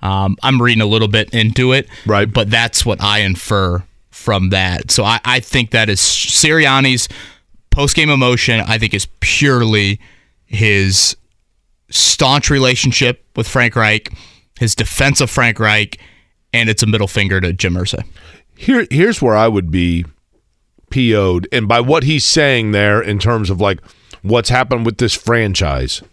Um, 0.01 0.37
I'm 0.41 0.61
reading 0.61 0.81
a 0.81 0.87
little 0.87 1.07
bit 1.07 1.31
into 1.33 1.73
it, 1.73 1.87
right? 2.05 2.31
But 2.31 2.49
that's 2.49 2.85
what 2.85 3.01
I 3.01 3.19
infer 3.19 3.83
from 4.19 4.49
that. 4.49 4.91
So 4.91 5.03
I, 5.03 5.19
I 5.23 5.39
think 5.39 5.71
that 5.71 5.89
is 5.89 5.99
Sirianni's 5.99 7.07
post 7.71 7.95
game 7.95 8.09
emotion. 8.09 8.59
I 8.59 8.77
think 8.77 8.93
is 8.93 9.07
purely 9.21 9.99
his 10.45 11.15
staunch 11.89 12.49
relationship 12.49 13.23
with 13.35 13.47
Frank 13.47 13.75
Reich, 13.75 14.11
his 14.59 14.75
defense 14.75 15.21
of 15.21 15.29
Frank 15.29 15.59
Reich, 15.59 15.99
and 16.53 16.69
it's 16.69 16.83
a 16.83 16.87
middle 16.87 17.07
finger 17.07 17.39
to 17.39 17.53
Jim 17.53 17.75
Irsay. 17.75 18.03
Here, 18.55 18.85
here's 18.91 19.21
where 19.21 19.35
I 19.35 19.47
would 19.47 19.71
be 19.71 20.05
PO'd, 20.89 21.47
and 21.51 21.67
by 21.67 21.79
what 21.79 22.03
he's 22.03 22.25
saying 22.25 22.71
there 22.71 23.01
in 23.01 23.19
terms 23.19 23.49
of 23.49 23.61
like 23.61 23.79
what's 24.21 24.49
happened 24.49 24.85
with 24.85 24.97
this 24.97 25.15
franchise. 25.15 26.03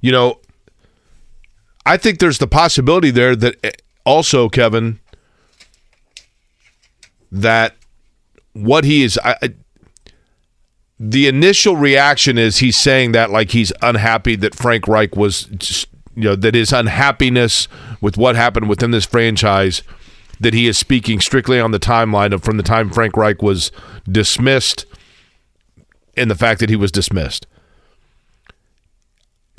You 0.00 0.12
know, 0.12 0.38
I 1.84 1.96
think 1.96 2.18
there's 2.18 2.38
the 2.38 2.46
possibility 2.46 3.10
there 3.10 3.34
that 3.34 3.56
eh, 3.64 3.70
also, 4.04 4.48
Kevin, 4.48 5.00
that 7.34 7.74
what 8.52 8.84
he 8.84 9.02
is. 9.02 9.18
I, 9.22 9.36
I- 9.42 9.54
the 11.00 11.26
initial 11.26 11.76
reaction 11.76 12.38
is 12.38 12.58
he's 12.58 12.76
saying 12.76 13.12
that 13.12 13.30
like 13.30 13.50
he's 13.50 13.72
unhappy 13.82 14.36
that 14.36 14.54
Frank 14.54 14.86
Reich 14.86 15.16
was, 15.16 15.42
just, 15.56 15.88
you 16.14 16.22
know, 16.22 16.36
that 16.36 16.54
his 16.54 16.72
unhappiness 16.72 17.66
with 18.00 18.16
what 18.16 18.36
happened 18.36 18.68
within 18.68 18.92
this 18.92 19.04
franchise, 19.04 19.82
that 20.38 20.54
he 20.54 20.68
is 20.68 20.78
speaking 20.78 21.20
strictly 21.20 21.58
on 21.58 21.72
the 21.72 21.80
timeline 21.80 22.32
of 22.32 22.44
from 22.44 22.58
the 22.58 22.62
time 22.62 22.90
Frank 22.90 23.16
Reich 23.16 23.42
was 23.42 23.72
dismissed 24.10 24.86
and 26.16 26.30
the 26.30 26.36
fact 26.36 26.60
that 26.60 26.70
he 26.70 26.76
was 26.76 26.92
dismissed. 26.92 27.46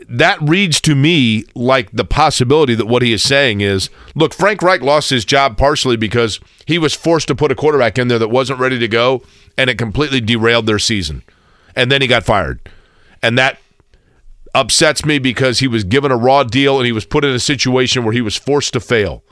That 0.09 0.41
reads 0.41 0.81
to 0.81 0.95
me 0.95 1.45
like 1.55 1.91
the 1.91 2.03
possibility 2.03 2.75
that 2.75 2.85
what 2.85 3.01
he 3.01 3.13
is 3.13 3.23
saying 3.23 3.61
is 3.61 3.89
look, 4.13 4.33
Frank 4.33 4.61
Reich 4.61 4.81
lost 4.81 5.09
his 5.09 5.23
job 5.23 5.57
partially 5.57 5.95
because 5.95 6.39
he 6.65 6.77
was 6.77 6.93
forced 6.93 7.27
to 7.29 7.35
put 7.35 7.51
a 7.51 7.55
quarterback 7.55 7.97
in 7.97 8.07
there 8.09 8.19
that 8.19 8.27
wasn't 8.27 8.59
ready 8.59 8.77
to 8.79 8.87
go, 8.87 9.23
and 9.57 9.69
it 9.69 9.77
completely 9.77 10.19
derailed 10.19 10.65
their 10.65 10.79
season. 10.79 11.23
And 11.75 11.91
then 11.91 12.01
he 12.01 12.07
got 12.07 12.25
fired. 12.25 12.59
And 13.23 13.37
that 13.37 13.59
upsets 14.53 15.05
me 15.05 15.19
because 15.19 15.59
he 15.59 15.67
was 15.67 15.83
given 15.83 16.11
a 16.11 16.17
raw 16.17 16.43
deal 16.43 16.77
and 16.77 16.85
he 16.85 16.91
was 16.91 17.05
put 17.05 17.25
in 17.25 17.31
a 17.31 17.39
situation 17.39 18.03
where 18.03 18.13
he 18.13 18.21
was 18.21 18.35
forced 18.35 18.73
to 18.73 18.79
fail. 18.79 19.23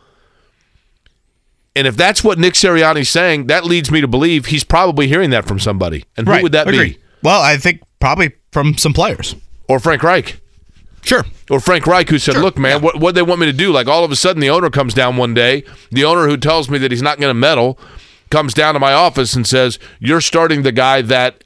And 1.75 1.87
if 1.87 1.97
that's 1.97 2.23
what 2.23 2.37
Nick 2.37 2.53
Sirianni's 2.53 3.09
saying, 3.09 3.47
that 3.47 3.65
leads 3.65 3.89
me 3.89 4.01
to 4.01 4.07
believe 4.07 4.47
he's 4.47 4.63
probably 4.63 5.07
hearing 5.07 5.31
that 5.31 5.47
from 5.47 5.59
somebody. 5.59 6.05
And 6.15 6.27
who 6.27 6.41
would 6.43 6.51
that 6.51 6.67
Agreed. 6.67 6.95
be? 6.95 6.99
Well, 7.23 7.41
I 7.41 7.57
think 7.57 7.81
probably 7.99 8.33
from 8.51 8.77
some 8.77 8.93
players. 8.93 9.35
Or 9.67 9.79
Frank 9.79 10.03
Reich. 10.03 10.39
Sure. 11.03 11.25
Or 11.49 11.59
Frank 11.59 11.85
Reich, 11.85 12.09
who 12.09 12.17
said, 12.17 12.37
"Look, 12.37 12.57
man, 12.57 12.81
what 12.81 12.99
what 12.99 13.15
they 13.15 13.21
want 13.21 13.39
me 13.39 13.45
to 13.45 13.53
do? 13.53 13.71
Like 13.71 13.87
all 13.87 14.03
of 14.03 14.11
a 14.11 14.15
sudden, 14.15 14.39
the 14.39 14.49
owner 14.49 14.69
comes 14.69 14.93
down 14.93 15.17
one 15.17 15.33
day. 15.33 15.63
The 15.91 16.05
owner 16.05 16.27
who 16.27 16.37
tells 16.37 16.69
me 16.69 16.77
that 16.79 16.91
he's 16.91 17.01
not 17.01 17.19
going 17.19 17.29
to 17.29 17.39
meddle 17.39 17.77
comes 18.29 18.53
down 18.53 18.73
to 18.73 18.79
my 18.79 18.93
office 18.93 19.35
and 19.35 19.45
says, 19.45 19.79
"You're 19.99 20.21
starting 20.21 20.63
the 20.63 20.71
guy 20.71 21.01
that 21.01 21.43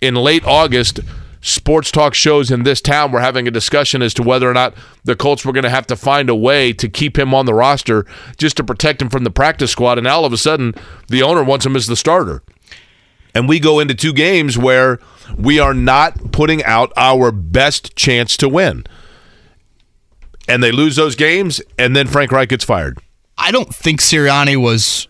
in 0.00 0.14
late 0.14 0.44
August." 0.44 1.00
Sports 1.44 1.90
talk 1.90 2.14
shows 2.14 2.52
in 2.52 2.62
this 2.62 2.80
town 2.80 3.10
were 3.10 3.20
having 3.20 3.48
a 3.48 3.50
discussion 3.50 4.00
as 4.00 4.14
to 4.14 4.22
whether 4.22 4.48
or 4.48 4.54
not 4.54 4.74
the 5.02 5.16
Colts 5.16 5.44
were 5.44 5.52
going 5.52 5.64
to 5.64 5.70
have 5.70 5.88
to 5.88 5.96
find 5.96 6.30
a 6.30 6.36
way 6.36 6.72
to 6.74 6.88
keep 6.88 7.18
him 7.18 7.34
on 7.34 7.46
the 7.46 7.54
roster 7.54 8.06
just 8.38 8.56
to 8.58 8.64
protect 8.64 9.02
him 9.02 9.10
from 9.10 9.24
the 9.24 9.30
practice 9.30 9.72
squad. 9.72 9.98
And 9.98 10.04
now 10.04 10.18
all 10.18 10.24
of 10.24 10.32
a 10.32 10.36
sudden, 10.36 10.72
the 11.08 11.20
owner 11.24 11.42
wants 11.42 11.66
him 11.66 11.74
as 11.74 11.88
the 11.88 11.96
starter. 11.96 12.44
And 13.34 13.48
we 13.48 13.58
go 13.58 13.80
into 13.80 13.92
two 13.92 14.12
games 14.12 14.56
where 14.56 15.00
we 15.36 15.58
are 15.58 15.74
not 15.74 16.32
putting 16.32 16.62
out 16.64 16.92
our 16.96 17.30
best 17.32 17.96
chance 17.96 18.36
to 18.38 18.48
win. 18.48 18.84
And 20.48 20.62
they 20.62 20.72
lose 20.72 20.96
those 20.96 21.14
games, 21.14 21.60
and 21.78 21.94
then 21.94 22.06
Frank 22.06 22.32
Reich 22.32 22.48
gets 22.48 22.64
fired. 22.64 22.98
I 23.38 23.50
don't 23.50 23.74
think 23.74 24.00
Sirianni 24.00 24.60
was 24.60 25.08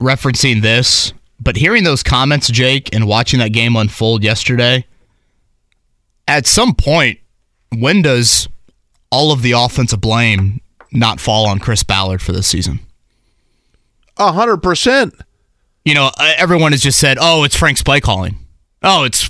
referencing 0.00 0.62
this, 0.62 1.12
but 1.40 1.56
hearing 1.56 1.84
those 1.84 2.02
comments, 2.02 2.48
Jake, 2.48 2.94
and 2.94 3.06
watching 3.06 3.38
that 3.40 3.52
game 3.52 3.76
unfold 3.76 4.24
yesterday, 4.24 4.86
at 6.26 6.46
some 6.46 6.74
point, 6.74 7.20
when 7.76 8.02
does 8.02 8.48
all 9.10 9.32
of 9.32 9.42
the 9.42 9.52
offensive 9.52 10.00
blame 10.00 10.60
not 10.92 11.20
fall 11.20 11.46
on 11.46 11.58
Chris 11.58 11.82
Ballard 11.82 12.22
for 12.22 12.32
this 12.32 12.46
season? 12.46 12.80
A 14.16 14.32
hundred 14.32 14.58
percent. 14.58 15.14
You 15.84 15.94
know, 15.94 16.10
everyone 16.18 16.72
has 16.72 16.82
just 16.82 16.98
said, 16.98 17.18
"Oh, 17.20 17.44
it's 17.44 17.54
Frank's 17.54 17.82
play 17.82 18.00
calling." 18.00 18.38
Oh, 18.88 19.02
it's 19.02 19.28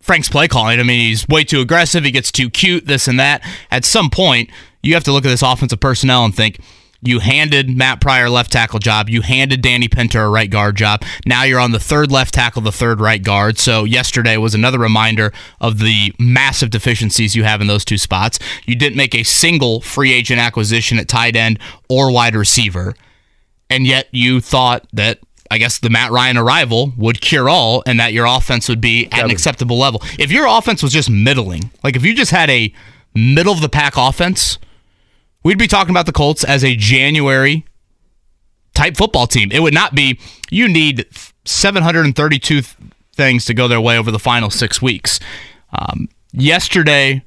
Frank's 0.00 0.30
play 0.30 0.48
calling. 0.48 0.80
I 0.80 0.82
mean, 0.82 1.08
he's 1.08 1.28
way 1.28 1.44
too 1.44 1.60
aggressive. 1.60 2.04
He 2.04 2.10
gets 2.10 2.32
too 2.32 2.48
cute. 2.48 2.86
This 2.86 3.06
and 3.06 3.20
that. 3.20 3.42
At 3.70 3.84
some 3.84 4.08
point, 4.08 4.48
you 4.82 4.94
have 4.94 5.04
to 5.04 5.12
look 5.12 5.26
at 5.26 5.28
this 5.28 5.42
offensive 5.42 5.78
personnel 5.78 6.24
and 6.24 6.34
think. 6.34 6.58
You 7.02 7.18
handed 7.18 7.68
Matt 7.68 8.00
Pryor 8.00 8.30
left 8.30 8.50
tackle 8.50 8.78
job. 8.78 9.10
You 9.10 9.20
handed 9.20 9.60
Danny 9.60 9.88
Pinter 9.88 10.22
a 10.22 10.30
right 10.30 10.48
guard 10.48 10.76
job. 10.76 11.02
Now 11.26 11.42
you're 11.42 11.60
on 11.60 11.72
the 11.72 11.78
third 11.78 12.10
left 12.10 12.32
tackle, 12.32 12.62
the 12.62 12.72
third 12.72 12.98
right 12.98 13.22
guard. 13.22 13.58
So 13.58 13.84
yesterday 13.84 14.38
was 14.38 14.54
another 14.54 14.78
reminder 14.78 15.30
of 15.60 15.80
the 15.80 16.14
massive 16.18 16.70
deficiencies 16.70 17.36
you 17.36 17.44
have 17.44 17.60
in 17.60 17.66
those 17.66 17.84
two 17.84 17.98
spots. 17.98 18.38
You 18.64 18.74
didn't 18.74 18.96
make 18.96 19.14
a 19.14 19.22
single 19.22 19.82
free 19.82 20.14
agent 20.14 20.40
acquisition 20.40 20.98
at 20.98 21.06
tight 21.06 21.36
end 21.36 21.58
or 21.90 22.10
wide 22.10 22.34
receiver. 22.34 22.94
And 23.68 23.86
yet 23.86 24.08
you 24.10 24.40
thought 24.40 24.86
that 24.94 25.18
I 25.50 25.58
guess 25.58 25.78
the 25.78 25.90
Matt 25.90 26.10
Ryan 26.10 26.36
arrival 26.36 26.92
would 26.96 27.20
cure 27.20 27.48
all 27.48 27.82
and 27.86 28.00
that 28.00 28.12
your 28.12 28.26
offense 28.26 28.68
would 28.68 28.80
be 28.80 29.06
at 29.12 29.24
an 29.24 29.30
acceptable 29.30 29.78
level. 29.78 30.02
If 30.18 30.32
your 30.32 30.46
offense 30.46 30.82
was 30.82 30.92
just 30.92 31.10
middling, 31.10 31.70
like 31.82 31.96
if 31.96 32.04
you 32.04 32.14
just 32.14 32.30
had 32.30 32.50
a 32.50 32.72
middle 33.14 33.52
of 33.52 33.60
the 33.60 33.68
pack 33.68 33.94
offense, 33.96 34.58
we'd 35.42 35.58
be 35.58 35.68
talking 35.68 35.90
about 35.90 36.06
the 36.06 36.12
Colts 36.12 36.44
as 36.44 36.64
a 36.64 36.74
January 36.74 37.64
type 38.74 38.96
football 38.96 39.26
team. 39.26 39.50
It 39.52 39.60
would 39.60 39.74
not 39.74 39.94
be 39.94 40.18
you 40.50 40.68
need 40.68 41.06
732 41.44 42.62
th- 42.62 42.66
things 43.12 43.44
to 43.44 43.54
go 43.54 43.68
their 43.68 43.80
way 43.80 43.96
over 43.96 44.10
the 44.10 44.18
final 44.18 44.50
6 44.50 44.82
weeks. 44.82 45.20
Um, 45.72 46.08
yesterday 46.32 47.22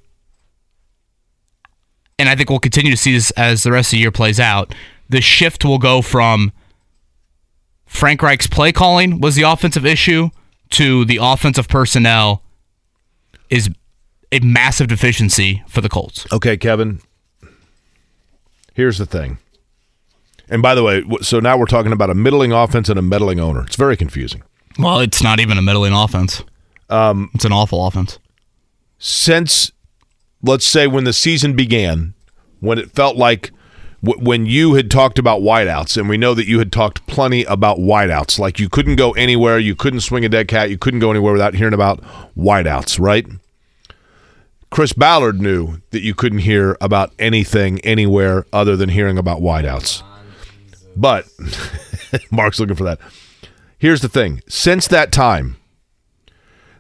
and 2.20 2.30
I 2.30 2.36
think 2.36 2.50
we'll 2.50 2.60
continue 2.60 2.92
to 2.92 2.98
see 2.98 3.14
this 3.14 3.32
as 3.32 3.64
the 3.64 3.72
rest 3.72 3.90
of 3.90 3.92
the 3.92 4.00
year 4.00 4.12
plays 4.12 4.40
out. 4.40 4.74
The 5.10 5.22
shift 5.22 5.64
will 5.64 5.78
go 5.78 6.02
from 6.02 6.52
Frank 7.88 8.22
Reich's 8.22 8.48
play 8.48 8.72
calling 8.72 9.20
was 9.20 9.36
the 9.36 9.42
offensive 9.42 9.86
issue 9.86 10.30
to 10.72 11.06
the 11.06 11.20
offensive 11.22 11.68
personnel 11.68 12.44
is 13.50 13.70
a 14.32 14.40
massive 14.40 14.88
deficiency 14.88 15.64
for 15.68 15.82
the 15.82 15.90
Colts. 15.90 16.32
Okay, 16.32 16.58
Kevin. 16.58 17.00
Here's 18.74 18.98
the 18.98 19.06
thing. 19.06 19.40
And 20.50 20.62
by 20.62 20.76
the 20.76 20.84
way, 20.84 21.04
so 21.22 21.40
now 21.40 21.58
we're 21.58 21.66
talking 21.66 21.92
about 21.92 22.10
a 22.10 22.14
middling 22.14 22.52
offense 22.52 22.90
and 22.90 23.00
a 23.00 23.02
meddling 23.02 23.40
owner. 23.40 23.64
It's 23.64 23.76
very 23.76 23.98
confusing. 23.98 24.44
Well, 24.78 25.00
it's 25.00 25.24
not 25.24 25.40
even 25.40 25.58
a 25.58 25.62
middling 25.62 25.94
offense. 25.94 26.44
Um, 26.90 27.32
it's 27.34 27.46
an 27.46 27.52
awful 27.52 27.86
offense. 27.86 28.20
Since, 29.00 29.72
let's 30.42 30.66
say, 30.66 30.88
when 30.88 31.04
the 31.04 31.14
season 31.14 31.56
began, 31.56 32.14
when 32.60 32.78
it 32.78 32.92
felt 32.92 33.18
like 33.18 33.52
w- 34.08 34.26
when 34.26 34.46
you 34.46 34.74
had 34.76 34.90
talked 34.90 35.20
about 35.20 35.42
wideouts, 35.42 35.98
and 35.98 36.10
we 36.10 36.18
know 36.18 36.34
that 36.34 36.48
you 36.48 36.60
had 36.60 36.72
talked 36.72 37.06
plenty 37.08 37.44
about 37.44 37.78
wideouts, 37.78 38.40
like 38.40 38.60
you 38.60 38.70
couldn't 38.70 38.96
go 38.96 39.12
anywhere, 39.12 39.60
you 39.60 39.76
couldn't 39.76 40.02
swing 40.02 40.26
a 40.26 40.30
dead 40.30 40.48
cat, 40.48 40.70
you 40.70 40.78
couldn't 40.78 41.00
go 41.00 41.12
anywhere 41.12 41.34
without 41.34 41.54
hearing 41.54 41.74
about 41.74 42.02
wideouts, 42.36 43.00
right? 43.00 43.26
Chris 44.70 44.94
Ballard 44.94 45.42
knew 45.42 45.82
that 45.92 46.02
you 46.02 46.14
couldn't 46.14 46.40
hear 46.40 46.78
about 46.82 47.14
anything 47.20 47.80
anywhere 47.82 48.46
other 48.52 48.76
than 48.76 48.90
hearing 48.90 49.18
about 49.18 49.40
wideouts. 49.40 50.04
But 50.96 51.28
Mark's 52.32 52.60
looking 52.60 52.76
for 52.76 52.84
that. 52.84 53.00
Here's 53.78 54.02
the 54.02 54.10
thing 54.10 54.42
since 54.48 54.88
that 54.88 55.12
time, 55.12 55.58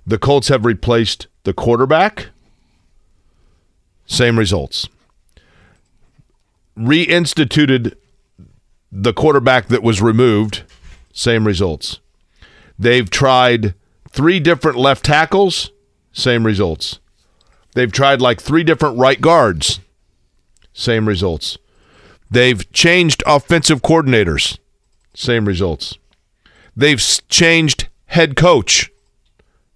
the 0.05 0.17
Colts 0.17 0.47
have 0.47 0.65
replaced 0.65 1.28
the 1.43 1.53
quarterback, 1.53 2.28
same 4.05 4.38
results. 4.38 4.89
Reinstituted 6.78 7.95
the 8.91 9.13
quarterback 9.13 9.67
that 9.67 9.84
was 9.84 10.01
removed, 10.01 10.63
same 11.11 11.45
results. 11.45 11.99
They've 12.80 13.09
tried 13.09 13.73
three 14.09 14.39
different 14.39 14.78
left 14.78 15.05
tackles, 15.05 15.71
same 16.11 16.45
results. 16.45 16.99
They've 17.73 17.91
tried 17.91 18.21
like 18.21 18.41
three 18.41 18.63
different 18.63 18.97
right 18.97 19.19
guards, 19.19 19.80
same 20.73 21.07
results. 21.07 21.57
They've 22.30 22.71
changed 22.71 23.23
offensive 23.25 23.82
coordinators, 23.82 24.57
same 25.13 25.45
results. 25.45 25.97
They've 26.75 27.01
changed 27.30 27.88
head 28.07 28.36
coach, 28.36 28.91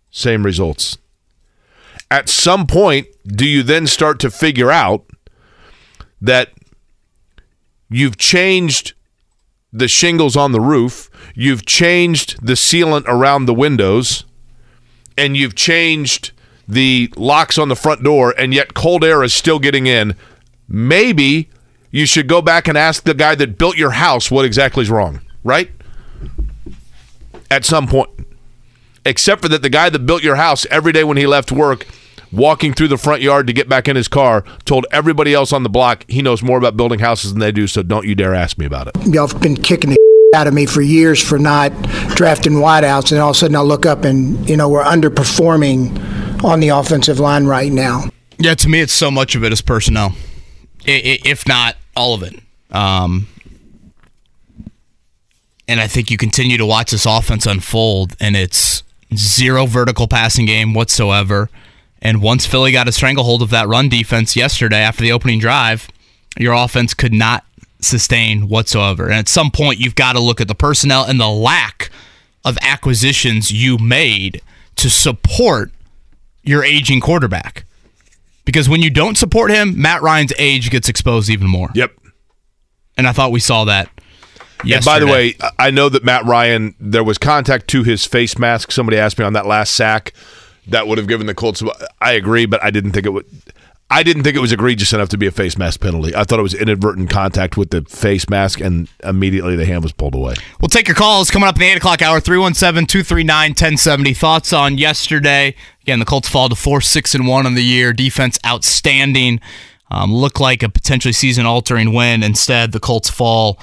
same 0.10 0.45
results. 0.45 0.97
At 2.10 2.28
some 2.28 2.68
point, 2.68 3.08
do 3.26 3.45
you 3.45 3.64
then 3.64 3.88
start 3.88 4.20
to 4.20 4.30
figure 4.30 4.72
out 4.72 5.06
that 6.22 6.49
you've 7.92 8.18
changed 8.18 8.94
the 9.72 9.88
shingles 9.88 10.36
on 10.36 10.52
the 10.52 10.62
roof, 10.62 11.10
you've 11.36 11.66
changed 11.66 12.46
the 12.46 12.54
sealant 12.54 13.04
around 13.06 13.46
the 13.46 13.54
windows, 13.54 14.26
and 15.18 15.38
you've 15.38 15.56
changed 15.56 16.32
the 16.68 17.12
locks 17.16 17.58
on 17.58 17.70
the 17.70 17.76
front 17.76 18.04
door, 18.04 18.34
and 18.38 18.54
yet 18.54 18.74
cold 18.74 19.04
air 19.04 19.24
is 19.24 19.34
still 19.34 19.60
getting 19.60 19.88
in? 19.88 20.16
Maybe 20.68 21.50
you 21.92 22.06
should 22.06 22.28
go 22.28 22.42
back 22.42 22.68
and 22.68 22.78
ask 22.78 23.04
the 23.04 23.14
guy 23.14 23.36
that 23.36 23.58
built 23.58 23.78
your 23.78 23.92
house 23.92 24.32
what 24.32 24.46
exactly 24.46 24.84
is 24.84 24.89
wrong, 24.89 25.22
right? 25.44 25.70
At 27.50 27.66
some 27.66 27.88
point. 27.88 28.10
Except 29.06 29.42
for 29.42 29.50
that, 29.50 29.62
the 29.62 29.70
guy 29.70 29.89
that 29.89 30.06
built 30.06 30.24
your 30.24 30.36
house 30.36 30.66
every 30.70 30.94
day 30.94 31.04
when 31.04 31.18
he 31.18 31.28
left 31.28 31.52
work, 31.52 31.86
walking 32.32 32.73
through 32.73 32.88
the 32.88 32.97
front 32.97 33.21
yard 33.21 33.47
to 33.47 33.53
get 33.53 33.67
back 33.67 33.88
in 33.88 33.95
his 33.95 34.07
car, 34.07 34.43
told 34.65 34.86
everybody 34.91 35.34
else 35.34 35.51
on 35.51 35.63
the 35.63 35.69
block 35.69 36.05
he 36.07 36.21
knows 36.21 36.41
more 36.41 36.57
about 36.57 36.77
building 36.77 36.99
houses 36.99 37.32
than 37.34 37.39
they 37.39 37.51
do, 37.51 37.67
so 37.67 37.84
don't 37.84 38.05
you 38.07 38.15
dare 38.15 38.34
ask 38.34 38.57
me 38.57 38.65
about 38.65 38.88
it. 38.88 38.95
Y'all 39.07 39.27
have 39.27 39.41
been 39.41 39.55
kicking 39.55 39.89
the 39.91 39.97
out 40.36 40.47
of 40.47 40.53
me 40.53 40.65
for 40.65 40.82
years 40.82 41.21
for 41.21 41.38
not 41.38 41.71
drafting 42.15 42.53
wideouts, 42.53 43.11
and 43.11 43.19
all 43.19 43.32
of 43.32 43.36
a 43.36 43.39
sudden 43.39 43.55
I 43.55 43.61
look 43.61 43.86
up 43.86 44.03
and 44.05 44.49
you 44.49 44.55
know 44.57 44.69
we're 44.69 44.84
underperforming 44.84 46.43
on 46.43 46.59
the 46.61 46.69
offensive 46.69 47.19
line 47.19 47.45
right 47.45 47.71
now. 47.71 48.05
Yeah, 48.38 48.55
to 48.55 48.69
me, 48.69 48.79
it's 48.79 48.93
so 48.93 49.11
much 49.11 49.36
of 49.36 49.43
it 49.43 49.51
is 49.53 49.61
personnel, 49.61 50.15
I- 50.88 50.91
I- 50.91 51.19
if 51.25 51.47
not 51.47 51.75
all 51.95 52.13
of 52.15 52.23
it. 52.23 52.34
Um, 52.71 53.27
and 55.67 55.79
I 55.79 55.88
think 55.88 56.09
you 56.11 56.17
continue 56.17 56.57
to 56.57 56.65
watch 56.65 56.91
this 56.91 57.05
offense 57.05 57.45
unfold, 57.45 58.15
and 58.19 58.36
it's 58.36 58.84
zero 59.15 59.65
vertical 59.65 60.07
passing 60.07 60.45
game 60.45 60.73
whatsoever. 60.73 61.49
And 62.02 62.22
once 62.22 62.45
Philly 62.45 62.72
got 62.72 62.88
a 62.88 62.91
stranglehold 62.91 63.41
of 63.41 63.52
that 63.52 63.68
run 63.68 63.89
defense 63.89 64.36
yesterday 64.36 64.80
after 64.80 65.04
the 65.04 65.12
opening 65.12 65.39
drive, 65.39 65.88
your 66.38 66.54
offense 66.54 66.93
could 66.93 67.14
not 67.14 67.45
sustain 67.80 68.47
whatsoever. 68.47 69.06
And 69.06 69.14
at 69.14 69.30
some 69.30 69.52
point, 69.52 69.80
you've 69.80 69.95
got 69.95 70.14
to 70.14 70.20
look 70.20 70.41
at 70.41 70.47
the 70.47 70.56
personnel 70.56 71.04
and 71.04 71.20
the 71.20 71.30
lack 71.30 71.91
of 72.43 72.58
acquisitions 72.62 73.52
you 73.52 73.78
made 73.78 74.41
to 74.78 74.89
support 74.89 75.72
your 76.43 76.64
aging 76.64 77.02
quarterback. 77.02 77.66
Because 78.45 78.68
when 78.68 78.82
you 78.82 78.89
don't 78.89 79.18
support 79.18 79.52
him, 79.52 79.80
Matt 79.80 80.02
Ryan's 80.02 80.34
age 80.39 80.72
gets 80.72 80.89
exposed 80.89 81.30
even 81.30 81.47
more. 81.47 81.70
Yep. 81.76 81.91
And 82.97 83.08
I 83.08 83.12
thought 83.12 83.32
we 83.32 83.39
saw 83.39 83.66
that. 83.66 83.89
And 84.64 84.86
by 84.86 84.99
the 84.99 85.08
way, 85.08 85.36
I 85.58 85.72
know 85.72 85.89
that 85.89 86.04
Matt 86.04 86.26
Ryan, 86.26 86.76
there 86.80 87.04
was 87.04 87.18
contact 87.18 87.68
to 87.70 87.84
his 87.84 88.06
face 88.06 88.38
mask. 88.38 88.72
Somebody 88.72 88.97
asked 88.97 89.18
me 89.18 89.26
on 89.26 89.34
that 89.34 89.45
last 89.45 89.74
sack 89.74 90.14
that 90.72 90.88
would 90.88 90.97
have 90.97 91.07
given 91.07 91.28
the 91.28 91.36
Colts. 91.36 91.63
I 91.99 92.13
agree, 92.13 92.45
but 92.45 92.63
I 92.63 92.72
didn't 92.72 92.91
think 92.91 93.05
it 93.05 93.11
would. 93.11 93.26
I 93.89 94.03
didn't 94.03 94.24
think 94.24 94.38
it 94.38 94.39
was 94.39 94.53
egregious 94.53 94.93
enough 94.93 95.09
to 95.09 95.17
be 95.17 95.28
a 95.28 95.32
face 95.32 95.57
mask 95.57 95.82
penalty. 95.82 96.15
I 96.15 96.24
thought 96.24 96.39
it 96.39 96.43
was 96.43 96.53
inadvertent 96.53 97.09
contact 97.09 97.57
with 97.57 97.72
the 97.72 97.82
face 97.82 98.30
mask, 98.30 98.61
and 98.61 98.88
immediately 99.03 99.57
the 99.57 99.65
hand 99.65 99.84
was 99.84 99.91
pulled 99.91 100.15
away. 100.15 100.36
We'll 100.61 100.69
take 100.69 100.88
your 100.88 100.95
calls 100.95 101.30
coming 101.30 101.49
up 101.49 101.55
in 101.55 101.59
the 101.59 101.67
8 101.67 101.78
o'clock 101.78 102.01
hour 102.01 102.22
317 102.22 102.88
239 102.88 103.49
1070. 103.51 104.13
Thoughts 104.13 104.53
on 104.53 104.78
yesterday? 104.78 105.55
Again, 105.82 105.99
the 105.99 106.05
Colts 106.05 106.30
fall 106.30 106.47
to 106.47 106.55
four 106.55 106.80
six 106.80 107.13
and 107.13 107.28
one 107.28 107.45
on 107.45 107.55
the 107.55 107.63
year. 107.63 107.91
Defense 107.91 108.39
outstanding. 108.45 109.41
Um, 109.89 110.13
look 110.15 110.39
like 110.39 110.63
a 110.63 110.69
potentially 110.69 111.11
season 111.11 111.45
altering 111.45 111.93
win. 111.93 112.24
Instead, 112.24 112.72
the 112.72 112.80
Colts 112.80 113.09
fall 113.09 113.59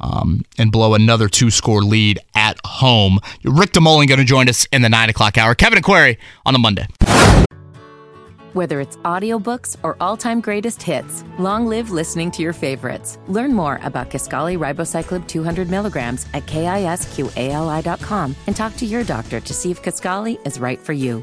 um, 0.00 0.44
and 0.58 0.72
blow 0.72 0.94
another 0.94 1.28
two 1.28 1.50
score 1.50 1.82
lead 1.82 2.18
at 2.34 2.58
home. 2.64 3.18
Rick 3.44 3.72
DeMulling 3.72 4.08
going 4.08 4.18
to 4.18 4.24
join 4.24 4.48
us 4.48 4.66
in 4.72 4.82
the 4.82 4.88
nine 4.88 5.10
o'clock 5.10 5.38
hour. 5.38 5.54
Kevin 5.54 5.78
and 5.78 5.84
Query 5.84 6.18
on 6.44 6.54
a 6.54 6.58
Monday. 6.58 6.86
Whether 8.52 8.80
it's 8.80 8.96
audiobooks 8.98 9.76
or 9.84 9.96
all-time 10.00 10.40
greatest 10.40 10.82
hits, 10.82 11.22
long 11.38 11.66
live 11.66 11.92
listening 11.92 12.32
to 12.32 12.42
your 12.42 12.52
favorites. 12.52 13.16
Learn 13.28 13.54
more 13.54 13.78
about 13.84 14.10
Kisqali 14.10 14.58
Ribociclib 14.58 15.28
200 15.28 15.70
milligrams 15.70 16.26
at 16.34 16.46
kisqali.com 16.46 18.34
and 18.48 18.56
talk 18.56 18.76
to 18.76 18.86
your 18.86 19.04
doctor 19.04 19.38
to 19.38 19.54
see 19.54 19.70
if 19.70 19.82
Kisqali 19.82 20.44
is 20.44 20.58
right 20.58 20.80
for 20.80 20.92
you. 20.92 21.22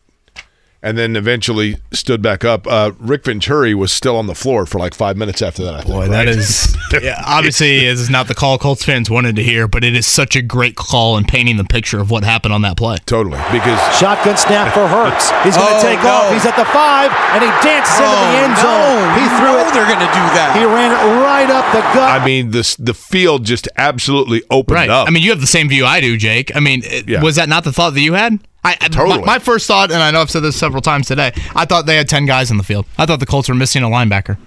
and 0.83 0.97
then 0.97 1.15
eventually 1.15 1.77
stood 1.91 2.21
back 2.21 2.43
up. 2.43 2.65
Uh, 2.65 2.91
Rick 2.99 3.25
Venturi 3.25 3.75
was 3.75 3.91
still 3.91 4.17
on 4.17 4.25
the 4.27 4.33
floor 4.35 4.65
for 4.65 4.79
like 4.79 4.93
five 4.95 5.15
minutes 5.17 5.41
after 5.41 5.63
that. 5.63 5.75
I 5.75 5.81
think, 5.81 5.93
Boy, 5.93 5.99
right? 6.01 6.09
that 6.11 6.27
is 6.27 6.75
yeah, 7.01 7.21
obviously 7.25 7.85
is 7.85 8.09
not 8.09 8.27
the 8.27 8.33
call 8.35 8.57
Colts 8.57 8.83
fans 8.83 9.09
wanted 9.09 9.35
to 9.35 9.43
hear, 9.43 9.67
but 9.67 9.83
it 9.83 9.95
is 9.95 10.07
such 10.07 10.35
a 10.35 10.41
great 10.41 10.75
call 10.75 11.17
in 11.17 11.23
painting 11.25 11.57
the 11.57 11.63
picture 11.63 11.99
of 11.99 12.09
what 12.09 12.23
happened 12.23 12.53
on 12.53 12.61
that 12.63 12.77
play. 12.77 12.97
Totally, 13.05 13.37
because 13.51 13.79
Shotgun 13.97 14.37
snap 14.37 14.73
for 14.73 14.87
Hurts. 14.87 15.29
He's 15.43 15.55
going 15.55 15.69
to 15.69 15.77
Oh, 15.77 15.81
take 15.81 16.01
no. 16.03 16.09
off. 16.09 16.33
He's 16.33 16.45
at 16.45 16.55
the 16.57 16.65
five, 16.65 17.11
and 17.33 17.43
he 17.43 17.49
dances 17.63 17.93
into 17.99 18.09
the 18.09 18.17
Oh, 18.17 18.43
end 18.43 18.57
zone. 18.57 18.67
no. 18.67 19.13
He 19.21 19.25
threw 19.37 19.51
know 19.53 19.67
it. 19.67 19.73
they're 19.73 19.85
gonna 19.85 20.11
do 20.11 20.25
that. 20.35 20.55
He 20.57 20.65
ran 20.65 20.91
it 20.91 21.21
right 21.23 21.49
up 21.49 21.65
the 21.73 21.81
gut. 21.93 22.21
I 22.21 22.25
mean, 22.25 22.51
this 22.51 22.75
the 22.75 22.93
field 22.93 23.45
just 23.45 23.67
absolutely 23.77 24.41
opened 24.49 24.75
Right. 24.75 24.89
up. 24.89 25.07
I 25.07 25.11
mean, 25.11 25.23
you 25.23 25.29
have 25.29 25.41
the 25.41 25.47
same 25.47 25.69
view 25.69 25.85
I 25.85 26.01
do, 26.01 26.17
Jake. 26.17 26.51
I 26.55 26.59
mean, 26.59 26.81
it- 26.83 27.07
Yeah. 27.07 27.21
was 27.21 27.35
that 27.35 27.49
not 27.49 27.63
the 27.63 27.71
thought 27.71 27.93
that 27.93 28.01
you 28.01 28.13
had? 28.13 28.39
I, 28.63 28.75
Totally. 28.75 29.19
My, 29.19 29.25
my 29.25 29.39
first 29.39 29.67
thought, 29.67 29.91
and 29.91 30.01
I 30.01 30.11
know 30.11 30.21
I've 30.21 30.29
said 30.29 30.41
this 30.41 30.55
several 30.55 30.81
times 30.81 31.07
today, 31.07 31.31
I 31.55 31.65
thought 31.65 31.85
they 31.85 31.95
had 31.97 32.07
10 32.07 32.25
guys 32.25 32.51
in 32.51 32.57
the 32.57 32.63
field. 32.63 32.85
I 32.97 33.05
thought 33.05 33.19
the 33.19 33.25
Colts 33.25 33.49
were 33.49 33.55
missing 33.55 33.83
a 33.83 33.87
linebacker. 33.87 34.37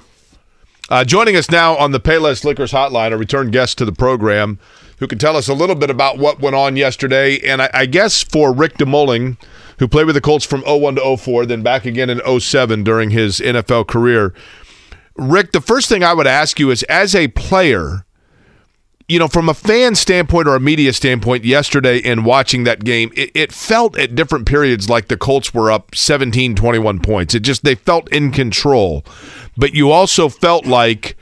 Uh, 0.89 1.03
joining 1.03 1.35
us 1.35 1.51
now 1.51 1.77
on 1.77 1.93
the 1.93 2.01
Payless 2.01 2.45
Liquors 2.45 2.71
Hotline, 2.71 3.13
a 3.13 3.17
return 3.17 3.51
guest 3.51 3.79
to 3.79 3.85
the 3.85 3.93
program, 3.93 4.59
who 4.99 5.07
can 5.07 5.19
tell 5.19 5.37
us 5.37 5.49
a 5.49 5.55
little 5.55 5.75
bit 5.75 5.91
about 5.91 6.19
what 6.19 6.41
went 6.41 6.55
on 6.55 6.77
yesterday. 6.77 7.39
And 7.41 7.63
I, 7.63 7.71
I 7.73 7.87
guess 7.87 8.23
for 8.23 8.53
Rick 8.53 8.75
DeMulling, 8.75 9.39
who 9.79 9.89
played 9.89 10.07
with 10.07 10.15
the 10.15 10.21
Colts 10.21 10.45
from 10.45 10.63
01 10.63 10.97
to 10.97 11.17
04, 11.17 11.47
then 11.47 11.63
back 11.63 11.85
again 11.85 12.11
in 12.11 12.21
07 12.41 12.85
during 12.85 13.11
his 13.11 13.41
NFL 13.41 13.89
career. 13.89 14.35
Rick, 15.17 15.53
the 15.53 15.61
first 15.61 15.89
thing 15.89 16.05
I 16.05 16.13
would 16.13 16.27
ask 16.27 16.59
you 16.59 16.71
is 16.71 16.83
as 16.85 17.15
a 17.15 17.29
player, 17.29 18.05
you 19.09 19.19
know, 19.19 19.29
from 19.29 19.49
a 19.49 19.55
fan 19.55 19.95
standpoint 19.95 20.49
or 20.49 20.57
a 20.57 20.61
media 20.61 20.93
standpoint, 20.93 21.45
yesterday 21.45 21.99
in 21.99 22.25
watching 22.25 22.65
that 22.65 22.85
game, 22.85 23.13
it, 23.15 23.31
it 23.35 23.53
felt 23.53 23.99
at 23.99 24.15
different 24.15 24.47
periods 24.47 24.89
like 24.89 25.09
the 25.09 25.17
Colts 25.17 25.53
were 25.53 25.71
up 25.71 25.95
17, 25.95 26.55
21 26.55 27.01
points. 27.01 27.35
It 27.35 27.41
just, 27.41 27.65
they 27.65 27.75
felt 27.75 28.11
in 28.11 28.31
control. 28.33 29.05
But 29.57 29.75
you 29.75 29.91
also 29.91 30.29
felt 30.29 30.65
like 30.65 31.17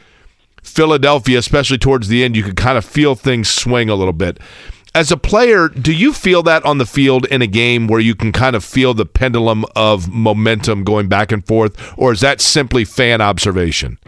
Philadelphia, 0.62 1.38
especially 1.38 1.78
towards 1.78 2.06
the 2.06 2.22
end, 2.22 2.36
you 2.36 2.44
could 2.44 2.56
kind 2.56 2.78
of 2.78 2.84
feel 2.84 3.16
things 3.16 3.50
swing 3.50 3.88
a 3.88 3.96
little 3.96 4.12
bit. 4.12 4.38
As 4.94 5.10
a 5.10 5.16
player, 5.16 5.68
do 5.68 5.92
you 5.92 6.12
feel 6.12 6.42
that 6.44 6.64
on 6.64 6.78
the 6.78 6.86
field 6.86 7.26
in 7.26 7.42
a 7.42 7.46
game 7.46 7.88
where 7.88 7.98
you 7.98 8.14
can 8.14 8.30
kind 8.30 8.54
of 8.54 8.62
feel 8.62 8.94
the 8.94 9.06
pendulum 9.06 9.64
of 9.74 10.08
momentum 10.08 10.84
going 10.84 11.08
back 11.08 11.32
and 11.32 11.44
forth, 11.46 11.76
or 11.96 12.12
is 12.12 12.20
that 12.20 12.40
simply 12.40 12.84
fan 12.84 13.20
observation? 13.20 13.98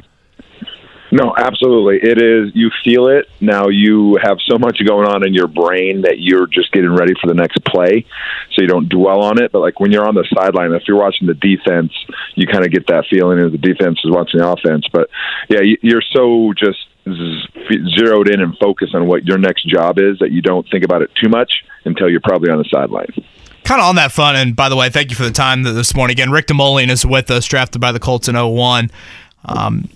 No, 1.17 1.33
absolutely. 1.37 2.01
It 2.11 2.21
is. 2.21 2.51
You 2.57 2.71
feel 2.83 3.07
it. 3.07 3.31
Now 3.41 3.69
you 3.69 4.19
have 4.21 4.39
so 4.51 4.59
much 4.59 4.79
going 4.85 5.07
on 5.07 5.25
in 5.25 5.33
your 5.33 5.47
brain 5.47 6.03
that 6.03 6.19
you're 6.19 6.49
just 6.49 6.73
getting 6.73 6.91
ready 6.91 7.12
for 7.21 7.29
the 7.29 7.35
next 7.35 7.65
play, 7.65 8.05
so 8.53 8.62
you 8.62 8.67
don't 8.67 8.89
dwell 8.89 9.23
on 9.23 9.41
it. 9.41 9.53
But 9.53 9.61
like 9.61 9.79
when 9.79 9.93
you're 9.93 10.09
on 10.09 10.17
the 10.17 10.27
sideline, 10.37 10.73
if 10.73 10.83
you're 10.89 10.99
watching 10.99 11.29
the 11.29 11.35
defense, 11.35 11.93
you 12.35 12.49
kind 12.49 12.65
of 12.65 12.73
get 12.73 12.89
that 12.89 13.05
feeling 13.09 13.39
as 13.39 13.53
the 13.53 13.59
defense 13.59 14.01
is 14.05 14.11
watching 14.11 14.41
the 14.41 14.49
offense. 14.49 14.87
But 14.93 15.09
yeah, 15.49 15.61
you- 15.61 15.79
you're 15.83 16.03
so 16.12 16.53
just 16.59 16.79
zeroed 17.97 18.29
in 18.29 18.41
and 18.41 18.57
focused 18.59 18.95
on 18.97 19.07
what 19.07 19.25
your 19.25 19.39
next 19.39 19.69
job 19.69 19.99
is 20.01 20.19
that 20.19 20.33
you 20.33 20.43
don't 20.43 20.69
think 20.69 20.85
about 20.85 21.03
it 21.03 21.11
too 21.23 21.29
much 21.29 21.62
until 21.85 22.09
you're 22.11 22.21
probably 22.21 22.51
on 22.51 22.59
the 22.59 22.65
sideline. 22.73 23.12
Kind 23.62 23.81
of 23.81 23.87
on 23.87 23.95
that 23.97 24.11
fun. 24.11 24.35
and 24.35 24.57
by 24.57 24.69
the 24.69 24.75
way, 24.77 24.91
thank 24.91 25.11
you 25.11 25.17
for 25.17 25.23
the 25.23 25.31
time 25.31 25.62
this 25.62 25.95
morning. 25.95 26.15
Again, 26.15 26.31
Rick 26.33 26.49
DeMulling 26.49 26.91
is 26.91 27.07
with 27.07 27.31
us, 27.31 27.47
drafted 27.47 27.81
by 27.81 27.93
the 27.93 28.01
Colts 28.01 28.29
in 28.29 28.35
01. 28.35 28.91
Um, 29.47 29.89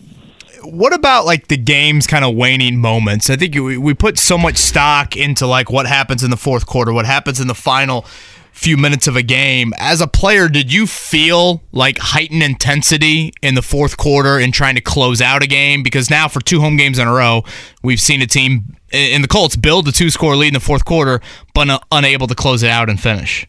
what 0.62 0.92
about 0.92 1.24
like 1.24 1.48
the 1.48 1.56
game's 1.56 2.06
kind 2.06 2.24
of 2.24 2.34
waning 2.34 2.78
moments? 2.78 3.30
I 3.30 3.36
think 3.36 3.54
we, 3.54 3.78
we 3.78 3.94
put 3.94 4.18
so 4.18 4.38
much 4.38 4.56
stock 4.56 5.16
into 5.16 5.46
like 5.46 5.70
what 5.70 5.86
happens 5.86 6.22
in 6.22 6.30
the 6.30 6.36
fourth 6.36 6.66
quarter, 6.66 6.92
what 6.92 7.06
happens 7.06 7.40
in 7.40 7.48
the 7.48 7.54
final 7.54 8.04
few 8.52 8.76
minutes 8.76 9.06
of 9.06 9.14
a 9.14 9.22
game. 9.22 9.72
As 9.78 10.00
a 10.00 10.08
player, 10.08 10.48
did 10.48 10.72
you 10.72 10.86
feel 10.86 11.62
like 11.70 11.98
heightened 11.98 12.42
intensity 12.42 13.32
in 13.40 13.54
the 13.54 13.62
fourth 13.62 13.96
quarter 13.96 14.38
in 14.38 14.50
trying 14.50 14.74
to 14.74 14.80
close 14.80 15.20
out 15.20 15.44
a 15.44 15.46
game? 15.46 15.82
Because 15.82 16.10
now 16.10 16.26
for 16.26 16.40
two 16.40 16.60
home 16.60 16.76
games 16.76 16.98
in 16.98 17.06
a 17.06 17.12
row, 17.12 17.44
we've 17.82 18.00
seen 18.00 18.20
a 18.20 18.26
team 18.26 18.76
in 18.90 19.22
the 19.22 19.28
Colts 19.28 19.54
build 19.54 19.86
a 19.86 19.92
two 19.92 20.10
score 20.10 20.34
lead 20.34 20.48
in 20.48 20.54
the 20.54 20.60
fourth 20.60 20.84
quarter, 20.84 21.20
but 21.54 21.70
un- 21.70 21.80
unable 21.92 22.26
to 22.26 22.34
close 22.34 22.62
it 22.62 22.70
out 22.70 22.90
and 22.90 23.00
finish. 23.00 23.46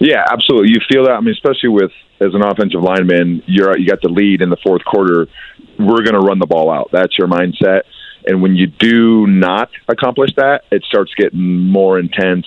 Yeah, 0.00 0.24
absolutely. 0.30 0.70
You 0.70 0.80
feel 0.90 1.04
that. 1.04 1.12
I 1.12 1.20
mean, 1.20 1.34
especially 1.34 1.68
with 1.68 1.92
as 2.20 2.34
an 2.34 2.42
offensive 2.42 2.82
lineman, 2.82 3.42
you're 3.46 3.78
you 3.78 3.86
got 3.86 4.02
the 4.02 4.08
lead 4.08 4.42
in 4.42 4.50
the 4.50 4.56
fourth 4.62 4.84
quarter. 4.84 5.28
We're 5.86 6.02
going 6.02 6.20
to 6.20 6.26
run 6.26 6.38
the 6.38 6.46
ball 6.46 6.70
out. 6.70 6.90
That's 6.92 7.16
your 7.18 7.28
mindset. 7.28 7.82
And 8.26 8.42
when 8.42 8.54
you 8.54 8.66
do 8.66 9.26
not 9.26 9.70
accomplish 9.88 10.34
that, 10.36 10.64
it 10.70 10.84
starts 10.84 11.14
getting 11.14 11.40
more 11.40 11.98
intense. 11.98 12.46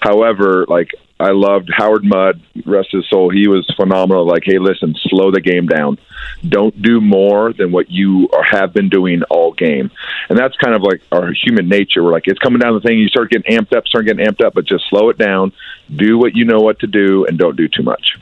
However, 0.00 0.66
like 0.68 0.90
I 1.18 1.30
loved 1.30 1.70
Howard 1.72 2.04
Mudd, 2.04 2.42
rest 2.66 2.88
his 2.92 3.08
soul. 3.08 3.30
He 3.30 3.48
was 3.48 3.72
phenomenal. 3.76 4.26
Like, 4.26 4.42
hey, 4.44 4.58
listen, 4.58 4.94
slow 5.04 5.30
the 5.30 5.40
game 5.40 5.66
down. 5.66 5.98
Don't 6.46 6.80
do 6.82 7.00
more 7.00 7.52
than 7.52 7.72
what 7.72 7.90
you 7.90 8.28
have 8.50 8.74
been 8.74 8.88
doing 8.90 9.22
all 9.30 9.52
game. 9.52 9.90
And 10.28 10.38
that's 10.38 10.56
kind 10.56 10.74
of 10.74 10.82
like 10.82 11.00
our 11.12 11.32
human 11.32 11.68
nature. 11.68 12.02
We're 12.02 12.12
like, 12.12 12.26
it's 12.26 12.40
coming 12.40 12.58
down 12.58 12.74
the 12.74 12.80
thing. 12.80 12.98
You 12.98 13.08
start 13.08 13.30
getting 13.30 13.56
amped 13.56 13.74
up, 13.74 13.86
start 13.86 14.06
getting 14.06 14.26
amped 14.26 14.44
up, 14.44 14.54
but 14.54 14.66
just 14.66 14.84
slow 14.90 15.08
it 15.08 15.16
down. 15.16 15.52
Do 15.94 16.18
what 16.18 16.34
you 16.34 16.44
know 16.44 16.60
what 16.60 16.80
to 16.80 16.86
do, 16.86 17.24
and 17.26 17.38
don't 17.38 17.56
do 17.56 17.68
too 17.68 17.82
much. 17.82 18.18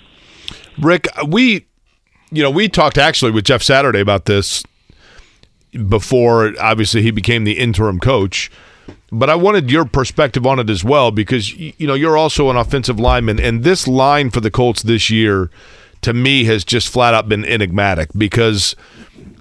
Rick, 0.79 1.09
we, 1.27 1.67
you 2.33 2.43
know, 2.43 2.51
we 2.51 2.69
talked 2.69 2.99
actually 2.99 3.31
with 3.31 3.45
Jeff 3.45 3.63
Saturday 3.63 4.01
about 4.01 4.25
this 4.25 4.65
before. 5.89 6.55
Obviously, 6.59 7.03
he 7.03 7.11
became 7.11 7.45
the 7.45 7.59
interim 7.59 8.01
coach, 8.01 8.51
but 9.13 9.29
I 9.29 9.35
wanted 9.35 9.71
your 9.71 9.85
perspective 9.85 10.47
on 10.47 10.59
it 10.59 10.71
as 10.71 10.83
well 10.83 11.11
because 11.11 11.53
you 11.53 11.87
know 11.87 11.95
you're 11.95 12.17
also 12.17 12.49
an 12.49 12.57
offensive 12.57 12.99
lineman, 12.99 13.39
and 13.39 13.65
this 13.65 13.87
line 13.87 14.31
for 14.31 14.41
the 14.41 14.51
Colts 14.51 14.83
this 14.83 15.11
year, 15.11 15.51
to 16.01 16.15
me, 16.15 16.45
has 16.45 16.65
just 16.65 16.89
flat 16.89 17.15
out 17.15 17.29
been 17.29 17.45
enigmatic 17.45 18.11
because. 18.17 18.75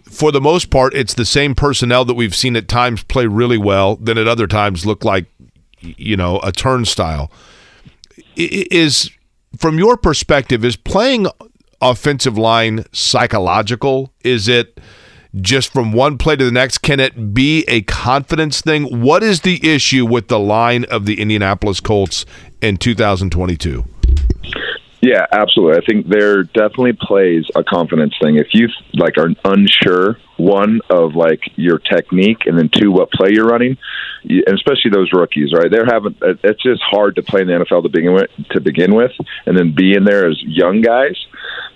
For 0.04 0.34
the 0.34 0.42
most 0.42 0.70
part, 0.70 0.94
it's 0.94 1.14
the 1.14 1.24
same 1.24 1.56
personnel 1.56 2.04
that 2.04 2.16
we've 2.16 2.36
seen 2.36 2.58
at 2.58 2.68
times 2.68 3.02
play 3.02 3.28
really 3.28 3.58
well, 3.58 3.96
then 3.96 4.18
at 4.18 4.28
other 4.28 4.46
times 4.46 4.86
look 4.86 5.06
like, 5.06 5.24
you 5.80 6.18
know, 6.18 6.42
a 6.44 6.52
turnstile. 6.52 7.32
Is 8.36 9.10
from 9.56 9.80
your 9.80 9.96
perspective, 9.96 10.66
is 10.66 10.76
playing 10.76 11.28
offensive 11.82 12.38
line 12.38 12.86
psychological? 12.91 14.13
Is 14.23 14.47
it 14.47 14.79
just 15.36 15.71
from 15.71 15.93
one 15.93 16.17
play 16.17 16.36
to 16.36 16.45
the 16.45 16.51
next? 16.51 16.79
Can 16.79 16.99
it 16.99 17.34
be 17.34 17.63
a 17.67 17.82
confidence 17.84 18.61
thing? 18.61 19.01
What 19.01 19.23
is 19.23 19.41
the 19.41 19.67
issue 19.67 20.05
with 20.05 20.27
the 20.27 20.39
line 20.39 20.86
of 20.86 21.05
the 21.05 21.19
Indianapolis 21.19 21.79
Colts 21.79 22.25
in 22.61 22.77
2022? 22.77 23.86
Yeah, 25.02 25.26
absolutely. 25.32 25.82
I 25.82 25.86
think 25.86 26.08
there 26.08 26.43
definitely 26.43 26.93
plays 26.93 27.45
a 27.56 27.64
confidence 27.64 28.14
thing. 28.22 28.36
If 28.36 28.49
you 28.54 28.68
like 28.93 29.18
are 29.18 29.30
unsure, 29.43 30.18
one 30.38 30.82
of 30.91 31.16
like 31.16 31.41
your 31.56 31.80
technique, 31.80 32.45
and 32.45 32.58
then 32.58 32.70
two 32.70 32.91
what 32.91 33.12
play 33.12 33.30
you're 33.32 33.47
running, 33.47 33.78
and 34.24 34.47
especially 34.47 34.91
those 34.91 35.12
rookies, 35.12 35.54
right? 35.54 35.72
They're 35.72 35.88
having 35.88 36.16
it's 36.22 36.62
just 36.62 36.84
hard 36.84 37.16
to 37.16 37.24
play 37.24 37.41
in 37.41 37.47
the 37.47 37.54
NFL 37.54 37.84
to 37.84 37.89
begin 37.89 38.14
with, 38.14 38.30
to 38.52 38.62
begin 38.62 38.93
with, 38.93 39.12
and 39.47 39.58
then 39.58 39.74
be 39.74 39.95
in 39.95 40.04
there 40.04 40.30
as 40.30 40.39
young 40.43 40.82
guys. 40.82 41.18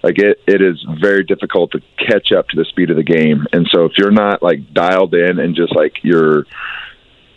Like 0.03 0.19
it, 0.19 0.39
it 0.45 0.61
is 0.61 0.86
very 1.01 1.23
difficult 1.23 1.71
to 1.71 1.82
catch 1.97 2.32
up 2.32 2.47
to 2.49 2.55
the 2.55 2.65
speed 2.65 2.91
of 2.91 2.95
the 2.95 3.03
game. 3.03 3.47
And 3.53 3.67
so 3.73 3.86
if 3.86 3.93
you're 3.97 4.11
not 4.11 4.43
like 4.43 4.71
dialed 4.71 5.15
in 5.15 5.39
and 5.39 5.55
just 5.55 5.76
like 5.76 5.93
you're 6.03 6.45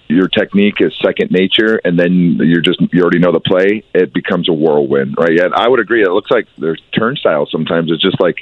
your 0.08 0.28
technique 0.28 0.76
is 0.80 0.92
second 1.04 1.30
nature, 1.30 1.80
and 1.84 1.98
then 1.98 2.38
you're 2.40 2.62
just 2.62 2.80
you 2.92 3.02
already 3.02 3.18
know 3.18 3.32
the 3.32 3.40
play, 3.40 3.84
it 3.94 4.14
becomes 4.14 4.48
a 4.48 4.52
whirlwind, 4.52 5.16
right? 5.18 5.38
And 5.38 5.54
I 5.54 5.68
would 5.68 5.80
agree. 5.80 6.02
It 6.02 6.10
looks 6.10 6.30
like 6.30 6.46
there's 6.56 6.80
turnstiles 6.98 7.50
sometimes. 7.52 7.90
It's 7.92 8.02
just 8.02 8.20
like 8.20 8.36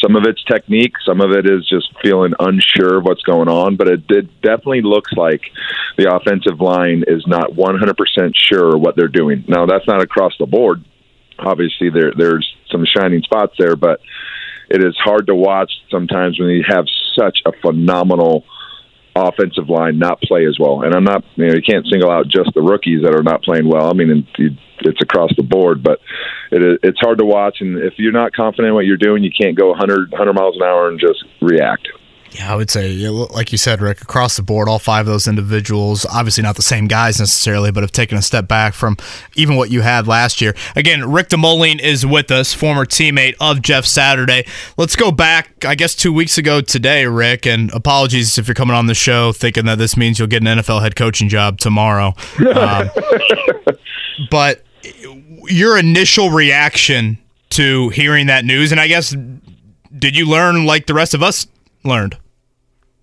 some 0.00 0.14
of 0.14 0.24
it's 0.26 0.42
technique, 0.44 0.94
some 1.04 1.20
of 1.20 1.32
it 1.32 1.44
is 1.44 1.68
just 1.68 1.92
feeling 2.02 2.34
unsure 2.38 2.98
of 2.98 3.04
what's 3.04 3.22
going 3.22 3.48
on. 3.48 3.76
But 3.76 3.88
it, 3.88 4.02
it 4.08 4.40
definitely 4.42 4.82
looks 4.82 5.12
like 5.12 5.42
the 5.96 6.14
offensive 6.14 6.60
line 6.60 7.02
is 7.08 7.26
not 7.26 7.50
100% 7.50 8.32
sure 8.36 8.78
what 8.78 8.94
they're 8.94 9.08
doing. 9.08 9.44
Now 9.48 9.66
that's 9.66 9.86
not 9.88 10.02
across 10.02 10.34
the 10.38 10.46
board. 10.46 10.84
Obviously, 11.38 11.90
there 11.90 12.12
there's 12.16 12.48
some 12.70 12.84
shining 12.84 13.22
spots 13.22 13.54
there, 13.58 13.76
but 13.76 14.00
it 14.70 14.84
is 14.84 14.96
hard 15.02 15.26
to 15.26 15.34
watch 15.34 15.72
sometimes 15.90 16.38
when 16.38 16.50
you 16.50 16.64
have 16.68 16.86
such 17.18 17.38
a 17.44 17.52
phenomenal 17.60 18.44
offensive 19.26 19.68
line 19.68 19.98
not 19.98 20.20
play 20.22 20.46
as 20.46 20.58
well. 20.58 20.82
And 20.82 20.94
I'm 20.94 21.04
not, 21.04 21.24
you 21.36 21.46
know, 21.46 21.54
you 21.54 21.62
can't 21.62 21.86
single 21.86 22.10
out 22.10 22.28
just 22.28 22.50
the 22.54 22.62
rookies 22.62 23.02
that 23.02 23.14
are 23.14 23.22
not 23.22 23.42
playing 23.42 23.68
well. 23.68 23.88
I 23.88 23.92
mean, 23.92 24.26
it's 24.80 25.02
across 25.02 25.30
the 25.36 25.42
board, 25.42 25.82
but 25.82 26.00
it, 26.50 26.80
it's 26.82 27.00
hard 27.00 27.18
to 27.18 27.24
watch. 27.24 27.58
And 27.60 27.78
if 27.78 27.94
you're 27.98 28.12
not 28.12 28.32
confident 28.32 28.68
in 28.68 28.74
what 28.74 28.86
you're 28.86 28.96
doing, 28.96 29.24
you 29.24 29.30
can't 29.30 29.56
go 29.56 29.68
100, 29.70 30.10
100 30.10 30.32
miles 30.32 30.56
an 30.56 30.62
hour 30.62 30.88
and 30.88 31.00
just 31.00 31.24
react. 31.40 31.88
Yeah, 32.32 32.52
I 32.52 32.56
would 32.56 32.70
say, 32.70 33.08
like 33.08 33.52
you 33.52 33.58
said, 33.58 33.80
Rick, 33.80 34.02
across 34.02 34.36
the 34.36 34.42
board, 34.42 34.68
all 34.68 34.78
five 34.78 35.06
of 35.06 35.12
those 35.12 35.26
individuals, 35.26 36.04
obviously 36.04 36.42
not 36.42 36.56
the 36.56 36.62
same 36.62 36.86
guys 36.86 37.18
necessarily, 37.18 37.70
but 37.70 37.82
have 37.82 37.92
taken 37.92 38.18
a 38.18 38.22
step 38.22 38.46
back 38.46 38.74
from 38.74 38.98
even 39.34 39.56
what 39.56 39.70
you 39.70 39.80
had 39.80 40.06
last 40.06 40.40
year. 40.40 40.54
Again, 40.76 41.10
Rick 41.10 41.30
DeMulling 41.30 41.80
is 41.80 42.04
with 42.04 42.30
us, 42.30 42.52
former 42.52 42.84
teammate 42.84 43.34
of 43.40 43.62
Jeff 43.62 43.86
Saturday. 43.86 44.44
Let's 44.76 44.94
go 44.94 45.10
back, 45.10 45.64
I 45.64 45.74
guess, 45.74 45.94
two 45.94 46.12
weeks 46.12 46.36
ago 46.36 46.60
today, 46.60 47.06
Rick, 47.06 47.46
and 47.46 47.72
apologies 47.72 48.36
if 48.36 48.46
you're 48.46 48.54
coming 48.54 48.76
on 48.76 48.86
the 48.86 48.94
show 48.94 49.32
thinking 49.32 49.64
that 49.64 49.78
this 49.78 49.96
means 49.96 50.18
you'll 50.18 50.28
get 50.28 50.42
an 50.46 50.58
NFL 50.58 50.82
head 50.82 50.96
coaching 50.96 51.30
job 51.30 51.58
tomorrow. 51.58 52.14
um, 52.54 52.90
but 54.30 54.62
your 55.44 55.78
initial 55.78 56.30
reaction 56.30 57.16
to 57.50 57.88
hearing 57.88 58.26
that 58.26 58.44
news, 58.44 58.70
and 58.70 58.80
I 58.80 58.86
guess, 58.86 59.16
did 59.98 60.14
you 60.14 60.28
learn 60.28 60.66
like 60.66 60.86
the 60.86 60.94
rest 60.94 61.14
of 61.14 61.22
us 61.22 61.46
learned? 61.84 62.18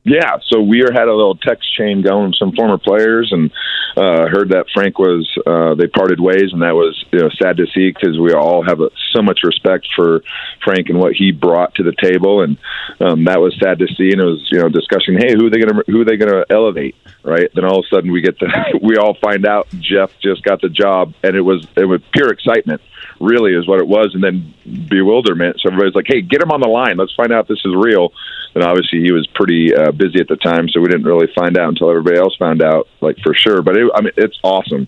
Yeah, 0.05 0.37
so 0.49 0.61
we 0.61 0.81
had 0.81 1.07
a 1.07 1.15
little 1.15 1.35
text 1.35 1.75
chain 1.75 2.03
going 2.03 2.27
with 2.27 2.35
some 2.37 2.51
former 2.51 2.77
players, 2.77 3.31
and 3.31 3.49
uh, 3.97 4.29
heard 4.29 4.49
that 4.49 4.67
Frank 4.71 4.99
was 4.99 5.27
uh, 5.47 5.73
they 5.73 5.87
parted 5.87 6.19
ways, 6.19 6.53
and 6.53 6.61
that 6.61 6.75
was 6.75 7.03
you 7.11 7.21
know, 7.21 7.29
sad 7.41 7.57
to 7.57 7.65
see 7.73 7.89
because 7.89 8.19
we 8.19 8.31
all 8.31 8.63
have 8.63 8.81
a, 8.81 8.91
so 9.15 9.23
much 9.23 9.39
respect 9.43 9.87
for 9.95 10.21
Frank 10.63 10.89
and 10.89 10.99
what 10.99 11.13
he 11.13 11.31
brought 11.31 11.73
to 11.75 11.83
the 11.83 11.95
table, 11.99 12.43
and 12.43 12.57
um, 12.99 13.25
that 13.25 13.41
was 13.41 13.57
sad 13.59 13.79
to 13.79 13.87
see. 13.97 14.11
And 14.11 14.21
it 14.21 14.25
was 14.25 14.47
you 14.51 14.59
know 14.59 14.69
discussion, 14.69 15.17
hey, 15.17 15.33
who 15.33 15.47
are 15.47 15.49
they 15.49 15.57
gonna 15.57 15.81
who 15.87 16.01
are 16.01 16.05
they 16.05 16.17
gonna 16.17 16.45
elevate, 16.51 16.95
right? 17.23 17.49
Then 17.55 17.65
all 17.65 17.79
of 17.79 17.85
a 17.91 17.95
sudden 17.95 18.11
we 18.11 18.21
get 18.21 18.37
the 18.37 18.79
we 18.83 18.97
all 18.97 19.17
find 19.19 19.43
out 19.47 19.67
Jeff 19.79 20.11
just 20.21 20.43
got 20.43 20.61
the 20.61 20.69
job, 20.69 21.15
and 21.23 21.35
it 21.35 21.41
was 21.41 21.65
it 21.77 21.85
was 21.85 22.01
pure 22.13 22.31
excitement 22.31 22.81
really 23.19 23.53
is 23.53 23.67
what 23.67 23.79
it 23.79 23.87
was, 23.87 24.11
and 24.13 24.23
then 24.23 24.53
bewilderment. 24.87 25.59
So 25.61 25.69
everybody's 25.69 25.95
like, 25.95 26.05
"Hey, 26.07 26.21
get 26.21 26.43
him 26.43 26.51
on 26.51 26.61
the 26.61 26.67
line. 26.67 26.97
Let's 26.97 27.15
find 27.15 27.31
out 27.31 27.45
if 27.45 27.47
this 27.47 27.65
is 27.65 27.73
real." 27.75 28.13
And 28.55 28.63
obviously, 28.63 29.01
he 29.01 29.11
was 29.11 29.27
pretty 29.27 29.75
uh, 29.75 29.91
busy 29.91 30.19
at 30.19 30.27
the 30.27 30.37
time, 30.37 30.69
so 30.69 30.79
we 30.79 30.87
didn't 30.87 31.05
really 31.05 31.27
find 31.35 31.57
out 31.57 31.69
until 31.69 31.89
everybody 31.89 32.17
else 32.17 32.35
found 32.37 32.63
out, 32.63 32.87
like 33.01 33.17
for 33.23 33.33
sure. 33.33 33.61
But 33.61 33.77
it, 33.77 33.91
I 33.93 34.01
mean, 34.01 34.13
it's 34.15 34.39
awesome. 34.43 34.87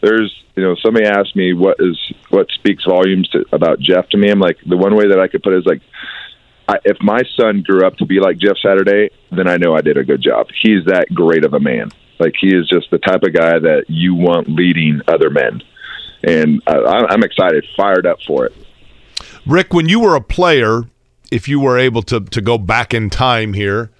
There's, 0.00 0.32
you 0.54 0.62
know, 0.62 0.76
somebody 0.76 1.06
asked 1.06 1.34
me 1.34 1.52
what 1.52 1.76
is 1.80 1.98
what 2.30 2.48
speaks 2.52 2.84
volumes 2.84 3.28
to, 3.30 3.44
about 3.52 3.80
Jeff 3.80 4.08
to 4.10 4.16
me. 4.16 4.30
I'm 4.30 4.38
like, 4.38 4.58
the 4.64 4.76
one 4.76 4.94
way 4.94 5.08
that 5.08 5.18
I 5.18 5.28
could 5.28 5.42
put 5.42 5.52
it 5.52 5.58
is 5.58 5.66
like, 5.66 5.82
I, 6.68 6.78
if 6.84 6.98
my 7.02 7.22
son 7.36 7.62
grew 7.62 7.84
up 7.84 7.96
to 7.96 8.06
be 8.06 8.20
like 8.20 8.38
Jeff 8.38 8.56
Saturday, 8.64 9.10
then 9.32 9.48
I 9.48 9.56
know 9.56 9.74
I 9.74 9.80
did 9.80 9.96
a 9.96 10.04
good 10.04 10.22
job. 10.22 10.46
He's 10.62 10.84
that 10.86 11.06
great 11.12 11.44
of 11.44 11.52
a 11.52 11.60
man. 11.60 11.90
Like 12.20 12.34
he 12.40 12.54
is 12.54 12.68
just 12.68 12.90
the 12.90 12.98
type 12.98 13.22
of 13.24 13.34
guy 13.34 13.58
that 13.58 13.86
you 13.88 14.14
want 14.14 14.48
leading 14.48 15.00
other 15.08 15.30
men 15.30 15.62
and 16.22 16.62
I, 16.66 17.06
I'm 17.08 17.22
excited, 17.22 17.66
fired 17.76 18.06
up 18.06 18.18
for 18.26 18.46
it. 18.46 18.54
Rick, 19.46 19.72
when 19.72 19.88
you 19.88 20.00
were 20.00 20.14
a 20.14 20.20
player, 20.20 20.82
if 21.30 21.48
you 21.48 21.60
were 21.60 21.78
able 21.78 22.02
to 22.02 22.20
to 22.20 22.40
go 22.40 22.58
back 22.58 22.94
in 22.94 23.10
time 23.10 23.54
here, 23.54 23.90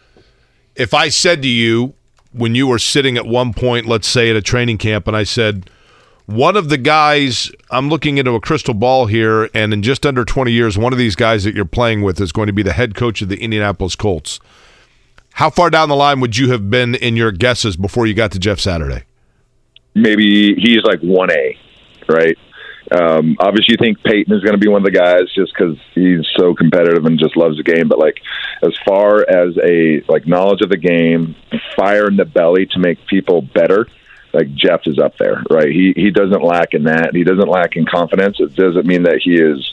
if 0.76 0.94
I 0.94 1.08
said 1.08 1.42
to 1.42 1.48
you 1.48 1.94
when 2.32 2.54
you 2.54 2.66
were 2.66 2.78
sitting 2.78 3.16
at 3.16 3.26
one 3.26 3.52
point, 3.52 3.86
let's 3.86 4.08
say 4.08 4.30
at 4.30 4.36
a 4.36 4.42
training 4.42 4.78
camp, 4.78 5.08
and 5.08 5.16
I 5.16 5.24
said, 5.24 5.68
one 6.26 6.56
of 6.56 6.68
the 6.68 6.78
guys, 6.78 7.50
I'm 7.72 7.88
looking 7.88 8.18
into 8.18 8.34
a 8.34 8.40
crystal 8.40 8.74
ball 8.74 9.06
here, 9.06 9.50
and 9.52 9.72
in 9.72 9.82
just 9.82 10.06
under 10.06 10.24
20 10.24 10.52
years, 10.52 10.78
one 10.78 10.92
of 10.92 10.98
these 10.98 11.16
guys 11.16 11.42
that 11.42 11.56
you're 11.56 11.64
playing 11.64 12.02
with 12.02 12.20
is 12.20 12.30
going 12.30 12.46
to 12.46 12.52
be 12.52 12.62
the 12.62 12.72
head 12.72 12.94
coach 12.94 13.20
of 13.20 13.28
the 13.28 13.36
Indianapolis 13.40 13.96
Colts. 13.96 14.38
How 15.32 15.50
far 15.50 15.70
down 15.70 15.88
the 15.88 15.96
line 15.96 16.20
would 16.20 16.36
you 16.36 16.52
have 16.52 16.70
been 16.70 16.94
in 16.94 17.16
your 17.16 17.32
guesses 17.32 17.76
before 17.76 18.06
you 18.06 18.14
got 18.14 18.30
to 18.32 18.38
Jeff 18.38 18.60
Saturday? 18.60 19.02
Maybe 19.96 20.54
he's 20.54 20.84
like 20.84 21.00
1A 21.00 21.56
right? 22.10 22.36
Um, 22.90 23.36
obviously, 23.38 23.72
you 23.72 23.76
think 23.78 24.02
Peyton 24.02 24.32
is 24.32 24.42
going 24.42 24.54
to 24.54 24.58
be 24.58 24.68
one 24.68 24.84
of 24.84 24.92
the 24.92 24.98
guys 24.98 25.32
just 25.34 25.52
because 25.54 25.76
he's 25.94 26.26
so 26.36 26.54
competitive 26.54 27.04
and 27.04 27.18
just 27.18 27.36
loves 27.36 27.56
the 27.56 27.62
game. 27.62 27.88
But 27.88 27.98
like, 27.98 28.20
as 28.62 28.76
far 28.86 29.20
as 29.20 29.56
a 29.62 30.02
like 30.08 30.26
knowledge 30.26 30.62
of 30.62 30.70
the 30.70 30.76
game, 30.76 31.36
fire 31.76 32.08
in 32.08 32.16
the 32.16 32.24
belly 32.24 32.66
to 32.66 32.78
make 32.78 33.06
people 33.06 33.42
better, 33.42 33.86
like 34.32 34.52
Jeff 34.54 34.82
is 34.86 34.98
up 34.98 35.16
there, 35.18 35.42
right? 35.50 35.68
He 35.68 35.92
he 35.94 36.10
doesn't 36.10 36.42
lack 36.42 36.74
in 36.74 36.84
that. 36.84 37.14
He 37.14 37.24
doesn't 37.24 37.48
lack 37.48 37.76
in 37.76 37.86
confidence. 37.86 38.38
It 38.40 38.54
doesn't 38.54 38.86
mean 38.86 39.04
that 39.04 39.20
he 39.22 39.34
is. 39.34 39.72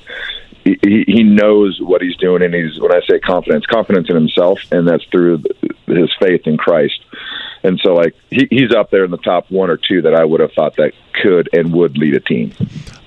He, 0.63 1.05
he 1.07 1.23
knows 1.23 1.79
what 1.81 2.01
he's 2.01 2.17
doing, 2.17 2.43
and 2.43 2.53
he's 2.53 2.79
when 2.79 2.91
I 2.91 2.99
say 3.09 3.19
confidence, 3.19 3.65
confidence 3.65 4.09
in 4.09 4.15
himself, 4.15 4.59
and 4.71 4.85
that's 4.87 5.05
through 5.05 5.43
his 5.85 6.13
faith 6.19 6.45
in 6.45 6.57
Christ. 6.57 6.99
And 7.63 7.79
so, 7.83 7.93
like, 7.93 8.15
he, 8.29 8.47
he's 8.49 8.73
up 8.73 8.91
there 8.91 9.03
in 9.03 9.11
the 9.11 9.17
top 9.17 9.49
one 9.49 9.69
or 9.69 9.77
two 9.77 10.01
that 10.03 10.13
I 10.13 10.23
would 10.23 10.39
have 10.39 10.51
thought 10.53 10.75
that 10.77 10.93
could 11.21 11.49
and 11.53 11.73
would 11.73 11.97
lead 11.97 12.15
a 12.15 12.19
team. 12.19 12.53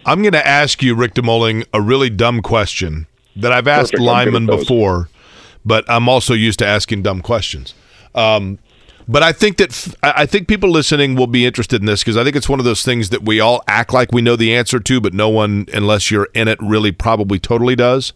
I'm 0.05 0.23
going 0.23 0.33
to 0.33 0.47
ask 0.47 0.83
you, 0.83 0.95
Rick 0.95 1.15
DeMulling, 1.15 1.67
a 1.73 1.81
really 1.81 2.11
dumb 2.11 2.43
question 2.43 3.07
that 3.37 3.53
I've 3.53 3.69
asked 3.69 3.93
Perfect. 3.93 4.03
linemen 4.03 4.47
before, 4.47 5.09
but 5.65 5.85
I'm 5.89 6.09
also 6.09 6.35
used 6.35 6.59
to 6.61 6.67
asking 6.67 7.03
dumb 7.03 7.23
questions. 7.23 7.75
Um, 8.15 8.59
but 9.11 9.23
I 9.23 9.33
think 9.33 9.57
that 9.57 9.71
f- 9.71 9.95
I 10.03 10.27
think 10.27 10.47
people 10.47 10.71
listening 10.71 11.17
will 11.17 11.27
be 11.27 11.45
interested 11.45 11.81
in 11.81 11.87
this 11.87 12.03
because 12.03 12.17
I 12.17 12.23
think 12.23 12.37
it's 12.37 12.49
one 12.49 12.61
of 12.61 12.65
those 12.65 12.85
things 12.85 13.11
that 13.11 13.23
we 13.23 13.41
all 13.41 13.63
act 13.67 13.93
like 13.93 14.13
we 14.13 14.23
know 14.23 14.37
the 14.37 14.55
answer 14.55 14.79
to, 14.79 15.01
but 15.01 15.13
no 15.13 15.29
one, 15.29 15.67
unless 15.73 16.11
you're 16.11 16.29
in 16.35 16.49
it, 16.49 16.59
really 16.61 16.93
probably 16.93 17.39
totally 17.39 17.75
does. 17.75 18.13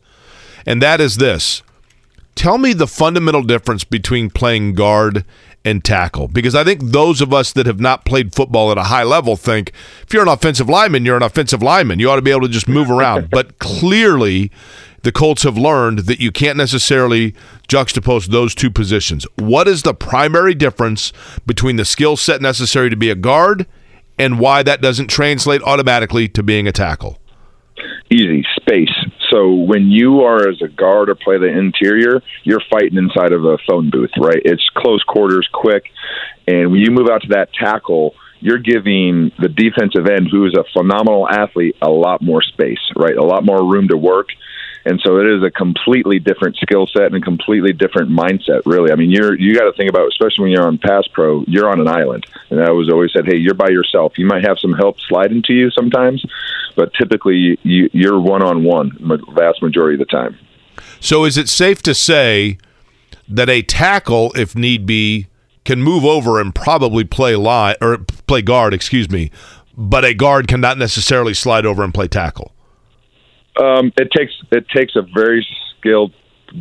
And 0.66 0.80
that 0.82 1.01
is 1.01 1.16
this: 1.16 1.62
Tell 2.35 2.59
me 2.59 2.72
the 2.72 2.87
fundamental 2.87 3.43
difference 3.43 3.82
between 3.82 4.30
playing 4.30 4.74
guard 4.74 5.24
and 5.65 5.85
tackle. 5.85 6.29
Because 6.29 6.55
I 6.55 6.65
think 6.65 6.83
those 6.83 7.21
of 7.21 7.33
us 7.33 7.53
that 7.53 7.67
have 7.67 7.81
not 7.81 8.05
played 8.05 8.35
football 8.35 8.71
at 8.71 8.79
a 8.79 8.85
high 8.85 9.03
level 9.03 9.37
think 9.37 9.73
if 10.03 10.12
you're 10.12 10.23
an 10.23 10.29
offensive 10.29 10.69
lineman, 10.69 11.05
you're 11.05 11.17
an 11.17 11.23
offensive 11.23 11.62
lineman. 11.62 11.99
You 11.99 12.11
ought 12.11 12.17
to 12.17 12.23
be 12.23 12.31
able 12.31 12.43
to 12.43 12.49
just 12.49 12.69
move 12.69 12.91
around. 12.91 13.31
but 13.31 13.59
clearly, 13.59 14.51
the 15.03 15.12
Colts 15.12 15.43
have 15.43 15.57
learned 15.57 16.01
that 16.01 16.21
you 16.21 16.33
can't 16.33 16.57
necessarily 16.57 17.35
juxtapose 17.69 18.27
those 18.27 18.55
two 18.55 18.71
positions. 18.71 19.27
What 19.37 19.69
is 19.69 19.83
the 19.83 19.95
primary 19.95 20.55
difference 20.55 21.12
between 21.47 21.77
the 21.77 21.85
skill 21.85 22.17
set 22.17 22.41
necessary 22.41 22.91
to 22.91 22.97
be 22.97 23.11
a 23.11 23.15
guard 23.15 23.67
and 24.19 24.39
why 24.39 24.62
that 24.62 24.81
doesn't 24.81 25.09
translate 25.09 25.62
automatically 25.62 26.29
to 26.29 26.43
being 26.43 26.67
a 26.67 26.73
tackle? 26.73 27.19
Easy 28.11 28.45
space. 28.57 28.95
So 29.35 29.53
when 29.53 29.91
you 29.91 30.20
are 30.20 30.49
as 30.49 30.62
a 30.62 30.68
guard 30.68 31.11
or 31.11 31.16
play 31.16 31.39
the 31.39 31.49
interior, 31.49 32.22
you're 32.45 32.62
fighting 32.70 32.97
inside 32.97 33.32
of 33.32 33.45
a 33.45 33.59
phone 33.68 33.91
booth, 33.91 34.12
right? 34.16 34.41
It's 34.45 34.62
close 34.76 35.03
quarters, 35.03 35.49
quick, 35.53 35.91
and 36.47 36.70
when 36.70 36.80
you 36.80 36.93
move 36.93 37.09
out 37.11 37.22
to 37.22 37.28
that 37.30 37.53
tackle, 37.53 38.14
you're 38.39 38.59
giving 38.59 39.32
the 39.41 39.49
defensive 39.49 40.07
end, 40.07 40.28
who's 40.30 40.55
a 40.57 40.62
phenomenal 40.72 41.28
athlete, 41.28 41.74
a 41.82 41.91
lot 41.91 42.22
more 42.22 42.43
space, 42.43 42.78
right? 42.95 43.16
A 43.16 43.24
lot 43.24 43.45
more 43.45 43.59
room 43.68 43.89
to 43.89 43.97
work. 43.97 44.28
And 44.87 45.01
so 45.03 45.18
it 45.18 45.26
is 45.26 45.43
a 45.43 45.51
completely 45.51 46.18
different 46.18 46.57
skill 46.57 46.87
set 46.87 47.07
and 47.07 47.16
a 47.16 47.20
completely 47.20 47.72
different 47.72 48.11
mindset, 48.11 48.62
really. 48.66 48.93
I 48.93 48.97
mean, 48.97 49.11
you're 49.11 49.39
you 49.39 49.55
got 49.55 49.64
to 49.64 49.72
think 49.72 49.89
about, 49.89 50.09
especially 50.09 50.43
when 50.43 50.53
you're 50.53 50.66
on 50.66 50.78
pass 50.78 51.07
pro, 51.12 51.43
you're 51.47 51.70
on 51.70 51.80
an 51.80 51.89
island. 51.89 52.26
And 52.51 52.61
I 52.61 52.70
was 52.70 52.91
always 52.91 53.12
said, 53.12 53.24
hey, 53.26 53.37
you're 53.37 53.55
by 53.55 53.70
yourself. 53.70 54.18
You 54.18 54.26
might 54.26 54.47
have 54.47 54.59
some 54.59 54.74
help 54.74 55.01
sliding 55.01 55.43
to 55.45 55.53
you 55.55 55.70
sometimes, 55.70 56.24
but 56.76 56.93
typically 56.95 57.59
you, 57.62 57.89
you're 57.93 58.20
one 58.20 58.43
on 58.43 58.64
one 58.64 58.91
vast 59.35 59.62
majority 59.62 60.01
of 60.01 60.07
the 60.07 60.12
time. 60.12 60.37
So 61.01 61.24
is 61.24 61.39
it 61.39 61.49
safe 61.49 61.82
to 61.82 61.95
say 61.95 62.59
that 63.28 63.49
a 63.49 63.62
tackle, 63.62 64.32
if 64.37 64.55
need 64.55 64.85
be, 64.85 65.28
can 65.64 65.82
move 65.82 66.05
over 66.05 66.41
and 66.41 66.55
probably 66.55 67.05
play 67.05 67.37
line 67.37 67.76
or 67.80 67.99
play 68.26 68.43
guard, 68.43 68.74
excuse 68.74 69.11
me, 69.11 69.30
but 69.76 70.05
a 70.05 70.12
guard 70.12 70.47
cannot 70.47 70.76
necessarily 70.76 71.32
slide 71.32 71.64
over 71.64 71.82
and 71.82 71.95
play 71.95 72.07
tackle? 72.07 72.54
Um, 73.61 73.93
it 73.97 74.11
takes 74.17 74.33
it 74.51 74.69
takes 74.69 74.97
a 74.97 75.03
very 75.03 75.47
skilled 75.79 76.13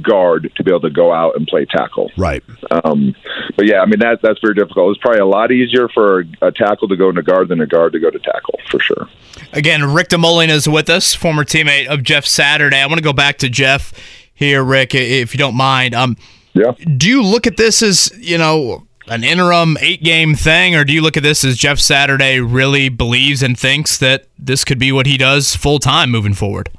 guard 0.02 0.52
to 0.56 0.64
be 0.64 0.72
able 0.72 0.82
to 0.82 0.90
go 0.90 1.14
out 1.14 1.36
and 1.36 1.48
play 1.48 1.66
tackle. 1.66 2.12
Right. 2.18 2.44
Um, 2.72 3.16
but 3.56 3.66
yeah, 3.66 3.82
I 3.82 3.86
mean 3.86 4.00
that 4.00 4.20
that's 4.22 4.40
very 4.40 4.56
difficult. 4.56 4.96
It's 4.96 5.02
probably 5.02 5.22
a 5.22 5.26
lot 5.26 5.52
easier 5.52 5.88
for 5.90 6.22
a, 6.22 6.26
a, 6.42 6.52
tackle 6.52 6.88
to 6.88 6.96
go 6.96 7.10
into 7.10 7.22
guard 7.22 7.50
than 7.50 7.62
a 7.62 7.68
guard 7.68 7.94
to 7.94 8.00
go 8.00 8.10
to 8.10 8.20
tackle 8.20 8.60
for 8.70 8.80
sure. 8.80 9.08
Again, 9.52 9.94
Rick 9.94 10.10
DeMulling 10.10 10.50
is 10.50 10.68
with 10.68 10.90
us, 10.90 11.14
former 11.14 11.44
teammate 11.44 11.88
of 11.88 12.04
Jeff 12.04 12.26
Saturday. 12.26 12.78
I 12.78 12.86
want 12.88 12.98
to 12.98 13.04
go 13.04 13.14
back 13.14 13.38
to 13.40 13.50
Jeff 13.50 13.94
here, 14.34 14.64
Rick, 14.64 14.96
if 14.96 15.34
you 15.34 15.38
don't 15.38 15.56
mind. 15.56 15.94
Um, 15.94 16.18
yeah. 16.54 16.72
Do 16.98 17.08
you 17.08 17.22
look 17.22 17.46
at 17.48 17.58
this 17.58 17.82
as 17.82 18.12
you 18.18 18.38
know? 18.38 18.88
an 19.08 19.22
interim 19.22 19.76
eight 19.82 20.02
game 20.02 20.34
thing, 20.34 20.76
or 20.76 20.86
do 20.86 20.94
you 20.94 21.02
look 21.02 21.18
at 21.18 21.24
this 21.24 21.44
as 21.44 21.58
Jeff 21.58 21.78
Saturday 21.78 22.40
really 22.40 22.88
believes 22.88 23.44
and 23.44 23.60
thinks 23.60 23.98
that 23.98 24.28
this 24.40 24.64
could 24.64 24.80
be 24.80 24.94
what 24.94 25.06
he 25.06 25.18
does 25.18 25.58
full 25.58 25.78
time 25.78 26.10
moving 26.10 26.34
forward? 26.34 26.70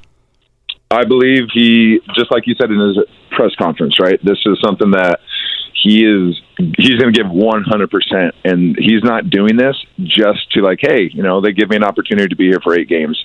I 0.95 1.05
believe 1.05 1.49
he, 1.53 2.01
just 2.15 2.31
like 2.31 2.47
you 2.47 2.55
said 2.55 2.71
in 2.71 2.79
his 2.79 2.99
press 3.31 3.55
conference, 3.57 3.99
right? 4.01 4.19
This 4.25 4.39
is 4.47 4.59
something 4.65 4.93
that 4.93 5.21
he 5.83 6.05
is 6.05 6.41
he's 6.79 6.95
going 6.99 7.13
to 7.13 7.23
give 7.23 7.27
100% 7.31 8.33
and 8.45 8.77
he's 8.79 9.03
not 9.03 9.29
doing 9.29 9.57
this 9.57 9.77
just 10.03 10.51
to 10.53 10.63
like 10.63 10.79
hey 10.81 11.11
you 11.13 11.23
know 11.23 11.41
they 11.43 11.53
give 11.53 11.69
me 11.69 11.77
an 11.77 11.85
opportunity 11.85 12.29
to 12.29 12.37
be 12.37 12.45
here 12.49 12.61
for 12.63 12.79
eight 12.79 12.89
games. 12.89 13.23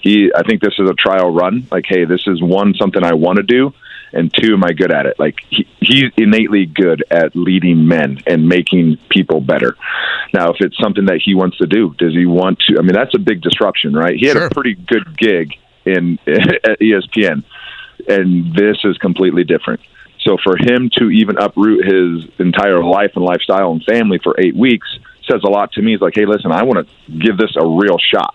He 0.00 0.30
i 0.34 0.42
think 0.42 0.62
this 0.62 0.74
is 0.78 0.88
a 0.88 0.94
trial 0.94 1.30
run. 1.30 1.66
Like 1.70 1.84
hey 1.86 2.04
this 2.06 2.22
is 2.26 2.40
one 2.40 2.72
something 2.80 3.02
i 3.04 3.12
want 3.12 3.36
to 3.38 3.42
do 3.42 3.74
and 4.14 4.32
two 4.32 4.54
am 4.54 4.64
i 4.64 4.72
good 4.72 4.90
at 4.90 5.04
it? 5.04 5.18
Like 5.18 5.34
he, 5.50 5.66
he's 5.80 6.10
innately 6.16 6.64
good 6.64 7.04
at 7.10 7.36
leading 7.36 7.86
men 7.86 8.20
and 8.26 8.48
making 8.48 8.96
people 9.10 9.40
better. 9.42 9.76
Now 10.32 10.50
if 10.50 10.56
it's 10.60 10.78
something 10.78 11.06
that 11.06 11.20
he 11.22 11.34
wants 11.34 11.58
to 11.58 11.66
do 11.66 11.94
does 11.98 12.14
he 12.14 12.24
want 12.24 12.58
to 12.68 12.78
i 12.78 12.80
mean 12.82 12.94
that's 12.94 13.14
a 13.14 13.18
big 13.18 13.42
disruption 13.42 13.92
right? 13.92 14.14
He 14.16 14.26
had 14.26 14.36
Sure. 14.38 14.46
a 14.46 14.50
pretty 14.50 14.76
good 14.76 15.18
gig 15.18 15.52
in 15.92 16.18
at 16.26 16.80
espn 16.80 17.44
and 18.08 18.54
this 18.54 18.78
is 18.84 18.96
completely 18.98 19.44
different 19.44 19.80
so 20.20 20.36
for 20.42 20.56
him 20.56 20.90
to 20.96 21.10
even 21.10 21.38
uproot 21.38 21.84
his 21.84 22.30
entire 22.38 22.82
life 22.82 23.12
and 23.14 23.24
lifestyle 23.24 23.72
and 23.72 23.82
family 23.84 24.18
for 24.22 24.34
eight 24.38 24.56
weeks 24.56 24.88
says 25.30 25.42
a 25.44 25.50
lot 25.50 25.72
to 25.72 25.82
me. 25.82 25.92
He's 25.92 26.00
like, 26.00 26.14
hey, 26.14 26.26
listen, 26.26 26.52
I 26.52 26.62
want 26.64 26.86
to 26.86 27.12
give 27.18 27.36
this 27.36 27.54
a 27.56 27.66
real 27.66 27.98
shot. 27.98 28.34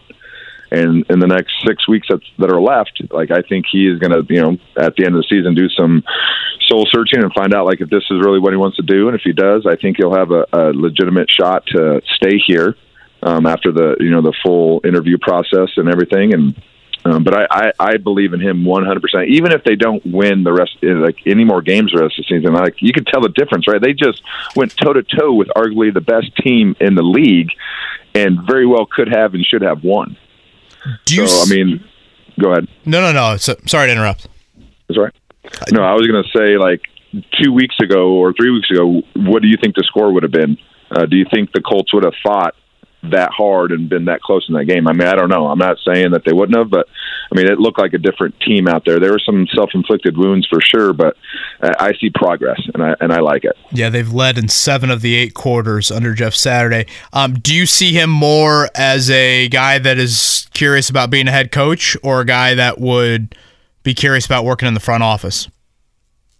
And 0.72 1.06
in 1.10 1.20
the 1.20 1.28
next 1.28 1.54
six 1.66 1.88
weeks 1.88 2.08
that's, 2.10 2.26
that 2.39 2.51
are 2.51 2.62
left, 2.62 3.01
like 3.12 3.30
I 3.30 3.41
think 3.47 3.66
he 3.72 3.88
is 3.88 3.99
going 3.99 4.12
to, 4.12 4.34
you 4.34 4.41
know, 4.41 4.58
at 4.78 4.95
the 4.95 5.06
end 5.06 5.16
of 5.16 5.22
the 5.22 5.28
season, 5.30 5.54
do 5.54 5.70
some 5.70 6.04
soul 6.68 6.88
searching 6.91 7.22
and 7.22 7.32
find 7.34 7.54
out 7.54 7.66
like 7.66 7.82
if 7.82 7.89
this 7.89 8.04
is 8.10 8.20
really 8.24 8.39
what 8.39 8.54
he 8.54 8.58
wants 8.58 8.78
to 8.78 8.84
do. 8.84 9.08
And 9.08 9.16
if 9.16 9.22
he 9.24 9.34
does, 9.34 9.68
I 9.70 9.76
think 9.76 9.97
he'll 9.97 10.16
have 10.16 10.32
a, 10.32 10.45
a 10.51 10.74
legitimate 10.74 11.30
shot 11.30 11.66
to 11.68 12.01
stay 12.16 12.39
here 12.43 12.76
um, 13.22 13.45
after 13.45 13.72
the, 13.72 13.97
you 13.99 14.10
know, 14.10 14.24
the 14.24 14.34
full 14.43 14.82
interview 14.84 15.20
process 15.22 15.70
and 15.78 15.89
everything. 15.89 16.34
And 16.34 16.60
um, 17.06 17.24
but 17.24 17.34
I, 17.36 17.47
I, 17.49 17.72
I 17.80 17.97
believe 17.97 18.34
in 18.34 18.39
him 18.39 18.64
100%. 18.64 19.28
Even 19.28 19.51
if 19.51 19.64
they 19.64 19.76
don't 19.76 20.06
win 20.06 20.43
the 20.43 20.54
rest, 20.54 20.78
uh, 20.84 20.95
like 20.99 21.18
any 21.26 21.43
more 21.43 21.62
games 21.62 21.91
the 21.93 22.01
rest 22.01 22.18
of 22.18 22.26
the 22.28 22.39
season, 22.39 22.54
like 22.54 22.76
you 22.80 22.93
could 22.93 23.08
tell 23.08 23.22
the 23.22 23.30
difference, 23.30 23.68
right? 23.68 23.82
They 23.82 23.93
just 23.93 24.22
went 24.56 24.76
toe 24.78 24.93
to 24.93 25.04
toe 25.04 25.34
with 25.34 25.49
arguably 25.49 25.93
the 25.93 26.01
best 26.01 26.36
team 26.38 26.76
in 26.80 26.95
the 26.95 27.04
league, 27.04 27.49
and 28.16 28.39
very 28.47 28.66
well 28.66 28.86
could 28.86 29.10
have 29.14 29.34
and 29.34 29.45
should 29.45 29.64
have 29.64 29.84
won. 29.84 30.18
Do 31.06 31.16
you? 31.16 31.28
so, 31.28 31.43
I 31.43 31.56
mean, 31.56 31.84
go 32.39 32.51
ahead. 32.51 32.68
No, 32.86 33.01
no, 33.01 33.12
no. 33.12 33.38
So, 33.38 33.56
sorry 33.66 33.88
to 33.88 33.93
interrupt. 33.93 34.28
That's 34.88 34.97
right. 34.97 35.14
No, 35.72 35.84
I 35.84 35.93
was 35.93 36.08
going 36.08 36.24
to 36.24 36.38
say 36.38 36.58
like 36.58 36.82
two 37.41 37.51
weeks 37.51 37.76
ago 37.82 38.14
or 38.14 38.34
three 38.34 38.49
weeks 38.49 38.72
ago. 38.72 39.01
What 39.16 39.41
do 39.41 39.49
you 39.49 39.58
think 39.62 39.76
the 39.76 39.84
score 39.84 40.14
would 40.14 40.24
have 40.24 40.32
been? 40.32 40.58
Uh, 40.89 41.06
do 41.06 41.18
you 41.18 41.26
think 41.34 41.51
the 41.51 41.62
Colts 41.62 41.93
would 41.93 42.04
have 42.04 42.14
fought 42.24 42.56
that 43.12 43.32
hard 43.32 43.72
and 43.72 43.89
been 43.89 44.06
that 44.06 44.22
close 44.22 44.45
in 44.47 44.56
that 44.56 44.66
game? 44.66 44.88
I 44.88 44.93
mean, 44.93 45.08
I 45.08 45.16
don't 45.16 45.30
know. 45.30 45.47
I'm 45.47 45.60
not 45.60 45.78
saying 45.86 46.12
that 46.12 46.24
they 46.26 46.34
wouldn't 46.34 46.58
have, 46.58 46.70
but 46.70 46.88
I 47.32 47.36
mean, 47.36 47.47
it 47.47 47.60
looked 47.60 47.80
like 47.80 47.93
a 47.93 47.97
different 47.97 48.39
team 48.39 48.68
out 48.68 48.84
there. 48.86 48.99
There 48.99 49.12
were 49.12 49.22
some 49.26 49.47
self-inflicted 49.54 50.18
wounds 50.18 50.47
for 50.47 50.62
sure, 50.62 50.93
but 50.93 51.18
I 51.62 51.93
see 51.99 52.10
progress 52.10 52.62
and 52.74 52.84
I 52.84 52.95
and 52.99 53.12
I 53.12 53.20
like 53.20 53.43
it. 53.43 53.58
Yeah, 53.72 53.89
they've 53.89 54.12
led 54.12 54.38
in 54.38 54.49
seven 54.49 54.91
of 54.91 55.01
the 55.01 55.16
eight 55.16 55.34
quarters 55.34 55.91
under 55.91 56.14
Jeff 56.14 56.34
Saturday. 56.34 56.86
Um, 57.12 57.36
do 57.36 57.56
you 57.56 57.66
see 57.66 57.91
him 57.91 58.10
more 58.10 58.70
as 58.76 59.10
a 59.10 59.49
guy 59.49 59.80
that 59.80 59.97
is 59.97 60.47
curious 60.54 60.89
about 60.89 61.10
being 61.10 61.28
a 61.28 61.32
head 61.32 61.51
coach, 61.51 61.97
or 62.04 62.22
a 62.22 62.26
guy 62.26 62.54
that 62.56 62.80
would 62.80 63.36
be 63.84 63.93
curious 63.93 64.26
about 64.26 64.45
working 64.45 64.68
in 64.68 64.74
the 64.74 64.80
front 64.80 65.04
office? 65.04 65.49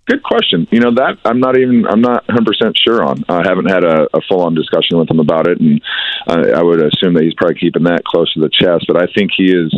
Good 0.06 0.22
question. 0.22 0.68
You 0.70 0.82
know 0.82 0.94
that 0.96 1.18
I'm 1.24 1.40
not 1.40 1.58
even 1.58 1.86
I'm 1.88 2.02
not 2.02 2.28
100 2.28 2.46
percent 2.46 2.78
sure 2.78 3.04
on. 3.04 3.24
I 3.30 3.42
haven't 3.48 3.72
had 3.72 3.86
a, 3.86 4.08
a 4.14 4.22
full 4.28 4.42
on 4.42 4.54
discussion 4.54 5.00
with 5.00 5.10
him 5.10 5.20
about 5.20 5.48
it, 5.48 5.62
and 5.62 5.82
I, 6.28 6.60
I 6.60 6.62
would 6.62 6.84
assume 6.84 7.14
that 7.14 7.24
he's 7.24 7.34
probably 7.36 7.60
keeping 7.60 7.84
that 7.84 8.04
close 8.04 8.32
to 8.34 8.42
the 8.42 8.50
chest. 8.50 8.86
But 8.88 9.02
I 9.02 9.08
think 9.16 9.32
he 9.36 9.46
is 9.46 9.74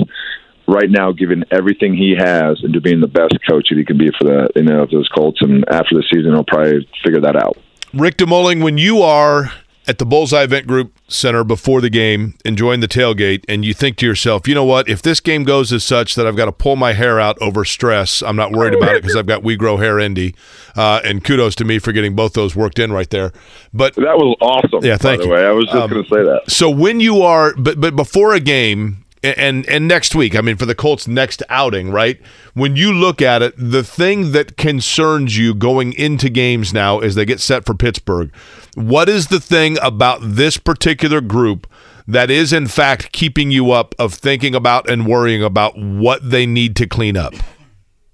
right 0.68 0.90
now 0.90 1.12
giving 1.12 1.44
everything 1.52 1.96
he 1.96 2.16
has 2.18 2.60
into 2.64 2.82
being 2.82 3.02
the 3.02 3.08
best 3.08 3.38
coach 3.48 3.68
that 3.70 3.78
he 3.78 3.86
can 3.86 4.00
be 4.00 4.10
for 4.18 4.24
the 4.26 4.50
you 4.56 4.64
know 4.64 4.88
those 4.92 5.08
Colts. 5.10 5.42
And 5.42 5.64
after 5.70 5.94
the 5.94 6.04
season, 6.12 6.34
he'll 6.34 6.44
probably 6.44 6.88
figure 7.04 7.22
that 7.22 7.36
out. 7.36 7.58
Rick 7.94 8.18
DeMulling, 8.18 8.64
when 8.64 8.80
you 8.80 9.04
are 9.04 9.52
at 9.88 9.98
the 10.00 10.06
Bullseye 10.06 10.44
Event 10.44 10.66
Group 10.68 10.98
Center 11.08 11.44
before 11.44 11.80
the 11.82 11.90
game, 11.90 12.34
enjoying 12.44 12.80
the 12.80 12.88
tailgate, 12.88 13.44
and 13.48 13.64
you 13.64 13.74
think 13.74 13.98
to 13.98 14.06
yourself, 14.06 14.48
you 14.48 14.56
know 14.56 14.64
what? 14.64 14.90
If 14.90 15.02
this 15.02 15.20
game 15.20 15.44
goes 15.44 15.72
as 15.72 15.84
such 15.84 16.16
that 16.16 16.26
I've 16.26 16.36
got 16.36 16.46
to 16.46 16.52
pull 16.52 16.76
my 16.76 16.94
hair 16.94 17.20
out 17.20 17.38
over 17.42 17.64
stress, 17.66 18.22
I'm 18.24 18.36
not 18.36 18.52
worried 18.52 18.74
about 18.74 18.96
it 18.96 19.02
because 19.04 19.16
I've 19.16 19.28
got 19.28 19.44
We 19.44 19.56
Grow 19.56 19.78
Hair 19.78 20.00
Indy. 20.00 20.34
Uh, 20.76 21.02
and 21.04 21.24
kudos 21.24 21.56
to 21.56 21.66
me 21.66 21.80
for 21.80 21.92
getting 21.92 22.16
both 22.16 22.34
those 22.34 22.56
worked 22.56 22.80
in 22.80 22.92
right 22.92 23.10
there. 23.10 23.32
But 23.74 23.96
that 23.96 24.18
was 24.18 24.36
awesome. 24.42 24.84
Yeah, 24.84 24.98
thank 24.98 25.20
by 25.22 25.24
the 25.26 25.30
you. 25.30 25.34
way, 25.36 25.46
I 25.46 25.52
was 25.52 25.66
just 25.66 25.76
Um, 25.78 25.90
going 25.90 26.04
to 26.04 26.10
say 26.10 26.24
that. 26.24 26.42
So 26.50 26.70
when 26.70 27.00
you 27.00 27.22
are, 27.22 27.54
but 27.56 27.80
but 27.80 27.96
before 27.96 28.34
a 28.34 28.40
game. 28.40 29.05
And 29.26 29.66
and 29.68 29.88
next 29.88 30.16
week, 30.16 30.36
I 30.36 30.42
mean, 30.42 30.58
for 30.58 30.66
the 30.66 30.76
Colts' 30.76 31.08
next 31.08 31.42
outing, 31.50 31.92
right? 31.92 32.22
When 32.54 32.76
you 32.76 32.94
look 32.94 33.22
at 33.22 33.42
it, 33.42 33.54
the 33.58 33.84
thing 33.84 34.32
that 34.34 34.58
concerns 34.58 35.38
you 35.38 35.54
going 35.54 35.94
into 35.94 36.30
games 36.30 36.74
now 36.74 37.00
as 37.00 37.16
they 37.16 37.26
get 37.26 37.40
set 37.40 37.66
for 37.66 37.74
Pittsburgh, 37.74 38.34
what 38.76 39.10
is 39.10 39.28
the 39.28 39.40
thing 39.40 39.78
about 39.82 40.20
this 40.22 40.58
particular 40.58 41.22
group 41.22 41.68
that 42.08 42.30
is, 42.30 42.54
in 42.54 42.68
fact, 42.68 43.12
keeping 43.12 43.50
you 43.50 43.72
up 43.72 43.96
of 43.98 44.14
thinking 44.14 44.54
about 44.54 44.90
and 44.90 45.08
worrying 45.08 45.44
about 45.44 45.78
what 45.78 46.30
they 46.30 46.46
need 46.46 46.76
to 46.76 46.88
clean 46.88 47.18
up? 47.18 47.34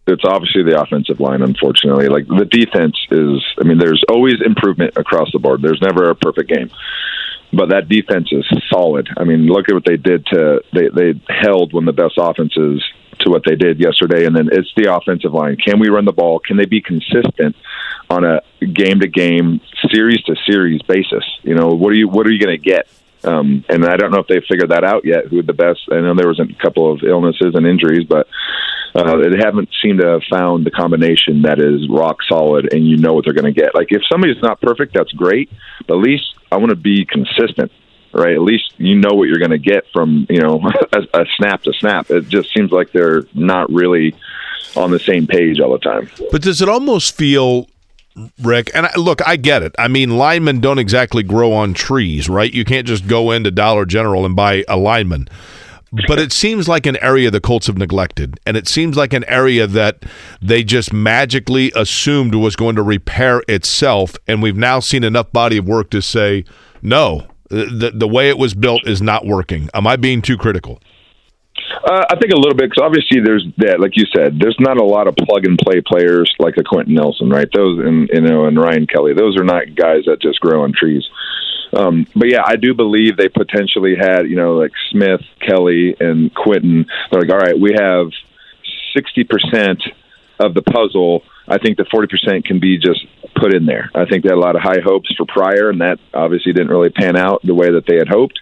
it's 0.08 0.26
obviously 0.26 0.64
the 0.64 0.80
offensive 0.80 1.20
line, 1.20 1.42
unfortunately. 1.42 2.08
Like 2.08 2.28
the 2.28 2.46
defense 2.46 2.98
is, 3.12 3.44
I 3.60 3.64
mean, 3.64 3.78
there's 3.78 4.04
always 4.10 4.36
improvement 4.44 4.94
across 4.98 5.32
the 5.32 5.40
board. 5.40 5.62
There's 5.62 5.82
never 5.82 6.10
a 6.10 6.16
perfect 6.16 6.50
game. 6.50 6.70
But 7.54 7.70
that 7.70 7.90
defense 7.90 8.30
is 8.32 8.46
solid. 8.70 9.10
I 9.18 9.26
mean, 9.26 9.46
look 9.46 9.68
at 9.68 9.74
what 9.74 9.86
they 9.86 9.98
did 9.98 10.26
to, 10.28 10.62
they, 10.74 10.88
they 10.88 11.22
held 11.28 11.74
one 11.74 11.88
of 11.88 11.96
the 11.96 12.02
best 12.02 12.16
offenses 12.18 12.82
to 13.20 13.30
what 13.30 13.44
they 13.46 13.56
did 13.56 13.80
yesterday. 13.80 14.26
And 14.26 14.36
then 14.36 14.50
it's 14.52 14.72
the 14.76 14.94
offensive 14.94 15.34
line. 15.34 15.58
Can 15.58 15.80
we 15.80 15.90
run 15.90 16.06
the 16.06 16.14
ball? 16.14 16.40
Can 16.40 16.58
they 16.58 16.66
be 16.66 16.82
consistent 16.82 17.56
on 18.10 18.24
a 18.24 18.42
game 18.66 19.02
to 19.02 19.08
game, 19.08 19.60
series 19.94 20.22
to 20.24 20.36
series 20.50 20.82
basis? 20.84 21.26
You 21.44 21.56
know, 21.56 21.70
what 21.70 21.92
are 21.92 21.96
you, 21.96 22.08
what 22.08 22.26
are 22.26 22.32
you 22.32 22.40
going 22.44 22.58
to 22.58 22.64
get? 22.64 22.88
Um, 23.24 23.64
and 23.70 23.86
I 23.86 23.98
don't 23.98 24.12
know 24.12 24.20
if 24.20 24.28
they 24.28 24.42
figured 24.50 24.72
that 24.72 24.84
out 24.84 25.06
yet. 25.06 25.28
Who 25.28 25.44
the 25.44 25.54
best? 25.54 25.82
I 25.92 26.02
know 26.02 26.16
there 26.16 26.28
was 26.28 26.40
a 26.40 26.48
couple 26.62 26.92
of 26.92 27.04
illnesses 27.04 27.54
and 27.54 27.68
injuries, 27.68 28.08
but 28.08 28.28
uh, 28.94 29.18
they 29.18 29.38
haven't 29.38 29.70
seemed 29.82 30.00
to 30.00 30.08
have 30.08 30.22
found 30.30 30.66
the 30.66 30.72
combination 30.72 31.44
that 31.44 31.60
is 31.60 31.88
rock 31.90 32.18
solid, 32.28 32.74
and 32.74 32.86
you 32.88 32.98
know 32.98 33.14
what 33.14 33.26
they're 33.26 33.34
going 33.34 33.54
to 33.54 33.60
get. 33.60 33.74
Like 33.74 33.88
if 33.92 34.02
somebody's 34.12 34.42
not 34.42 34.60
perfect, 34.62 34.94
that's 34.94 35.12
great, 35.14 35.50
but 35.88 35.96
at 35.98 36.02
least 36.02 36.36
I 36.52 36.58
want 36.58 36.72
to 36.72 36.76
be 36.76 37.06
consistent, 37.06 37.72
right? 38.14 38.34
At 38.34 38.42
least 38.42 38.74
you 38.78 38.96
know 38.96 39.14
what 39.14 39.30
you're 39.30 39.40
going 39.40 39.52
to 39.52 39.58
get 39.58 39.86
from 39.94 40.28
you 40.30 40.42
know 40.42 40.62
a, 40.94 41.22
a 41.22 41.26
snap 41.38 41.64
to 41.64 41.74
snap. 41.74 42.12
It 42.12 42.28
just 42.28 42.54
seems 42.54 42.72
like 42.72 42.92
they're 42.92 43.24
not 43.34 43.72
really 43.72 44.14
on 44.76 44.92
the 44.92 45.00
same 45.00 45.28
page 45.28 45.60
all 45.60 45.72
the 45.72 45.80
time. 45.80 46.10
But 46.32 46.42
does 46.42 46.62
it 46.62 46.68
almost 46.68 47.16
feel, 47.16 47.68
Rick? 48.42 48.72
And 48.74 48.88
I, 48.88 48.92
look, 48.98 49.26
I 49.26 49.38
get 49.38 49.64
it. 49.64 49.74
I 49.80 49.88
mean, 49.88 50.18
linemen 50.18 50.60
don't 50.60 50.80
exactly 50.80 51.24
grow 51.24 51.54
on 51.54 51.74
trees, 51.74 52.30
right? 52.30 52.54
You 52.54 52.66
can't 52.66 52.88
just 52.88 53.08
go 53.08 53.32
into 53.32 53.52
Dollar 53.52 53.86
General 53.86 54.26
and 54.26 54.36
buy 54.36 54.66
a 54.68 54.78
lineman. 54.78 55.30
But 56.08 56.20
it 56.20 56.32
seems 56.32 56.70
like 56.70 56.86
an 56.86 56.96
area 56.98 57.30
the 57.30 57.42
Colts 57.42 57.68
have 57.68 57.78
neglected, 57.78 58.40
and 58.46 58.56
it 58.56 58.68
seems 58.68 58.96
like 58.96 59.12
an 59.12 59.26
area 59.28 59.68
that 59.68 60.04
they 60.42 60.64
just 60.64 60.94
magically 60.94 61.72
assumed 61.76 62.34
was 62.34 62.56
going 62.56 62.78
to 62.78 62.82
repair 62.82 63.44
itself. 63.50 64.16
And 64.26 64.42
we've 64.42 64.56
now 64.56 64.80
seen 64.80 65.04
enough 65.04 65.32
body 65.34 65.58
of 65.58 65.68
work 65.68 65.90
to 65.90 66.02
say, 66.02 66.46
no, 66.82 67.28
the 67.50 67.92
the 67.94 68.08
way 68.08 68.30
it 68.30 68.38
was 68.38 68.54
built 68.54 68.88
is 68.88 69.02
not 69.02 69.26
working. 69.26 69.70
Am 69.74 69.86
I 69.86 69.98
being 69.98 70.22
too 70.22 70.38
critical? 70.38 70.82
Uh, 71.84 72.06
I 72.10 72.16
think 72.16 72.32
a 72.32 72.38
little 72.38 72.56
bit 72.56 72.70
because 72.70 72.84
obviously 72.84 73.20
there's 73.20 73.46
that, 73.58 73.80
like 73.80 73.96
you 73.96 74.06
said, 74.16 74.40
there's 74.40 74.58
not 74.60 74.78
a 74.78 74.84
lot 74.84 75.08
of 75.08 75.16
plug 75.16 75.46
and 75.46 75.58
play 75.58 75.82
players 75.82 76.32
like 76.40 76.56
a 76.58 76.64
Quenton 76.64 76.94
Nelson, 76.94 77.30
right? 77.30 77.48
Those 77.54 77.80
and 77.86 78.10
you 78.14 78.22
know 78.22 78.46
and 78.46 78.58
Ryan 78.58 78.88
Kelly, 78.88 79.14
those 79.14 79.38
are 79.38 79.44
not 79.44 79.76
guys 79.76 80.06
that 80.06 80.22
just 80.22 80.40
grow 80.40 80.64
on 80.64 80.74
trees. 80.74 81.04
Um, 81.74 82.06
but 82.16 82.30
yeah, 82.30 82.42
I 82.46 82.56
do 82.56 82.74
believe 82.74 83.18
they 83.18 83.30
potentially 83.30 83.96
had 83.96 84.30
you 84.30 84.36
know 84.36 84.58
like 84.58 84.72
Smith, 84.92 85.22
Kelly, 85.40 85.96
and 86.00 86.34
Quenton. 86.34 86.86
They're 87.12 87.22
like, 87.22 87.32
all 87.32 87.38
right, 87.38 87.60
we 87.60 87.74
have 87.78 88.08
sixty 88.94 89.24
percent 89.24 89.82
of 90.40 90.54
the 90.54 90.62
puzzle. 90.62 91.24
I 91.48 91.58
think 91.58 91.78
the 91.78 91.86
forty 91.92 92.08
percent 92.08 92.46
can 92.46 92.60
be 92.60 92.78
just 92.78 93.06
put 93.36 93.54
in 93.54 93.66
there. 93.66 93.90
I 93.96 94.06
think 94.06 94.24
they 94.24 94.30
had 94.30 94.38
a 94.38 94.40
lot 94.40 94.56
of 94.56 94.62
high 94.62 94.82
hopes 94.84 95.14
for 95.16 95.26
Pryor, 95.26 95.70
and 95.70 95.82
that 95.82 96.00
obviously 96.14 96.54
didn't 96.54 96.70
really 96.70 96.90
pan 96.90 97.16
out 97.16 97.42
the 97.44 97.56
way 97.56 97.72
that 97.72 97.86
they 97.88 97.98
had 97.98 98.08
hoped. 98.08 98.40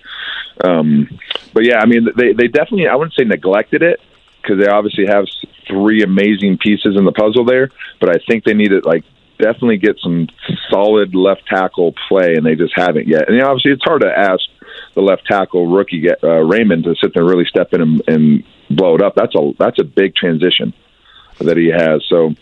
Um, 0.63 1.19
but 1.53 1.65
yeah, 1.65 1.79
I 1.79 1.85
mean, 1.85 2.07
they 2.15 2.33
they 2.33 2.47
definitely 2.47 2.87
I 2.87 2.95
wouldn't 2.95 3.15
say 3.15 3.25
neglected 3.25 3.83
it 3.83 3.99
because 4.41 4.63
they 4.63 4.69
obviously 4.69 5.05
have 5.07 5.25
three 5.67 6.01
amazing 6.01 6.57
pieces 6.57 6.95
in 6.97 7.05
the 7.05 7.11
puzzle 7.11 7.45
there. 7.45 7.69
But 7.99 8.09
I 8.09 8.19
think 8.27 8.43
they 8.43 8.53
needed 8.53 8.85
like 8.85 9.03
definitely 9.39 9.77
get 9.77 9.97
some 9.99 10.27
solid 10.69 11.15
left 11.15 11.47
tackle 11.47 11.93
play, 12.07 12.35
and 12.35 12.45
they 12.45 12.55
just 12.55 12.73
haven't 12.75 13.07
yet. 13.07 13.27
And 13.27 13.35
you 13.35 13.41
know, 13.41 13.49
obviously, 13.49 13.71
it's 13.71 13.83
hard 13.83 14.01
to 14.01 14.11
ask 14.15 14.43
the 14.93 15.01
left 15.01 15.25
tackle 15.25 15.67
rookie 15.67 16.09
uh, 16.09 16.15
Raimann 16.21 16.83
to 16.83 16.95
sit 16.95 17.13
there 17.13 17.23
and 17.23 17.29
really 17.29 17.45
step 17.45 17.73
in 17.73 17.81
and, 17.81 18.01
and 18.07 18.43
blow 18.69 18.95
it 18.95 19.01
up. 19.01 19.15
That's 19.15 19.33
a 19.35 19.53
that's 19.57 19.79
a 19.79 19.83
big 19.83 20.15
transition 20.15 20.73
that 21.39 21.57
he 21.57 21.69
has. 21.69 22.05
So 22.07 22.35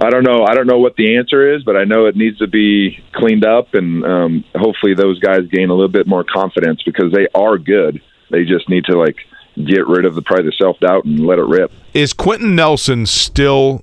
I 0.00 0.10
don't 0.10 0.24
know. 0.24 0.44
I 0.44 0.54
don't 0.54 0.66
know 0.66 0.78
what 0.78 0.96
the 0.96 1.16
answer 1.16 1.54
is, 1.54 1.64
but 1.64 1.76
I 1.76 1.84
know 1.84 2.06
it 2.06 2.16
needs 2.16 2.38
to 2.38 2.46
be 2.46 3.02
cleaned 3.12 3.44
up, 3.44 3.74
and 3.74 4.04
um, 4.04 4.44
hopefully 4.54 4.94
those 4.94 5.18
guys 5.18 5.46
gain 5.50 5.70
a 5.70 5.74
little 5.74 5.88
bit 5.88 6.06
more 6.06 6.24
confidence 6.24 6.82
because 6.82 7.12
they 7.12 7.28
are 7.34 7.58
good. 7.58 8.00
They 8.30 8.44
just 8.44 8.68
need 8.68 8.84
to 8.86 8.98
like 8.98 9.16
get 9.56 9.86
rid 9.86 10.04
of 10.04 10.14
the 10.14 10.22
probably 10.22 10.46
the 10.46 10.52
self 10.52 10.78
doubt 10.80 11.04
and 11.06 11.26
let 11.26 11.38
it 11.38 11.46
rip. 11.46 11.72
Is 11.94 12.12
Quenton 12.12 12.54
Nelson 12.54 13.06
still? 13.06 13.82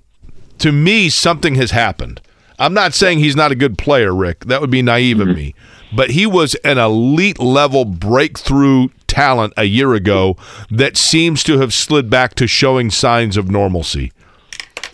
To 0.60 0.72
me, 0.72 1.10
something 1.10 1.56
has 1.56 1.72
happened. 1.72 2.22
I'm 2.60 2.74
not 2.74 2.93
saying 2.93 3.20
he's 3.20 3.36
not 3.36 3.51
a 3.51 3.56
good 3.56 3.78
player, 3.78 4.14
Rick. 4.14 4.45
That 4.45 4.62
would 4.62 4.72
be 4.72 4.82
naive 4.82 5.20
of 5.20 5.28
mm-hmm. 5.28 5.38
me. 5.38 5.56
But 5.95 6.12
he 6.12 6.26
was 6.26 6.56
an 6.64 6.78
elite 6.78 7.39
level 7.39 7.86
breakthrough 7.86 8.89
talent 9.08 9.54
a 9.58 9.66
year 9.66 9.93
ago 9.93 10.36
that 10.72 10.97
seems 10.97 11.43
to 11.43 11.60
have 11.60 11.74
slid 11.74 12.10
back 12.10 12.34
to 12.36 12.47
showing 12.47 12.89
signs 12.89 13.38
of 13.38 13.49
normalcy. 13.49 14.12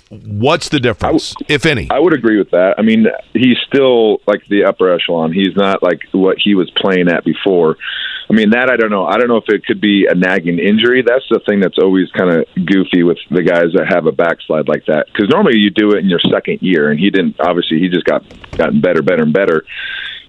What's 0.09 0.69
the 0.69 0.79
difference, 0.79 1.35
if 1.47 1.65
any? 1.65 1.87
I 1.91 1.99
would 1.99 2.13
agree 2.13 2.39
with 2.39 2.49
that. 2.49 2.75
I 2.79 2.81
mean, 2.81 3.05
he's 3.33 3.57
still 3.67 4.17
like 4.25 4.43
the 4.47 4.65
upper 4.65 4.91
echelon. 4.91 5.31
He's 5.31 5.55
not 5.55 5.83
like 5.83 6.01
what 6.11 6.37
he 6.43 6.55
was 6.55 6.69
playing 6.71 7.09
at 7.09 7.23
before. 7.23 7.77
I 8.29 8.35
mean, 8.35 8.51
that 8.51 8.69
I 8.69 8.77
don't 8.77 8.91
know. 8.91 9.07
I 9.07 9.17
don't 9.17 9.27
know 9.27 9.37
if 9.37 9.49
it 9.49 9.65
could 9.65 9.81
be 9.81 10.05
a 10.05 10.13
nagging 10.13 10.59
injury. 10.59 11.01
That's 11.01 11.25
the 11.31 11.39
thing 11.47 11.61
that's 11.61 11.79
always 11.79 12.11
kind 12.11 12.29
of 12.29 12.45
goofy 12.63 13.01
with 13.01 13.17
the 13.31 13.41
guys 13.41 13.73
that 13.73 13.87
have 13.89 14.05
a 14.05 14.11
backslide 14.11 14.67
like 14.67 14.85
that. 14.85 15.07
Because 15.07 15.29
normally 15.29 15.57
you 15.57 15.71
do 15.71 15.91
it 15.91 15.99
in 15.99 16.09
your 16.09 16.19
second 16.29 16.61
year, 16.61 16.91
and 16.91 16.99
he 16.99 17.09
didn't. 17.09 17.39
Obviously, 17.39 17.79
he 17.79 17.89
just 17.89 18.05
got 18.05 18.23
gotten 18.51 18.81
better, 18.81 19.01
better, 19.01 19.23
and 19.23 19.33
better. 19.33 19.65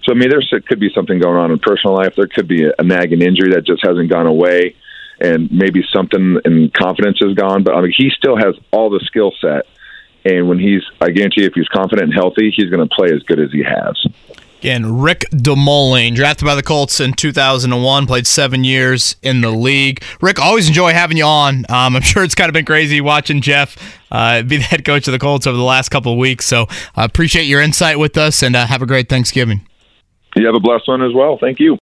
So 0.03 0.13
I 0.13 0.15
mean, 0.15 0.29
there 0.29 0.41
could 0.61 0.79
be 0.79 0.89
something 0.95 1.19
going 1.19 1.37
on 1.37 1.51
in 1.51 1.59
personal 1.59 1.95
life. 1.95 2.15
There 2.15 2.27
could 2.27 2.47
be 2.47 2.65
a, 2.65 2.71
a 2.79 2.83
nagging 2.83 3.21
injury 3.21 3.51
that 3.53 3.67
just 3.67 3.85
hasn't 3.85 4.09
gone 4.09 4.25
away, 4.25 4.75
and 5.19 5.51
maybe 5.51 5.83
something 5.93 6.39
in 6.43 6.71
confidence 6.71 7.19
is 7.21 7.35
gone. 7.35 7.63
But 7.63 7.75
I 7.75 7.81
mean, 7.81 7.93
he 7.95 8.09
still 8.09 8.35
has 8.35 8.55
all 8.71 8.89
the 8.89 9.01
skill 9.05 9.31
set. 9.39 9.67
And 10.23 10.47
when 10.47 10.59
he's, 10.59 10.83
I 10.99 11.09
guarantee, 11.09 11.45
if 11.45 11.53
he's 11.53 11.67
confident 11.67 12.09
and 12.09 12.13
healthy, 12.13 12.53
he's 12.55 12.69
going 12.69 12.87
to 12.87 12.95
play 12.95 13.09
as 13.11 13.23
good 13.23 13.39
as 13.39 13.51
he 13.51 13.63
has. 13.63 14.05
Again, 14.61 14.99
Rick 14.99 15.25
DeMulling, 15.31 16.13
drafted 16.13 16.45
by 16.45 16.53
the 16.53 16.61
Colts 16.61 16.99
in 16.99 17.13
2001, 17.13 18.05
played 18.05 18.27
seven 18.27 18.63
years 18.63 19.15
in 19.23 19.41
the 19.41 19.49
league. 19.49 20.03
Rick, 20.21 20.39
always 20.39 20.67
enjoy 20.67 20.93
having 20.93 21.17
you 21.17 21.23
on. 21.23 21.65
Um, 21.67 21.95
I'm 21.95 22.01
sure 22.03 22.23
it's 22.23 22.35
kind 22.35 22.47
of 22.47 22.53
been 22.53 22.65
crazy 22.65 23.01
watching 23.01 23.41
Jeff 23.41 23.75
uh, 24.11 24.43
be 24.43 24.57
the 24.57 24.63
head 24.63 24.85
coach 24.85 25.07
of 25.07 25.13
the 25.13 25.17
Colts 25.17 25.47
over 25.47 25.57
the 25.57 25.63
last 25.63 25.89
couple 25.89 26.11
of 26.11 26.19
weeks. 26.19 26.45
So 26.45 26.67
I 26.95 27.01
uh, 27.01 27.05
appreciate 27.05 27.45
your 27.45 27.59
insight 27.59 27.97
with 27.97 28.15
us 28.19 28.43
and 28.43 28.55
uh, 28.55 28.67
have 28.67 28.83
a 28.83 28.85
great 28.85 29.09
Thanksgiving. 29.09 29.67
You 30.35 30.45
have 30.45 30.53
a 30.53 30.59
blessed 30.59 30.87
one 30.87 31.01
as 31.01 31.15
well. 31.15 31.39
Thank 31.41 31.59
you. 31.59 31.79